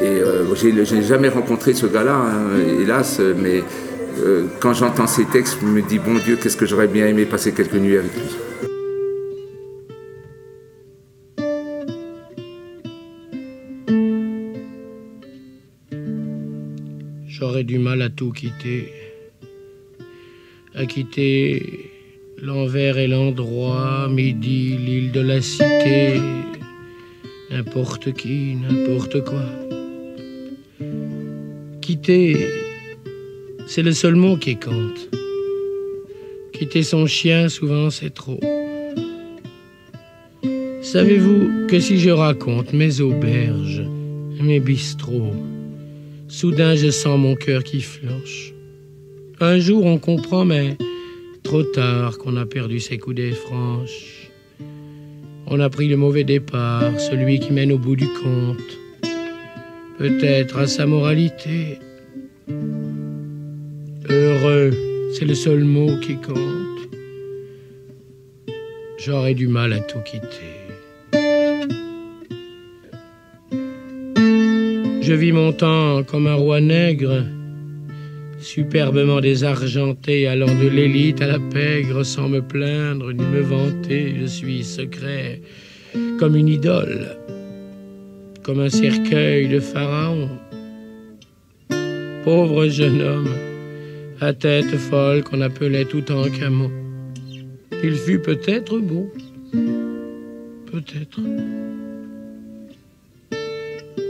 Et 0.00 0.06
euh, 0.06 0.54
j'ai 0.54 0.84
j'ai 0.84 1.02
jamais 1.02 1.28
rencontré 1.28 1.72
ce 1.72 1.86
gars-là, 1.86 2.14
hein, 2.14 2.80
hélas, 2.80 3.20
mais 3.20 3.62
euh, 4.18 4.46
quand 4.60 4.72
j'entends 4.72 5.06
ces 5.06 5.26
textes, 5.26 5.58
je 5.60 5.66
me 5.66 5.82
dis, 5.82 5.98
bon 5.98 6.14
Dieu, 6.14 6.36
qu'est-ce 6.36 6.56
que 6.56 6.64
j'aurais 6.64 6.88
bien 6.88 7.06
aimé 7.06 7.26
passer 7.26 7.52
quelques 7.52 7.74
nuits 7.74 7.98
avec 7.98 8.12
lui. 8.14 8.22
J'aurais 17.26 17.64
du 17.64 17.78
mal 17.78 18.00
à 18.00 18.08
tout 18.08 18.32
quitter. 18.32 18.90
À 20.74 20.86
quitter 20.86 21.90
l'envers 22.40 22.96
et 22.96 23.08
l'endroit, 23.08 24.08
midi, 24.08 24.78
l'île 24.78 25.12
de 25.12 25.20
la 25.20 25.42
cité, 25.42 26.20
n'importe 27.50 28.12
qui, 28.14 28.56
n'importe 28.56 29.22
quoi. 29.24 29.44
Quitter, 31.86 32.36
c'est 33.68 33.84
le 33.84 33.92
seul 33.92 34.16
mot 34.16 34.36
qui 34.36 34.56
compte. 34.56 35.08
Quitter 36.52 36.82
son 36.82 37.06
chien, 37.06 37.48
souvent, 37.48 37.90
c'est 37.90 38.12
trop. 38.12 38.40
Savez-vous 40.82 41.68
que 41.68 41.78
si 41.78 42.00
je 42.00 42.10
raconte 42.10 42.72
mes 42.72 43.00
auberges, 43.00 43.84
mes 44.42 44.58
bistrots, 44.58 45.36
Soudain, 46.26 46.74
je 46.74 46.90
sens 46.90 47.20
mon 47.20 47.36
cœur 47.36 47.62
qui 47.62 47.80
flanche. 47.80 48.52
Un 49.38 49.60
jour, 49.60 49.84
on 49.84 49.98
comprend, 49.98 50.44
mais 50.44 50.76
trop 51.44 51.62
tard 51.62 52.18
qu'on 52.18 52.36
a 52.36 52.46
perdu 52.46 52.80
ses 52.80 52.98
coudées 52.98 53.30
franches. 53.30 54.28
On 55.46 55.60
a 55.60 55.70
pris 55.70 55.86
le 55.86 55.96
mauvais 55.96 56.24
départ, 56.24 56.98
celui 56.98 57.38
qui 57.38 57.52
mène 57.52 57.70
au 57.70 57.78
bout 57.78 57.94
du 57.94 58.08
compte. 58.08 58.85
Peut-être 59.98 60.58
à 60.58 60.66
sa 60.66 60.86
moralité. 60.86 61.78
Heureux, 64.08 64.70
c'est 65.14 65.24
le 65.24 65.34
seul 65.34 65.64
mot 65.64 65.98
qui 66.00 66.16
compte. 66.16 66.56
J'aurais 68.98 69.34
du 69.34 69.48
mal 69.48 69.72
à 69.72 69.80
tout 69.80 70.00
quitter. 70.00 70.56
Je 75.00 75.12
vis 75.14 75.32
mon 75.32 75.52
temps 75.52 76.02
comme 76.02 76.26
un 76.26 76.34
roi 76.34 76.60
nègre, 76.60 77.24
superbement 78.38 79.20
désargenté, 79.20 80.26
allant 80.26 80.52
de 80.60 80.68
l'élite 80.68 81.22
à 81.22 81.28
la 81.28 81.38
pègre, 81.38 82.04
sans 82.04 82.28
me 82.28 82.42
plaindre 82.42 83.12
ni 83.12 83.24
me 83.24 83.40
vanter. 83.40 84.14
Je 84.20 84.26
suis 84.26 84.64
secret 84.64 85.40
comme 86.18 86.36
une 86.36 86.48
idole, 86.48 87.16
comme 88.46 88.60
un 88.60 88.68
cercueil 88.68 89.48
de 89.48 89.58
pharaon. 89.58 90.28
Pauvre 92.22 92.68
jeune 92.68 93.02
homme, 93.02 93.28
à 94.20 94.32
tête 94.32 94.76
folle 94.76 95.24
qu'on 95.24 95.40
appelait 95.40 95.84
tout 95.84 96.12
en 96.12 96.30
camon. 96.30 96.70
Il 97.82 97.96
fut 97.96 98.20
peut-être 98.20 98.78
beau, 98.78 99.10
peut-être. 100.70 101.18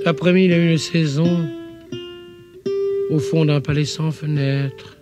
Après 0.05 0.35
mille 0.35 0.53
et 0.53 0.71
une 0.71 0.77
saisons, 0.77 1.49
au 3.09 3.19
fond 3.19 3.47
d'un 3.47 3.63
palais 3.63 3.87
sans 3.87 4.11
fenêtre, 4.11 4.99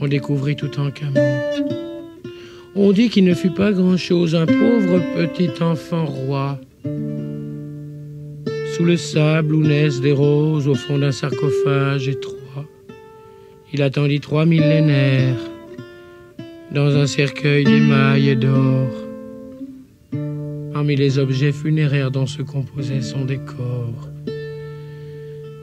on 0.00 0.08
découvrit 0.08 0.56
tout 0.56 0.80
en 0.80 0.90
camon. 0.90 1.40
On 2.74 2.90
dit 2.90 3.10
qu'il 3.10 3.26
ne 3.26 3.34
fut 3.34 3.54
pas 3.54 3.70
grand-chose, 3.70 4.34
un 4.34 4.46
pauvre 4.46 5.00
petit 5.14 5.62
enfant 5.62 6.04
roi. 6.04 6.58
Sous 8.78 8.84
le 8.84 8.96
sable 8.96 9.56
où 9.56 9.60
naissent 9.60 10.00
des 10.00 10.12
roses, 10.12 10.68
au 10.68 10.76
fond 10.76 10.98
d'un 10.98 11.10
sarcophage 11.10 12.06
étroit, 12.06 12.64
il 13.72 13.82
attendit 13.82 14.20
trois 14.20 14.46
millénaires 14.46 15.34
dans 16.70 16.94
un 16.96 17.08
cercueil 17.08 17.64
d'émail 17.64 18.28
et 18.28 18.36
d'or. 18.36 18.86
Parmi 20.72 20.94
les 20.94 21.18
objets 21.18 21.50
funéraires 21.50 22.12
dont 22.12 22.28
se 22.28 22.40
composait 22.40 23.02
son 23.02 23.24
décor, 23.24 24.10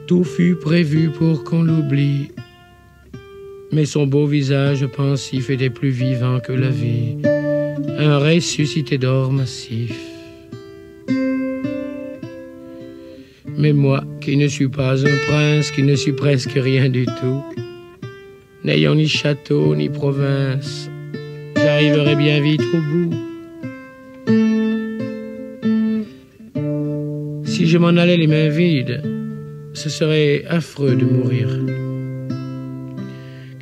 tout 0.06 0.22
fut 0.22 0.56
prévu 0.56 1.08
pour 1.08 1.42
qu'on 1.42 1.62
l'oublie. 1.62 2.32
Mais 3.72 3.86
son 3.86 4.06
beau 4.06 4.26
visage 4.26 4.86
pensif 4.88 5.48
était 5.48 5.70
plus 5.70 5.88
vivant 5.88 6.38
que 6.38 6.52
la 6.52 6.68
vie, 6.68 7.16
un 7.98 8.18
ressuscité 8.18 8.98
d'or 8.98 9.32
massif. 9.32 10.05
Mais 13.58 13.72
moi, 13.72 14.04
qui 14.20 14.36
ne 14.36 14.48
suis 14.48 14.68
pas 14.68 15.06
un 15.06 15.16
prince, 15.28 15.70
qui 15.70 15.82
ne 15.82 15.94
suis 15.94 16.12
presque 16.12 16.52
rien 16.54 16.90
du 16.90 17.06
tout, 17.06 17.42
n'ayant 18.64 18.94
ni 18.94 19.08
château 19.08 19.74
ni 19.74 19.88
province, 19.88 20.90
j'arriverai 21.56 22.16
bien 22.16 22.40
vite 22.42 22.62
au 22.74 22.80
bout. 22.90 23.14
Si 27.44 27.66
je 27.66 27.78
m'en 27.78 27.96
allais 27.96 28.18
les 28.18 28.26
mains 28.26 28.50
vides, 28.50 29.02
ce 29.72 29.88
serait 29.88 30.44
affreux 30.48 30.94
de 30.94 31.06
mourir. 31.06 31.48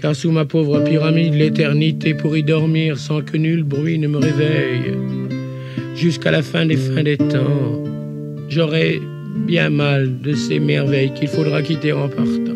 Car 0.02 0.16
sous 0.16 0.32
ma 0.32 0.44
pauvre 0.44 0.80
pyramide, 0.80 1.34
l'éternité 1.34 2.14
pour 2.14 2.36
y 2.36 2.42
dormir 2.42 2.98
sans 2.98 3.22
que 3.22 3.36
nul 3.36 3.62
bruit 3.62 3.98
ne 3.98 4.08
me 4.08 4.18
réveille, 4.18 4.92
jusqu'à 5.94 6.32
la 6.32 6.42
fin 6.42 6.66
des 6.66 6.76
fins 6.76 7.04
des 7.04 7.16
temps, 7.16 7.84
j'aurai 8.48 9.00
bien 9.34 9.70
mal 9.70 10.20
de 10.20 10.34
ces 10.34 10.58
merveilles 10.58 11.12
qu'il 11.14 11.28
faudra 11.28 11.62
quitter 11.62 11.92
en 11.92 12.08
partant. 12.08 12.54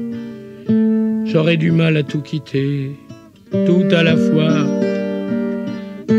J'aurai 1.26 1.56
du 1.56 1.70
mal 1.70 1.96
à 1.96 2.02
tout 2.02 2.22
quitter, 2.22 2.92
tout 3.50 3.84
à 3.90 4.02
la 4.02 4.16
fois, 4.16 4.54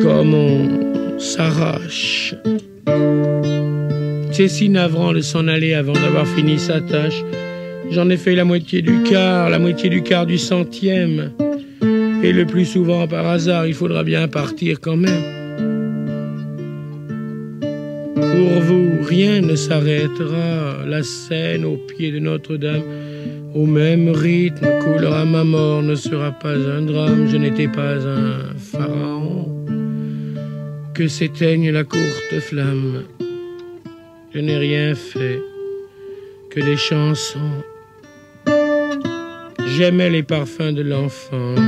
comme 0.03 0.33
on 0.33 1.19
s'arrache. 1.19 2.35
C'est 4.31 4.47
si 4.47 4.69
navrant 4.69 5.13
de 5.13 5.21
s'en 5.21 5.47
aller 5.47 5.73
avant 5.73 5.93
d'avoir 5.93 6.27
fini 6.27 6.59
sa 6.59 6.79
tâche. 6.79 7.23
J'en 7.91 8.09
ai 8.09 8.17
fait 8.17 8.35
la 8.35 8.45
moitié 8.45 8.81
du 8.81 9.03
quart, 9.03 9.49
la 9.49 9.59
moitié 9.59 9.89
du 9.89 10.03
quart 10.03 10.25
du 10.25 10.37
centième. 10.37 11.31
Et 12.21 12.31
le 12.31 12.45
plus 12.45 12.65
souvent 12.65 13.07
par 13.07 13.25
hasard, 13.25 13.65
il 13.65 13.73
faudra 13.73 14.03
bien 14.03 14.27
partir 14.27 14.79
quand 14.79 14.97
même. 14.97 15.38
Pour 18.39 18.61
vous, 18.61 19.03
rien 19.03 19.41
ne 19.41 19.53
s'arrêtera. 19.55 20.85
La 20.87 21.03
scène 21.03 21.65
au 21.65 21.75
pied 21.75 22.09
de 22.09 22.19
Notre-Dame, 22.19 22.83
au 23.53 23.65
même 23.65 24.07
rythme, 24.11 24.65
coulera 24.79 25.25
ma 25.25 25.43
mort, 25.43 25.81
ne 25.81 25.93
sera 25.95 26.31
pas 26.31 26.55
un 26.55 26.83
drame. 26.83 27.27
Je 27.27 27.35
n'étais 27.35 27.67
pas 27.67 27.95
un 27.95 28.55
pharaon. 28.57 29.45
Que 30.93 31.09
s'éteigne 31.09 31.69
la 31.71 31.83
courte 31.83 32.39
flamme. 32.39 33.03
Je 34.33 34.39
n'ai 34.39 34.57
rien 34.57 34.95
fait 34.95 35.41
que 36.49 36.61
des 36.61 36.77
chansons. 36.77 37.61
J'aimais 39.75 40.11
les 40.11 40.23
parfums 40.23 40.71
de 40.73 40.81
l'enfance. 40.81 41.59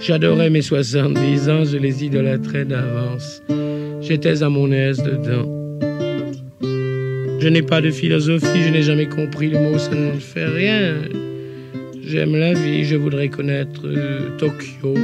J'adorais 0.00 0.48
mes 0.48 0.62
70 0.62 1.48
ans, 1.50 1.64
je 1.66 1.76
les 1.76 2.06
idolâtrais 2.06 2.64
d'avance. 2.64 3.42
j'étais 4.00 4.42
à 4.42 4.48
mon 4.48 4.72
aise 4.72 5.02
dedans. 5.02 5.57
Je 7.40 7.48
n'ai 7.48 7.62
pas 7.62 7.80
de 7.80 7.90
philosophie, 7.90 8.62
je 8.66 8.70
n'ai 8.70 8.82
jamais 8.82 9.06
compris 9.06 9.48
le 9.48 9.60
mot, 9.60 9.78
ça 9.78 9.94
ne 9.94 10.18
fait 10.18 10.46
rien. 10.46 10.94
J'aime 12.04 12.34
la 12.34 12.52
vie, 12.52 12.84
je 12.84 12.96
voudrais 12.96 13.28
connaître 13.28 13.82
euh, 13.84 14.36
Tokyo 14.38 14.94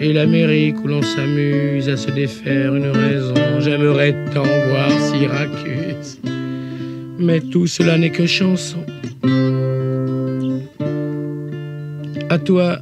et 0.00 0.12
l'Amérique 0.12 0.82
où 0.82 0.88
l'on 0.88 1.02
s'amuse 1.02 1.88
à 1.88 1.96
se 1.96 2.10
défaire 2.10 2.74
une 2.74 2.90
raison. 2.90 3.34
J'aimerais 3.60 4.16
tant 4.34 4.42
voir 4.42 4.90
Syracuse, 4.90 6.18
mais 7.18 7.40
tout 7.40 7.68
cela 7.68 7.96
n'est 7.96 8.10
que 8.10 8.26
chanson. 8.26 8.84
À 12.30 12.38
toi, 12.38 12.78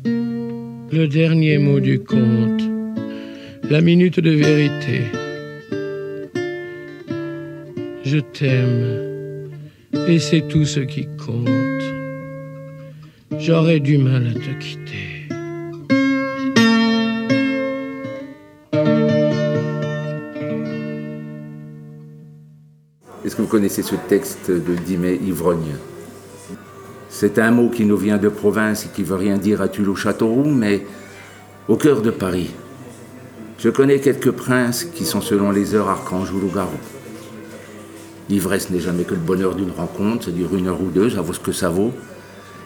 le 0.91 1.07
dernier 1.09 1.59
mot 1.59 1.81
du 1.81 1.99
conte, 2.01 2.63
la 3.69 3.83
minute 3.83 4.21
de 4.21 4.31
vérité. 4.31 5.28
Je 8.11 8.21
t'aime, 8.21 9.51
et 10.09 10.19
c'est 10.19 10.49
tout 10.49 10.65
ce 10.65 10.81
qui 10.81 11.07
compte. 11.27 11.85
J'aurais 13.39 13.81
du 13.81 13.99
mal 13.99 14.29
à 14.29 14.33
te 14.33 14.59
quitter. 14.59 15.29
Est-ce 23.23 23.37
que 23.37 23.43
vous 23.43 23.47
connaissez 23.47 23.83
ce 23.83 23.97
texte 24.09 24.51
de 24.51 24.75
Dimet 24.87 25.17
Ivrogne? 25.17 25.77
C'est 27.11 27.39
un 27.39 27.51
mot 27.51 27.69
qui 27.69 27.85
nous 27.85 27.99
vient 27.99 28.17
de 28.17 28.31
province 28.31 28.87
et 28.87 28.89
qui 28.89 29.03
veut 29.03 29.17
rien 29.17 29.37
dire 29.37 29.61
à 29.61 29.69
Tulle-au-Châteauroux, 29.69 30.49
mais 30.49 30.87
au 31.69 31.77
cœur 31.77 32.01
de 32.01 32.11
Paris. 32.11 32.55
Je 33.59 33.69
connais 33.69 34.01
quelques 34.01 34.31
princes 34.31 34.85
qui 34.85 35.05
sont 35.05 35.21
selon 35.21 35.51
les 35.51 35.75
heures 35.75 35.91
archanges 35.91 36.33
ou 36.33 36.41
loup-garou. 36.41 36.79
L'ivresse 38.29 38.71
n'est 38.71 38.81
jamais 38.81 39.05
que 39.05 39.15
le 39.15 39.21
bonheur 39.21 39.55
d'une 39.55 39.71
rencontre, 39.71 40.27
ça 40.27 40.31
dure 40.31 40.55
une 40.55 40.69
heure 40.69 40.81
ou 40.81 40.91
deux, 40.91 41.11
ça 41.11 41.23
vaut 41.23 41.33
ce 41.33 41.41
que 41.41 41.53
ça 41.53 41.71
vaut. 41.71 41.93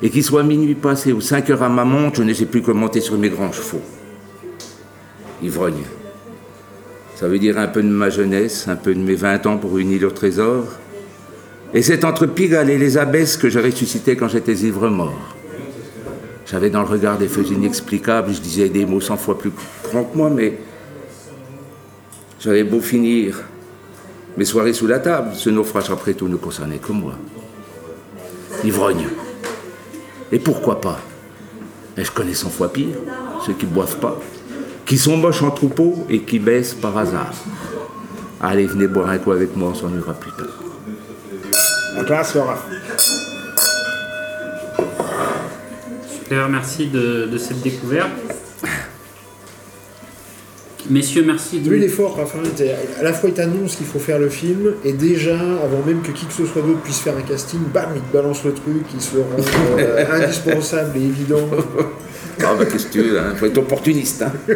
Et 0.02 0.10
qu'il 0.10 0.24
soit 0.24 0.42
minuit 0.42 0.74
passé 0.74 1.12
ou 1.12 1.20
cinq 1.20 1.50
heures 1.50 1.62
à 1.62 1.68
ma 1.68 1.84
montre, 1.84 2.16
je 2.16 2.22
ne 2.24 2.34
sais 2.34 2.46
plus 2.46 2.62
que 2.62 2.72
monter 2.72 3.00
sur 3.00 3.16
mes 3.16 3.28
grands 3.28 3.52
chevaux. 3.52 3.82
Ivrogne. 5.42 5.84
Ça 7.14 7.28
veut 7.28 7.38
dire 7.38 7.58
un 7.58 7.68
peu 7.68 7.82
de 7.82 7.88
ma 7.88 8.10
jeunesse, 8.10 8.66
un 8.66 8.74
peu 8.74 8.94
de 8.94 8.98
mes 8.98 9.14
20 9.14 9.46
ans 9.46 9.56
pour 9.58 9.78
une 9.78 9.92
île 9.92 10.04
au 10.04 10.10
trésor. 10.10 10.64
Et 11.72 11.82
c'est 11.82 12.04
entre 12.04 12.26
Pigalle 12.26 12.68
et 12.68 12.78
les 12.78 12.98
abbesses 12.98 13.36
que 13.36 13.48
je 13.48 13.60
ressuscitais 13.60 14.16
quand 14.16 14.28
j'étais 14.28 14.54
ivre 14.54 14.88
mort. 14.88 15.36
J'avais 16.50 16.68
dans 16.68 16.82
le 16.82 16.88
regard 16.88 17.18
des 17.18 17.28
feux 17.28 17.46
inexplicables, 17.46 18.32
je 18.34 18.40
disais 18.40 18.68
des 18.68 18.84
mots 18.84 19.00
cent 19.00 19.16
fois 19.16 19.38
plus 19.38 19.52
grands 19.84 20.04
que 20.04 20.16
moi, 20.18 20.28
mais 20.28 20.58
j'avais 22.40 22.64
beau 22.64 22.80
finir 22.80 23.40
mes 24.36 24.44
soirées 24.44 24.72
sous 24.72 24.86
la 24.86 24.98
table, 24.98 25.30
ce 25.34 25.50
naufrage 25.50 25.90
après 25.90 26.14
tout 26.14 26.28
ne 26.28 26.36
concernait 26.36 26.78
que 26.78 26.92
moi. 26.92 27.14
Ivrogne. 28.64 29.08
Et 30.30 30.38
pourquoi 30.38 30.80
pas? 30.80 30.98
Et 31.96 32.04
je 32.04 32.10
connais 32.10 32.34
cent 32.34 32.48
fois 32.48 32.72
pire, 32.72 32.96
ceux 33.44 33.52
qui 33.52 33.66
ne 33.66 33.70
boivent 33.70 33.98
pas, 33.98 34.18
qui 34.86 34.96
sont 34.96 35.16
moches 35.16 35.42
en 35.42 35.50
troupeau 35.50 36.06
et 36.08 36.20
qui 36.22 36.38
baissent 36.38 36.74
par 36.74 36.96
hasard? 36.96 37.32
Allez, 38.40 38.66
venez 38.66 38.86
boire 38.86 39.10
un 39.10 39.18
coup 39.18 39.32
avec 39.32 39.54
moi, 39.56 39.70
on 39.70 39.74
s'en 39.74 39.94
ira 39.96 40.14
plus 40.14 40.32
tard. 40.32 40.46
La 41.96 42.04
classe, 42.04 42.34
Laura. 42.34 42.58
Super, 46.10 46.48
merci 46.48 46.86
de, 46.88 47.26
de 47.26 47.38
cette 47.38 47.60
découverte. 47.60 48.10
Messieurs, 50.90 51.22
merci 51.24 51.60
de... 51.60 51.70
Lui, 51.70 51.78
il 51.78 51.84
est 51.84 51.88
fort, 51.88 52.16
Raphaël. 52.16 52.44
À 52.98 53.02
la 53.02 53.12
fois, 53.12 53.28
il 53.28 53.34
t'annonce 53.34 53.76
qu'il 53.76 53.86
faut 53.86 53.98
faire 53.98 54.18
le 54.18 54.28
film, 54.28 54.74
et 54.84 54.92
déjà, 54.92 55.38
avant 55.38 55.82
même 55.86 56.02
que 56.02 56.10
qui 56.10 56.26
que 56.26 56.32
ce 56.32 56.44
soit 56.44 56.62
d'autre 56.62 56.80
puisse 56.80 56.98
faire 56.98 57.16
un 57.16 57.22
casting, 57.22 57.60
bam, 57.72 57.90
il 57.94 58.02
te 58.02 58.12
balance 58.12 58.44
le 58.44 58.52
truc, 58.52 58.84
il 58.94 59.00
se 59.00 59.16
rend 59.16 59.78
euh, 59.78 60.04
indispensable 60.12 60.98
et 60.98 61.02
évident. 61.02 61.48
Ah 62.40 62.54
bah 62.58 62.64
qu'est-ce 62.64 62.86
que 62.86 62.92
tu 62.92 63.02
veux, 63.02 63.20
hein, 63.20 63.34
faut 63.36 63.46
être 63.46 63.58
opportuniste. 63.58 64.22
Hein. 64.22 64.32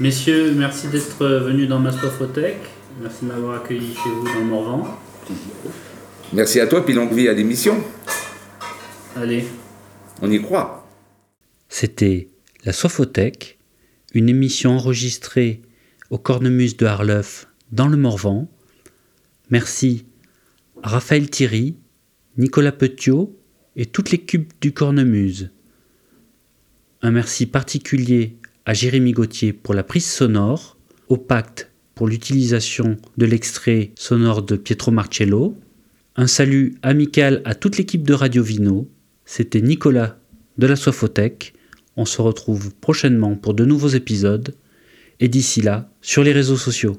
Messieurs, 0.00 0.52
merci 0.56 0.88
d'être 0.88 1.24
venus 1.24 1.68
dans 1.68 1.78
ma 1.78 1.92
Soifotech. 1.92 2.56
Merci 3.00 3.24
de 3.24 3.28
m'avoir 3.28 3.62
accueilli 3.62 3.94
chez 3.94 4.10
vous 4.10 4.24
dans 4.24 4.40
le 4.40 4.44
Morvan. 4.44 4.98
Merci 6.32 6.60
à 6.60 6.66
toi, 6.66 6.84
puis 6.84 6.94
longue 6.94 7.12
vie 7.12 7.28
à 7.28 7.32
l'émission. 7.32 7.76
Allez, 9.16 9.46
On 10.20 10.30
y 10.30 10.42
croit. 10.42 10.86
C'était 11.68 12.28
La 12.64 12.72
Sofothèque, 12.72 13.55
une 14.16 14.30
émission 14.30 14.70
enregistrée 14.70 15.60
au 16.08 16.16
Cornemuse 16.16 16.78
de 16.78 16.86
Harleuf 16.86 17.48
dans 17.70 17.86
le 17.86 17.98
Morvan. 17.98 18.50
Merci 19.50 20.06
à 20.82 20.88
Raphaël 20.88 21.28
Thierry, 21.28 21.76
Nicolas 22.38 22.72
Petiot 22.72 23.38
et 23.76 23.84
toute 23.84 24.10
l'équipe 24.10 24.54
du 24.62 24.72
Cornemuse. 24.72 25.50
Un 27.02 27.10
merci 27.10 27.44
particulier 27.44 28.38
à 28.64 28.72
Jérémy 28.72 29.12
Gauthier 29.12 29.52
pour 29.52 29.74
la 29.74 29.84
prise 29.84 30.06
sonore, 30.06 30.78
au 31.08 31.18
Pacte 31.18 31.70
pour 31.94 32.08
l'utilisation 32.08 32.96
de 33.18 33.26
l'extrait 33.26 33.90
sonore 33.96 34.42
de 34.42 34.56
Pietro 34.56 34.92
Marcello. 34.92 35.58
Un 36.16 36.26
salut 36.26 36.74
amical 36.80 37.42
à 37.44 37.54
toute 37.54 37.76
l'équipe 37.76 38.02
de 38.02 38.14
Radio 38.14 38.42
Vino. 38.42 38.88
C'était 39.26 39.60
Nicolas 39.60 40.18
de 40.56 40.66
la 40.66 40.76
Sofothèque. 40.76 41.52
On 41.96 42.04
se 42.04 42.20
retrouve 42.20 42.74
prochainement 42.74 43.36
pour 43.36 43.54
de 43.54 43.64
nouveaux 43.64 43.88
épisodes. 43.88 44.54
Et 45.18 45.28
d'ici 45.28 45.62
là, 45.62 45.90
sur 46.02 46.22
les 46.22 46.32
réseaux 46.32 46.58
sociaux. 46.58 46.98